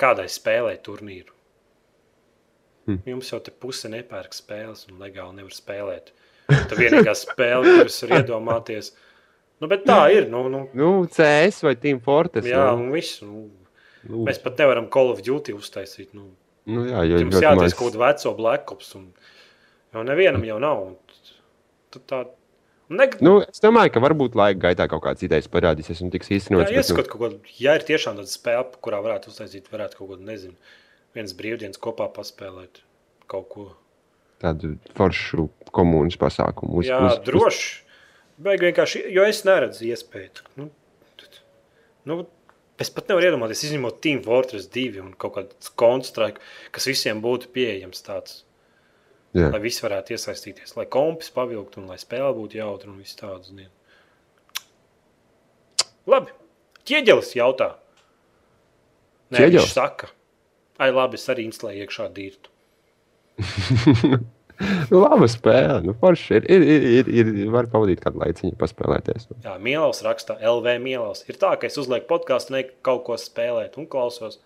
kādai 0.00 0.26
spēlē 0.28 0.74
turnīru. 0.84 1.32
Hm. 2.88 2.98
Jums 3.06 3.30
jau 3.30 3.38
te 3.40 3.52
puse 3.54 3.88
nepērk 3.88 4.34
spēles 4.34 4.88
un 4.90 4.98
legāli 4.98 5.36
nevar 5.38 5.54
spēlēt. 5.54 6.10
Tā 6.48 6.76
vienīgā 6.76 7.14
spēle, 7.16 7.76
kuras 7.78 8.00
var 8.02 8.16
iedomāties. 8.18 8.90
Nu, 9.62 9.68
bet 9.70 9.84
tā 9.86 10.00
ir. 10.12 10.26
Nu, 10.28 10.48
nu, 10.50 10.64
Nu, 10.74 10.88
CS 11.06 11.62
vai 11.62 11.76
Team 11.78 12.00
Fortress. 12.02 12.48
jā, 12.48 12.64
nu, 12.76 12.88
un 12.88 12.90
viss. 12.96 13.20
Nu, 13.22 13.46
nu, 14.08 14.24
mēs 14.26 14.38
pat 14.42 14.58
nevaram 14.58 14.88
Call 14.92 15.10
of 15.12 15.22
Duty 15.22 15.52
uztaisīt. 15.56 16.12
Nu, 16.16 16.28
nu, 16.66 16.84
jā, 16.90 17.02
jo 17.08 17.18
Jums 17.24 17.38
jātaisa 17.40 17.70
maz- 17.70 17.78
kaut 17.78 17.92
kāda 17.94 18.04
veco 18.08 18.34
Black 18.38 18.72
Ops. 18.72 18.94
Un, 18.98 19.12
jo 19.94 20.02
nevienam 20.08 20.44
jau 20.48 20.58
nav. 20.62 20.86
Tad 21.92 22.06
tā, 22.08 22.22
Ne, 22.92 23.06
Nu, 23.24 23.38
es 23.40 23.60
domāju, 23.62 23.88
ka 23.94 24.00
varbūt 24.04 24.34
laika 24.36 24.58
gaitā 24.66 24.84
kaut 24.90 25.00
kāds 25.06 25.22
idejas 25.24 25.46
parādīsies 25.48 26.02
un 26.04 26.10
tiks 26.12 26.28
jā, 26.28 26.36
īstenots. 26.36 26.68
bet, 26.68 26.90
nu, 26.92 27.04
ko, 27.08 27.30
ja 27.56 27.76
ir 27.78 27.84
tiešām 27.88 28.18
tāda 28.18 28.28
spēle, 28.28 28.66
kurā 28.84 28.98
varētu 29.00 29.30
uztaisīt, 29.32 29.70
varētu 29.72 29.96
kaut 29.96 30.10
ko, 30.10 30.16
nezinu, 30.20 30.52
viens 31.16 31.32
brīvdienas 31.32 31.80
kopā 31.80 32.10
paspēlēt 32.12 32.82
kaut 33.32 33.48
ko. 33.48 33.64
tādu 34.42 34.74
foršu 34.98 35.48
komunas 35.72 36.18
pasākumu. 36.20 36.82
Jā, 36.84 36.98
droši. 37.24 37.80
Vajag 38.42 38.60
vienkārši, 38.66 39.02
jo 39.14 39.24
es 39.24 39.40
neredzu 39.46 39.86
iespēju. 39.88 40.42
Nu, 40.58 40.68
tad- 41.16 41.38
nu, 42.04 42.26
es 42.82 42.90
pat 42.92 43.10
nevaru 43.10 43.30
iedomāties, 43.30 43.64
izņemot 43.68 44.00
Team 44.04 44.22
Fortress 44.24 44.68
2 44.74 45.02
un 45.02 45.12
kaut 45.18 45.36
kādu 45.36 45.72
konstraiku, 45.80 46.42
kas 46.74 46.88
visiem 46.90 47.22
būtu 47.24 47.50
pieejams 47.54 48.04
tāds. 48.06 48.42
Jā. 49.32 49.48
Lai 49.48 49.62
visi 49.64 49.80
varētu 49.80 50.12
iesaistīties, 50.12 50.74
lai 50.76 50.84
kompis 50.92 51.32
pavilktu 51.32 51.80
un 51.80 51.88
lai 51.88 51.96
spēle 52.00 52.34
būtu 52.36 52.58
jautra 52.58 52.90
un 52.92 52.98
viss 53.00 53.16
tāds. 53.16 53.52
Labi, 56.10 56.34
ķieģelis 56.88 57.32
jautā. 57.38 57.70
Nē, 59.32 59.38
Ķieģelis? 59.38 59.62
viņš 59.62 59.72
saka. 59.72 60.10
Ai, 60.82 60.90
labi, 60.92 61.16
es 61.16 61.28
arī 61.32 61.46
instalēju 61.48 61.86
iekšā 61.86 62.10
dirtu. 62.12 62.52
Nu, 64.90 65.00
laba 65.04 65.28
spēle. 65.30 65.80
Nu, 65.86 65.94
forši 65.98 66.38
ir, 66.40 66.46
ir, 66.54 66.64
ir, 66.66 67.10
ir, 67.10 67.32
ir, 67.44 67.50
var 67.54 67.68
pavadīt 67.72 68.02
kādu 68.04 68.22
laiciņu, 68.22 68.56
paspēlēties. 68.60 69.28
Jā, 69.44 69.56
Mielovs 69.62 70.02
raksta, 70.06 70.38
LV 70.38 70.76
Mielovs. 70.84 71.24
Ir 71.30 71.38
tā, 71.40 71.54
ka 71.60 71.68
es 71.70 71.78
uzlieku 71.80 72.08
podkāstu, 72.14 72.54
ne 72.56 72.64
kaut 72.86 73.04
ko 73.08 73.18
spēlēt 73.20 73.78
un 73.80 73.88
klausos. 73.90 74.38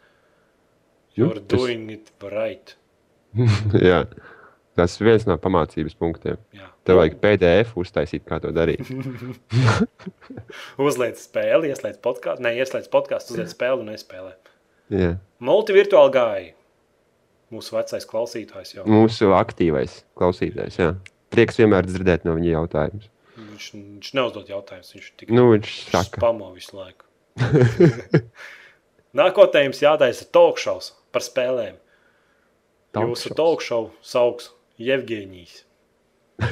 Nu, 1.16 1.28
You're 1.28 1.40
tas- 1.40 1.58
doing 1.58 1.90
it 1.94 2.10
right. 2.24 2.76
Jā. 3.88 4.04
Tas 4.76 4.92
ir 5.00 5.06
viens 5.08 5.22
no 5.24 5.38
pamācības 5.40 5.94
punktiem. 5.96 6.36
Jā. 6.52 6.66
Tev 6.84 6.98
vajag 7.00 7.14
PDF 7.22 7.70
uztaisīt, 7.80 8.26
kā 8.28 8.36
to 8.44 8.50
darīt. 8.52 8.84
Uzliec 10.86 11.18
spēli, 11.20 11.70
ieslēdz 11.72 12.00
podkāstu, 12.04 12.44
ne 12.44 12.52
ieslēdz 12.60 12.90
podkāstu, 12.92 13.34
uzliec 13.34 13.52
spēli 13.54 13.84
un 13.84 13.90
nespēlē. 13.94 14.34
Jā. 14.92 15.14
Multivirtuāli 15.42 16.12
gāja. 16.14 16.52
Mūsu 17.54 17.76
vecais 17.76 18.06
klausītājs 18.10 18.72
jau. 18.74 18.84
Mūsu 18.90 19.28
aktīvais 19.36 20.00
klausītājs. 20.18 20.78
Jā. 20.80 20.88
Prieks 21.34 21.60
vienmēr 21.60 21.86
dzirdēt 21.86 22.24
no 22.26 22.32
viņa 22.38 22.50
jautājumus. 22.56 23.06
Viņš, 23.36 23.64
viņš 23.76 24.08
neuzdod 24.16 24.46
jautājumus, 24.50 24.90
viņš 24.96 25.08
tikai 25.20 25.36
Nu, 25.36 25.42
viņš 25.52 25.70
saka, 25.92 26.18
spamo 26.18 26.48
visu 26.56 26.72
laiku. 26.78 27.04
Nākotnē 29.20 29.60
jums 29.66 29.82
jātaisa 29.84 30.24
talkšaus 30.34 30.86
par 31.14 31.22
spēlēm. 31.24 31.76
Jūsu 32.96 33.30
Talkshows. 33.30 33.36
talkšau 33.36 33.82
sauks 34.04 34.44
Jevģēnijas. 34.80 35.54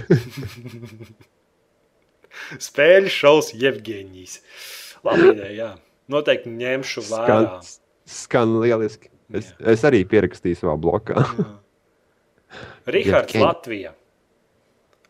Spēļu 2.67 3.11
šovs 3.13 3.49
Jevģēnijas. 3.57 4.35
Labi 5.05 5.31
ideja, 5.33 5.53
jā. 5.57 5.71
Noteikti 6.13 6.53
ņemšu 6.53 7.01
vērā. 7.09 7.39
skan, 7.65 8.13
skan 8.19 8.49
lieliski. 8.61 9.09
Es, 9.33 9.53
es 9.59 9.85
arī 9.89 10.03
pierakstīju 10.09 10.59
savā 10.61 10.75
blokā. 10.81 11.23
Rihards 12.87 13.35
Latvija. 13.41 13.95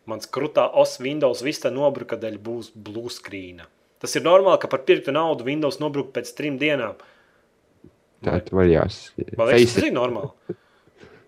Mans 0.05 0.29
krutā 0.29 0.67
os 0.77 0.99
Windows 1.01 1.41
vista 1.45 1.71
nobruka 1.73 2.17
dēļ 2.21 2.37
būs 2.45 2.69
blue 2.75 3.09
screen. 3.11 3.63
Tas 4.01 4.13
ir 4.15 4.23
normāli, 4.25 4.59
ka 4.61 4.69
par 4.69 4.83
pirktu 4.85 5.13
naudu 5.15 5.47
Windows 5.47 5.79
nobruka 5.81 6.19
pēc 6.19 6.29
trim 6.37 6.59
dienām. 6.61 6.93
Tā 8.25 8.37
tu 8.45 8.55
vari 8.57 8.75
jās. 8.75 8.99
Man 9.37 9.49
liekas, 9.49 9.73
tas 9.75 9.87
ir 9.89 9.95
normāli. 9.95 10.31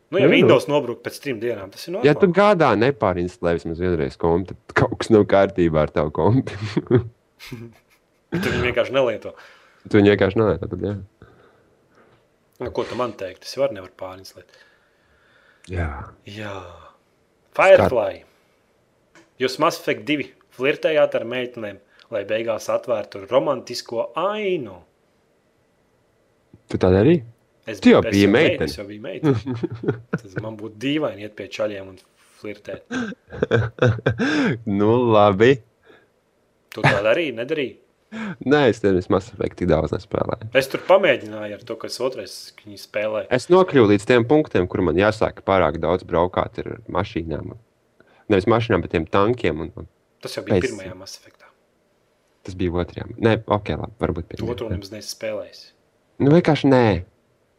Nu, 0.08 0.22
ja 0.22 0.28
Nu. 0.30 0.32
Windows 0.32 0.70
nobruka 0.72 1.10
pēc 1.10 1.18
trim 1.20 1.40
dienām, 1.42 1.72
tas 1.74 1.84
ir 1.88 1.98
Ja 2.06 2.14
tu 2.16 2.30
normāli. 2.30 2.36
gādā 2.38 2.70
nepārinstalē 2.80 3.58
vismaz 3.58 3.82
vienreiz 3.82 4.16
kompi, 4.18 4.56
tad 4.56 4.78
kaut 4.78 4.96
kas 5.02 5.10
nav 5.12 5.26
kārtībā 5.28 5.82
ar 5.84 5.92
tavu 5.92 6.14
kompi. 6.16 6.54
Ja 6.88 7.02
tu 8.44 8.46
viņu 8.54 8.64
vienkārši 8.70 8.96
nelieto. 8.96 9.34
tu 9.90 9.98
viņu 10.00 10.14
vienkārši 10.14 10.40
nelieto. 10.40 10.70
Tad, 10.72 10.86
jā. 10.86 10.96
Nu, 12.60 12.72
ko 12.74 12.84
tu 12.90 12.96
man 12.98 13.14
teikt? 13.18 13.44
Es 13.46 13.54
varu 13.60 13.76
nevar 13.78 13.92
pārinslēt. 14.00 14.50
jā. 15.70 15.90
Jā. 16.26 16.54
Firefly. 17.58 18.24
Jūs 19.42 19.60
Mass 19.62 19.80
Effect 19.82 20.06
2 20.10 20.26
flirtējāt 20.58 21.16
ar 21.20 21.26
meitenēm, 21.30 21.78
lai 22.14 22.24
beigās 22.30 22.68
atvērtu 22.74 23.24
romantisko 23.30 24.08
ainu. 24.18 24.80
Tu 26.70 26.78
tā 26.82 26.90
darīji? 26.94 27.24
Es, 27.68 27.80
Tu 27.84 27.92
jau 27.92 28.02
es 28.06 28.16
mei- 28.16 28.28
meitene. 28.32 28.66
Es 28.70 28.78
jau 28.78 28.86
biju 28.88 29.02
meitene. 29.04 29.58
Tas 30.14 30.38
man 30.42 30.58
būtu 30.58 30.78
dīvaini 30.86 31.26
iet 31.28 31.36
pie 31.38 31.48
čaļiem 31.52 31.90
un 31.94 31.98
flirtēt. 32.40 32.86
nu, 34.80 34.92
labi. 35.14 35.52
Tu 36.74 36.84
tā 36.86 37.02
darīji, 37.06 37.34
nedarīji. 37.38 37.76
Nē, 38.48 38.60
es 38.72 38.80
nezinu, 38.84 39.04
Mass 39.12 39.34
Effect 39.34 39.58
tik 39.60 39.68
daudz 39.68 39.92
nespēlēju. 39.92 40.48
Es 40.56 40.70
tur 40.72 40.80
pamēģināju 40.88 41.58
ar 41.58 41.64
to, 41.68 41.76
kas 41.82 41.98
otrais 42.04 42.36
viņi 42.62 42.78
spēlēja. 42.80 43.28
Es 43.36 43.50
nokļuvu 43.52 43.90
līdz 43.92 44.06
tiem 44.08 44.24
punktiem, 44.30 44.68
kur 44.72 44.80
man 44.88 44.96
jāsāk 45.00 45.42
pārāk 45.48 45.80
daudz 45.84 46.06
braukāt 46.08 46.62
ar 46.64 46.78
mašīnām. 46.88 47.58
Nevis 48.32 48.48
mašīnām, 48.48 48.84
bet 48.86 48.94
tiem 48.96 49.06
tankiem. 49.12 49.60
Un, 49.66 49.74
un 49.76 49.90
Tas 50.24 50.34
jau 50.38 50.44
bija 50.48 50.58
Es- 50.62 50.70
pirmajā 50.70 50.96
Mass 50.98 51.20
Effectā. 51.20 51.50
tas 52.48 52.56
bija 52.56 52.72
otrajā. 52.72 53.10
Nē, 53.20 53.42
ok, 53.46 53.74
labi, 53.76 53.94
varbūt 54.00 54.30
Tu 54.38 54.46
otru 54.48 54.70
pirmajā. 54.70 54.72
nemaz 54.78 54.92
neesi 54.96 55.12
spēlējis. 55.16 55.62
Nu, 56.24 56.32
vienkārši 56.32 56.70
nē. 56.72 56.86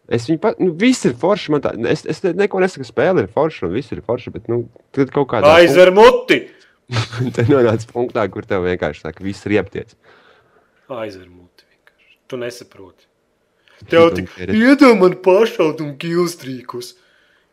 Es 0.08 0.24
viņu 0.30 0.40
pat, 0.40 0.58
nu, 0.64 0.72
viss 0.72 1.04
ir 1.04 1.12
forši. 1.12 1.60
Tā, 1.60 1.74
es, 1.92 2.06
es 2.08 2.22
neko 2.24 2.58
nesaku, 2.64 2.86
spēle 2.88 3.26
ir 3.26 3.28
forša 3.28 3.66
un 3.68 3.74
viss 3.76 3.92
ir 3.92 4.00
forši. 4.00 4.32
Bet, 4.32 4.48
nu, 4.48 4.62
tad 4.96 5.12
kaut 5.12 5.28
kādā 5.28 5.52
Aizver 5.60 5.92
muti! 5.92 6.46
punktā 7.18 7.44
nonāca 7.44 7.84
punktā, 7.92 8.24
kur 8.32 8.46
tev 8.48 8.64
vienkārši 8.64 9.04
saka, 9.04 9.20
viss 9.22 9.44
riepties. 9.44 9.92
Aizver 10.88 11.28
muti 11.28 11.64
vienkārši. 11.68 12.16
Tu 12.28 12.36
nesaproti. 12.40 13.04
Tev 13.88 14.08
tik 14.16 14.30
Ir- 14.42 14.54
iedod 14.58 14.96
man 14.98 15.14
pašaut 15.22 15.80
un 15.84 15.92
kilstrīkus. 16.00 16.94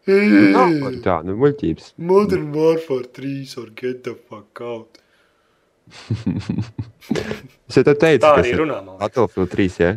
Nav 0.07 0.69
tā, 1.05 1.19
nu, 1.25 1.33
muļķības. 1.41 1.91
Modern 1.97 2.51
Warfare 2.53 3.07
3 3.17 3.55
or 3.61 3.71
get 3.75 4.03
the 4.05 4.13
fuck 4.29 4.61
out. 4.61 4.99
Es 7.69 7.77
jau 7.77 7.83
te 7.85 7.93
teicu, 7.93 8.21
Tā 8.25 8.31
ka 8.37 8.41
arī 8.41 8.53
runā, 8.57 8.79
man. 8.85 8.97
Battlefield 9.01 9.51
3, 9.53 9.75
ja? 9.81 9.91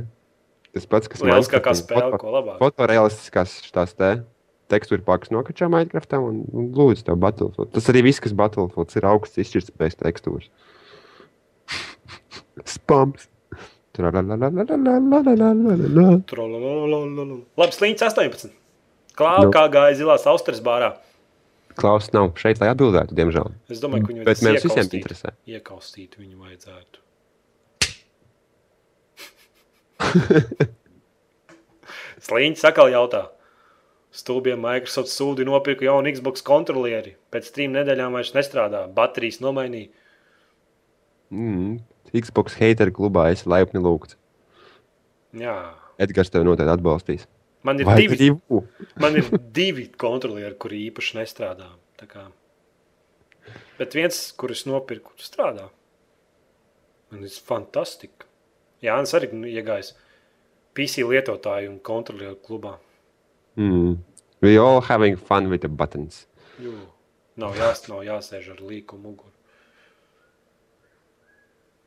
Tas 0.76 0.84
pats, 0.88 1.08
kas 1.10 1.22
Lieliskākā 1.24 1.72
Minecraft 1.72 1.78
un 1.80 1.80
spēle, 1.80 2.10
foto- 2.12 2.20
ko 2.22 2.32
labāk. 2.34 2.58
Fotorealistiskās 2.60 3.54
tās 3.72 3.94
te 3.96 4.10
tekstūra 4.68 5.04
pakas 5.06 5.32
nokačā 5.32 5.68
Minecraftā 5.72 6.20
un, 6.20 6.42
un 6.52 6.68
lūdzu 6.76 7.06
tev 7.08 7.16
Battlefield. 7.22 7.70
Tas 7.72 7.88
arī 7.92 8.02
viss, 8.08 8.20
kas 8.20 8.34
Battlefield 8.36 8.92
ir 9.00 9.06
augsts 9.08 9.40
izšķirtspējas 9.40 9.96
tekstūras 10.02 10.50
spams. 12.66 13.28
Labi, 17.58 17.74
slīņķis 17.74 18.04
18. 18.06 18.52
Klāra, 19.18 19.48
nu. 19.48 19.52
kā 19.54 19.64
gāja 19.72 19.96
zilās 19.98 20.26
austeres 20.30 20.62
bārā. 20.62 20.92
Klaus 21.78 22.06
nav 22.14 22.32
šeit, 22.38 22.60
lai 22.62 22.68
atbildētu, 22.72 23.14
diemžēl. 23.18 23.48
Es 23.70 23.82
domāju, 23.82 24.02
ka 24.06 24.12
viņu 24.12 24.22
vajadzētu. 24.22 24.44
Bet 24.44 24.46
mēs 24.46 24.66
visiem 24.66 24.86
interesē. 24.98 25.28
Iekaustīt 25.50 26.12
viņu 26.18 26.36
vajadzētu. 26.42 26.96
Slīņķis 32.28 32.66
atkal 32.70 32.88
jautā. 32.94 33.22
Stūbiem 34.18 34.58
Microsoft 34.62 35.10
sūdi 35.12 35.44
nopirku 35.46 35.86
jaunu 35.86 36.10
Xbox 36.14 36.42
kontrolieri. 36.46 37.12
Pēc 37.34 37.50
trim 37.54 37.74
nedēļām 37.76 38.14
vairs 38.16 38.34
nestrādā. 38.34 38.86
Baterijas 38.94 39.38
nomainīja. 39.44 39.90
Mm, 41.34 41.78
Xbox 42.14 42.56
hater 42.58 42.90
klubā 42.94 43.28
esi 43.32 43.48
laipni 43.50 43.82
lūgts. 43.84 44.16
Jā. 45.38 45.56
Edgars 46.00 46.30
tev 46.32 46.46
noteikti 46.46 46.72
atbalstīs. 46.72 47.26
Man 47.66 47.80
ir, 47.82 47.88
Vai 47.88 47.96
divi, 47.98 48.16
divu? 48.16 48.62
man 49.02 49.16
ir 49.18 49.28
divi 49.52 49.88
kontrolieri, 49.98 50.54
kuri 50.60 50.84
īpaši 50.88 51.18
nestrādā. 51.18 51.66
Bet 53.78 53.94
viens, 53.98 54.20
kurus 54.38 54.64
nopirku, 54.68 55.12
strādā. 55.18 55.68
Man 57.10 57.24
ir 57.26 57.34
fantastika. 57.44 58.26
Jā, 58.84 58.94
Ans 58.98 59.14
arī 59.16 59.30
iegājis 59.50 59.94
PC 60.76 61.02
lietotāju 61.08 61.72
un 61.72 61.80
kontrolieru 61.82 62.38
klubā. 62.44 62.76
Mm. 63.58 63.98
We 64.40 64.56
all 64.56 64.80
having 64.86 65.16
fun 65.16 65.50
with 65.50 65.62
the 65.66 65.68
buttons. 65.68 66.26
Jū. 66.62 66.76
Nav, 67.38 67.56
jās, 67.58 67.84
nav 67.90 68.04
jāsēž 68.06 68.52
ar 68.54 68.62
līku 68.62 68.98
muguru. 68.98 69.34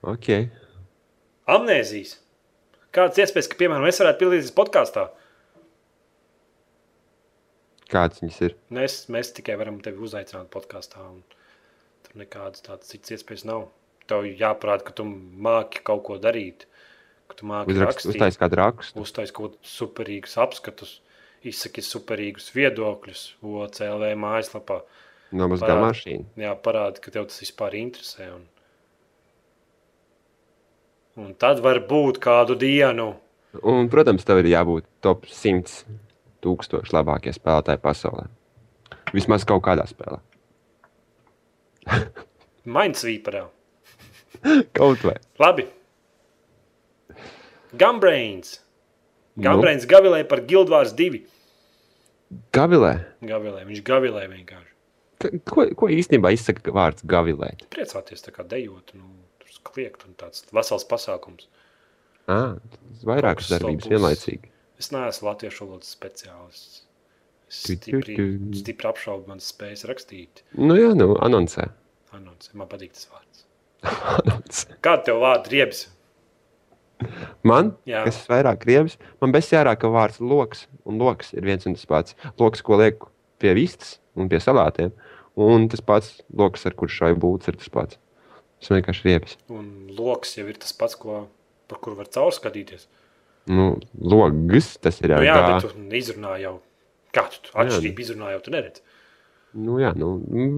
Ok. 0.01 0.27
Amnēzijas. 1.51 2.15
Kādas 2.95 3.19
iespējas, 3.21 3.47
ka, 3.51 3.57
piemēram, 3.59 3.85
es 3.87 3.99
varētu 4.01 4.19
piedalīties 4.23 4.55
podkāstā? 4.57 5.05
Kāds 7.91 8.21
viņas 8.23 8.39
ir? 8.47 8.55
Mēs, 8.73 8.95
mēs 9.11 9.33
tikai 9.35 9.57
varam 9.59 9.77
tevi 9.83 10.01
uzaicināt 10.05 10.49
podkāstā. 10.53 11.03
un 11.11 11.21
Tur 12.05 12.17
nekādas 12.23 12.63
tādas 12.65 12.89
citas 12.91 13.17
iespējas 13.17 13.45
nav. 13.47 13.67
Tev 14.09 14.25
jāparāda, 14.25 14.85
ka 14.87 14.95
tu 14.97 15.05
māki 15.05 15.83
kaut 15.87 16.03
ko 16.07 16.17
darīt. 16.19 16.65
Ka 17.31 17.37
tu 17.39 17.47
māki 17.47 17.71
Uzrakst, 17.75 18.01
rakstīt, 18.01 18.15
uztais 18.15 18.39
kādu 18.41 18.59
rakstu. 18.59 18.99
uztais 19.05 19.31
kaut 19.35 19.53
kādus 19.55 19.75
superīgus 19.79 20.35
apskatus, 20.41 20.95
izsaki 21.47 21.83
superīgus 21.85 22.49
viedokļus 22.55 23.21
OCLV 23.43 24.09
mājaslapā. 24.19 24.81
Nomazgā 25.31 25.69
Parāda. 25.69 25.85
mašīnu. 25.85 26.25
Jā, 26.43 26.55
parāda, 26.59 26.99
ka 26.99 27.11
tev 27.15 27.29
tas 27.31 27.39
vispār 27.43 27.77
interesē. 27.79 28.33
Un, 28.35 28.47
un 31.19 31.33
tad 31.39 31.61
var 31.63 31.81
būt 31.89 32.19
kādu 32.23 32.57
dienu. 32.59 33.13
Un, 33.67 33.89
protams, 33.91 34.23
tev 34.27 34.39
ir 34.41 34.51
jābūt 34.53 34.87
top 35.03 35.25
100 35.27 35.83
tūkstoši 36.43 36.95
labākie 36.95 37.33
spēlētāji 37.35 37.81
pasaulē. 37.83 38.29
Vismaz 39.11 39.43
kaut 39.47 39.63
kādā 39.65 39.85
spēlē. 39.89 40.21
Mainsvīparā. 42.77 43.45
Kaut 44.77 45.03
vai. 45.03 45.17
Labi. 45.41 45.67
Gumbrains. 47.77 48.59
Nu? 49.35 49.47
Gumbrains 49.47 49.87
gavilē 49.87 50.23
par 50.27 50.43
Gildvārs 50.47 50.95
2. 50.97 51.21
Gavilē. 52.55 52.93
Gavilē. 53.27 53.65
Viņš 53.67 53.83
gavilē 53.87 54.27
vienkārši. 54.31 54.69
Ko, 55.45 55.67
ko 55.77 55.89
īstenībā 55.91 56.31
izsaka 56.33 56.73
vārds 56.73 57.05
gavilēt? 57.05 57.67
Priecāties 57.73 58.23
tā 58.25 58.33
kā 58.33 58.45
dejot, 58.47 58.95
nu, 58.97 59.11
kliegt 59.67 60.05
un 60.07 60.15
tāds 60.19 60.45
vesels 60.55 60.85
pasākums. 60.89 61.47
Tas 62.27 63.03
vairākas 63.07 63.47
kas 63.47 63.53
darbības 63.55 63.83
stopus. 63.85 63.91
vienlaicīgi. 63.95 64.51
Es 64.81 64.91
neesmu 64.93 65.27
latviešu 65.29 65.65
valodas 65.67 65.91
speciālists. 65.95 66.81
Es 67.51 67.63
Tu, 67.67 67.75
tu, 67.75 67.99
stipri, 67.99 68.15
tu. 68.15 68.27
stipri 68.61 68.87
apšaubu 68.87 69.27
manas 69.27 69.49
spējas 69.51 69.83
rakstīt. 69.89 70.43
Nu 70.55 70.77
jā, 70.79 70.93
nu, 70.95 71.11
anoncē. 71.19 71.67
Anonsi. 72.15 72.53
Man 72.55 72.67
patīk 72.71 72.93
tas 72.95 73.09
vārds. 73.11 73.43
Anoncē. 74.21 74.77
Kāda 74.85 75.03
tev 75.09 75.19
vārda 75.23 75.51
riebs? 75.51 75.85
Man, 77.47 77.71
Jā. 77.89 78.03
kas 78.05 78.19
ir 78.21 78.29
vairāk 78.29 78.59
krievs, 78.61 78.95
man 79.23 79.31
besjārāk, 79.33 79.79
ka 79.81 79.89
vārds 79.89 80.19
loks 80.21 80.67
un 80.85 80.99
loks 81.01 81.31
ir 81.33 81.47
viens 81.47 81.65
un 81.65 81.73
tas 81.73 81.87
pats. 81.89 82.15
Loks, 82.37 82.61
ko 82.61 82.77
liek 82.77 83.01
pie 83.41 83.55
vistas 83.57 83.95
un 84.15 84.29
pie 84.29 84.37
salātiem, 84.43 84.91
un 85.41 85.65
tas 85.71 85.81
pats 85.81 86.19
loks, 86.37 86.67
ar 86.69 86.75
kur 86.77 86.91
šai 86.93 87.15
būts, 87.17 87.49
ir 87.49 87.57
tas 87.57 87.71
pats. 87.73 87.97
Tas 88.61 88.69
vienkārši 88.75 89.05
riebs. 89.09 89.37
Un 89.49 89.89
loks 89.97 90.35
jau 90.37 90.45
ir 90.47 90.57
tas 90.61 90.71
pats, 90.77 90.95
ko, 91.01 91.23
par 91.67 91.79
kuru 91.81 91.97
var 91.97 92.05
caurskatīties. 92.13 92.85
Nu, 93.49 93.79
logs, 93.97 94.75
tas 94.77 94.99
ir 95.01 95.09
Nu, 95.09 95.15
ar 95.17 95.25
jā, 95.25 95.35
gā. 95.35 95.47
bet 95.57 95.71
tu 95.71 95.97
izrunā 95.97 96.35
jau. 96.43 96.59
Kā 97.11 97.25
tu 97.33 97.49
atšķirību 97.57 98.03
izrunā 98.05 98.29
jau, 98.35 98.41
tu 98.45 98.51
neredzi. 98.53 98.83
Nu, 99.57 99.79
jā, 99.81 99.89
nu, 99.97 100.13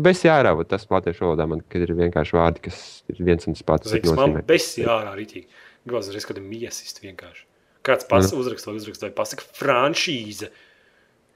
besjārāk, 0.05 0.59
tas 0.69 0.83
latviešu 0.91 1.23
valodā 1.25 1.47
man, 1.49 1.63
kad 1.65 1.81
ir 1.81 1.95
vienkārši 1.97 2.35
vārdi, 2.37 2.61
kas 2.67 3.03
ir 3.09 3.23
viens 3.25 3.47
un 3.47 3.55
tas 3.55 3.63
pats. 3.65 3.89
Liekas, 3.95 4.11
man 4.13 4.19
nozīmē- 4.35 4.43
besi 4.45 4.83
ārā 4.85 5.15
rītīgi. 5.17 5.47
Gribas 5.87 6.11
reiz, 6.13 6.27
kad 6.27 6.37
ir 6.37 6.43
miesist 6.43 6.99
vienkārši. 7.01 7.47
Kāds 7.83 8.05
pas, 8.07 8.29
Mhm. 8.31 8.39
uzraksta 8.39 8.67
vai 8.69 8.75
uzraksta 8.77 9.07
vai 9.07 9.11
pasaka 9.11 9.41
franšīze. 9.57 10.49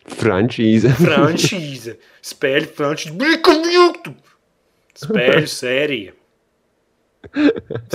Frančīze. 0.08 0.92
Franšīze. 1.02 1.98
Spēļu 2.24 2.70
franšīze. 2.78 3.18
Blika 3.18 3.52
mjuktu. 3.64 4.14
Spēļu 4.98 5.50
sērija. 5.52 6.14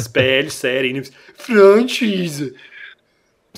Spēļu 0.06 0.52
sērija. 0.52 0.98
Nevis 0.98 1.14
franšīze. 1.44 2.50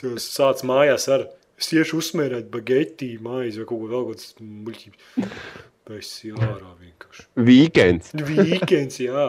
Tas 0.01 0.29
sāc 0.35 0.63
mājās 0.67 1.07
ar 1.13 1.29
es 1.61 1.71
iešu 1.75 2.01
uzsmērēt 2.03 2.51
bagetī 2.53 3.15
maizi 3.23 3.63
vai 3.63 3.69
kaut 3.69 3.83
ko 3.85 3.91
vēl 3.93 4.07
kāds 4.11 4.33
muļķības. 4.43 5.29
Besi 5.85 6.33
ārā 6.33 6.71
vienkārši. 6.81 7.27
Weekends. 7.37 8.15
Weekends, 8.17 9.01
jā. 9.05 9.29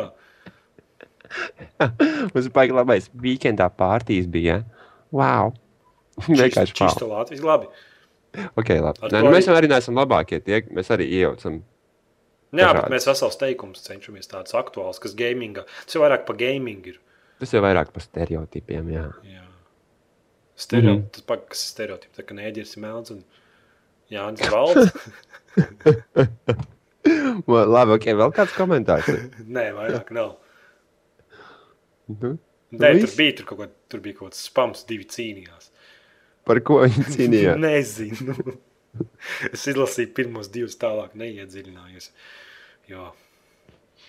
Mums 2.31 2.47
bija 2.55 2.77
labais 2.77 3.09
weekendā 3.19 3.67
pārtīs 3.75 4.29
bija. 4.31 4.61
Ja? 4.61 4.87
Wow! 5.15 5.53
Vienkārši 6.29 6.71
wow. 6.71 6.79
Čista 6.79 7.09
Latvijas. 7.09 7.43
Labi. 7.43 7.69
Okay, 8.55 8.79
labi. 8.83 9.03
Nē, 9.11 9.21
nu, 9.23 9.31
mēs 9.35 9.47
jau 9.49 9.55
arī 9.55 9.69
neesam 9.71 9.97
labākie. 9.99 10.39
Tie, 10.43 10.61
mēs 10.75 10.91
arī 10.95 11.07
iejaucam. 11.17 11.59
Jā, 12.59 12.73
bet 12.77 12.91
mēs 12.93 13.07
vesels 13.09 13.39
teikums 13.41 13.83
cenšamies 13.85 14.31
tādus 14.31 14.55
aktuālus, 14.57 15.01
kas 15.03 15.15
gamingā. 15.17 15.65
Tas 15.85 15.97
jau 15.97 16.03
vairāk 16.03 16.25
pa 16.27 16.37
gaming 16.39 16.85
ir. 16.91 16.99
Tas 17.41 17.51
jau 17.51 17.61
vairāk 17.65 17.91
par 17.95 18.05
stereotipiem. 18.05 18.93
Jā. 18.95 19.09
Jā. 19.27 19.43
Stereo, 20.55 20.93
mm. 20.93 21.01
-hmm. 21.01 21.09
Tas 21.11 21.21
pats, 21.21 21.49
kas 21.49 21.63
ir 21.63 21.71
stereotips, 21.73 22.23
kā 22.23 22.35
nēģis 22.37 22.77
ir 22.77 22.81
melns 22.81 23.11
un 23.11 23.23
Jānis 24.09 24.51
Valds. 24.51 24.91
Labi, 27.75 27.95
ok, 27.97 28.07
vēl 28.21 28.33
kāds 28.35 28.55
komentārs. 28.57 29.09
Nē, 29.57 29.69
vairāk 29.75 30.11
nav. 30.15 30.37
Nu, 32.07 32.37
Nē, 32.71 32.91
tur 32.91 33.01
viss? 33.01 33.17
bija, 33.17 33.35
tur, 33.39 33.49
kaut 33.49 33.59
ko, 33.59 33.67
tur 33.89 34.01
bija 34.05 34.19
kaut 34.19 34.31
kāds 34.31 34.45
spams, 34.47 34.85
divi 34.89 35.07
cīnījās. 35.09 35.69
Par 36.45 36.61
ko 36.65 36.79
viņi 36.83 37.05
cīnījās? 37.15 37.59
Nezinu. 37.65 38.57
es 39.51 39.67
izlasīju 39.67 40.13
pirmos 40.17 40.49
divus, 40.53 40.77
tālāk 40.81 41.15
neiedziļinājos. 41.19 42.11
Jo, 42.91 43.11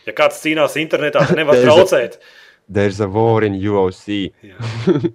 ja 0.06 0.12
kāds 0.16 0.40
cīnās 0.42 0.76
internetā, 0.80 1.22
tad 1.26 1.38
nevar 1.38 1.56
traucēt. 1.62 2.18
There's 2.68 3.00
a 3.00 3.06
war 3.08 3.44
in. 3.46 3.54
Jā. 3.54 4.56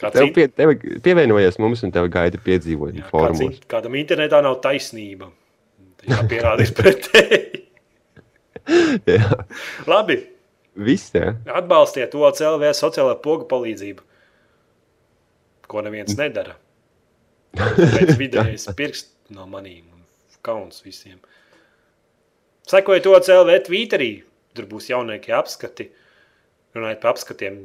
Kāds 0.00 0.16
Tev 0.16 0.30
pie, 0.32 0.46
tev 0.48 0.70
pievienojies 1.04 1.58
mums 1.60 1.82
un 1.84 1.90
tev 1.92 2.06
gaida 2.12 2.38
piedzīvot 2.40 2.94
Jā, 2.96 3.04
in- 3.04 3.56
Kādam 3.68 3.96
internetā 4.00 4.40
nav 4.42 4.56
taisnība. 4.64 5.28
Tā 6.06 6.22
pierādīs 6.30 6.72
pretēji. 6.78 7.66
Jā. 9.10 9.42
Labi, 9.90 10.16
Viss, 10.80 11.10
jā. 11.12 11.34
atbalstiet 11.52 12.12
to 12.14 12.22
CLV 12.38 12.70
sociālā 12.78 13.16
poga 13.20 13.44
palīdzību, 13.50 14.04
ko 15.68 15.82
neviens 15.84 16.14
nedara. 16.16 16.54
Pēc 17.58 18.14
vidējais 18.20 18.68
pirksts 18.78 19.34
no 19.34 19.44
manīm 19.50 19.84
un 19.90 20.04
kauns 20.46 20.80
visiem. 20.86 21.18
Sekojiet 22.68 23.02
to 23.06 23.14
CLV 23.20 23.56
Twitterī, 23.66 24.10
tur 24.54 24.66
būs 24.70 24.90
jaunieki 24.90 25.32
apskati. 25.34 25.88
Runājot 26.76 27.00
par 27.02 27.14
apskatiem, 27.14 27.60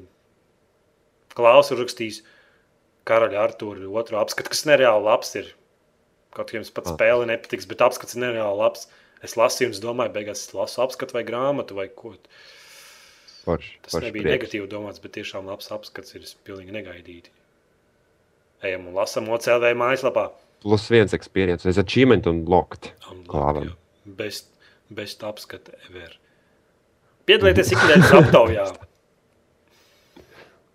Klaus 1.36 1.70
ir 1.72 1.78
rakstījis 1.84 2.22
Karaļa 3.06 3.42
Artūra 3.50 3.90
otru 3.92 4.18
apskatu, 4.18 4.50
kas 4.54 4.64
nereāli 4.66 5.04
labs 5.04 5.36
ir. 5.36 5.50
Kaut 6.34 6.50
kā 6.50 6.58
jums 6.58 6.72
pat 6.74 6.88
Ah. 6.88 6.96
spēle 6.96 7.28
nepatiks, 7.28 7.68
bet 7.68 7.80
apskats 7.84 8.16
ir 8.16 8.22
nereāli 8.24 8.58
labs. 8.58 8.88
Es 9.22 9.36
lasīju, 9.36 9.68
un 9.68 9.72
es 9.72 9.80
domāju, 9.80 10.14
beigās 10.14 10.42
es 10.48 10.54
lasu 10.54 10.82
apskatu 10.82 11.14
vai 11.14 11.24
grāmatu 11.24 11.76
vai 11.76 11.88
ko. 11.88 12.16
Forši, 13.46 13.74
Tas 13.84 13.94
forši 13.94 14.06
nebija 14.06 14.24
prieks. 14.24 14.36
negatīvi 14.36 14.68
domāts, 14.70 15.02
bet 15.02 15.12
tiešām 15.14 15.46
labs 15.46 15.70
apskats 15.72 16.16
ir 16.16 16.22
pilnīgi 16.46 16.72
negaidīti. 16.72 17.30
Ejam 18.64 18.88
un 18.88 18.94
lasām 18.94 19.28
OCLV 19.30 19.76
mājaslapā. 19.76 20.32
Plus 20.62 20.88
viens 20.90 21.14
experience, 21.14 21.66
es 21.66 21.78
achievement 21.78 22.26
un 22.28 22.46
locked. 22.46 22.92
Un 23.12 23.24
Klāvam. 23.26 23.70
jā, 24.08 24.42
Best 24.90 25.24
apskata 25.26 25.74
ever. 25.90 26.12
Piedalieties 27.26 27.72
ikdienas 27.74 28.12
aptaujā. 28.14 28.68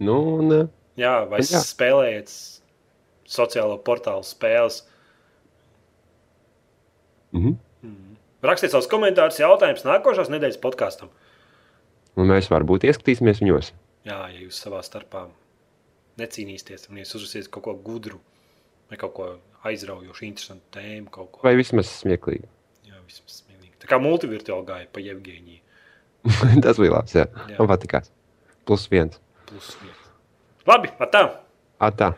Nu, 0.01 0.15
un, 0.41 0.53
eh, 0.57 0.69
Jā, 0.97 1.27
vai 1.29 1.43
Jā. 1.45 1.59
spēlējat 1.61 2.31
sociālo 3.29 3.75
portālu 3.85 4.25
spēles. 4.25 4.79
mhm. 7.37 7.53
Rakstiet 8.41 8.73
savus 8.73 8.89
komentārus, 8.89 9.37
jautājumus 9.43 9.85
nākošās 9.85 10.31
nedēļas 10.33 10.57
podkāstam. 10.63 11.11
un 12.17 12.27
mēs 12.33 12.49
varbūt 12.49 12.87
ieskatīsimies 12.89 13.43
viņos. 13.45 13.73
Jā, 14.09 14.17
ja 14.33 14.41
jūs 14.41 14.57
savā 14.65 14.81
starpā 14.85 15.27
necīnīsieties, 16.19 16.89
un 16.91 16.97
jūs 16.97 17.15
uzrasiet 17.21 17.51
kaut 17.53 17.65
ko 17.65 17.75
gudru, 17.75 18.19
vai 18.89 18.97
kaut 18.97 19.13
ko 19.15 19.29
aizraujošu, 19.69 20.25
interesantu 20.25 20.65
tēmu, 20.73 21.11
kaut 21.13 21.31
ko 21.33 21.41
Vai 21.45 21.55
vismaz 21.61 21.93
smieklīgi. 22.01 22.49
jā, 22.89 22.97
vismaz 23.07 23.43
smieklīgu. 23.43 23.50
Tā 23.81 23.89
kā 23.89 23.99
multivirtuāli 24.03 24.67
gāja 24.69 24.89
pa 24.93 25.03
Jevģīniju. 25.05 25.61
Tas 26.65 26.81
bija 26.81 26.97
labs. 26.99 27.17
Jā. 27.17 27.27
Jā. 27.49 27.57
Man 27.59 27.71
patīkās. 27.73 28.13
Plus 28.69 28.89
viens. 28.93 29.21
Plus 29.49 29.73
viens. 29.81 30.11
Labi, 30.69 30.93
tā. 31.11 31.25
Atā. 31.81 32.13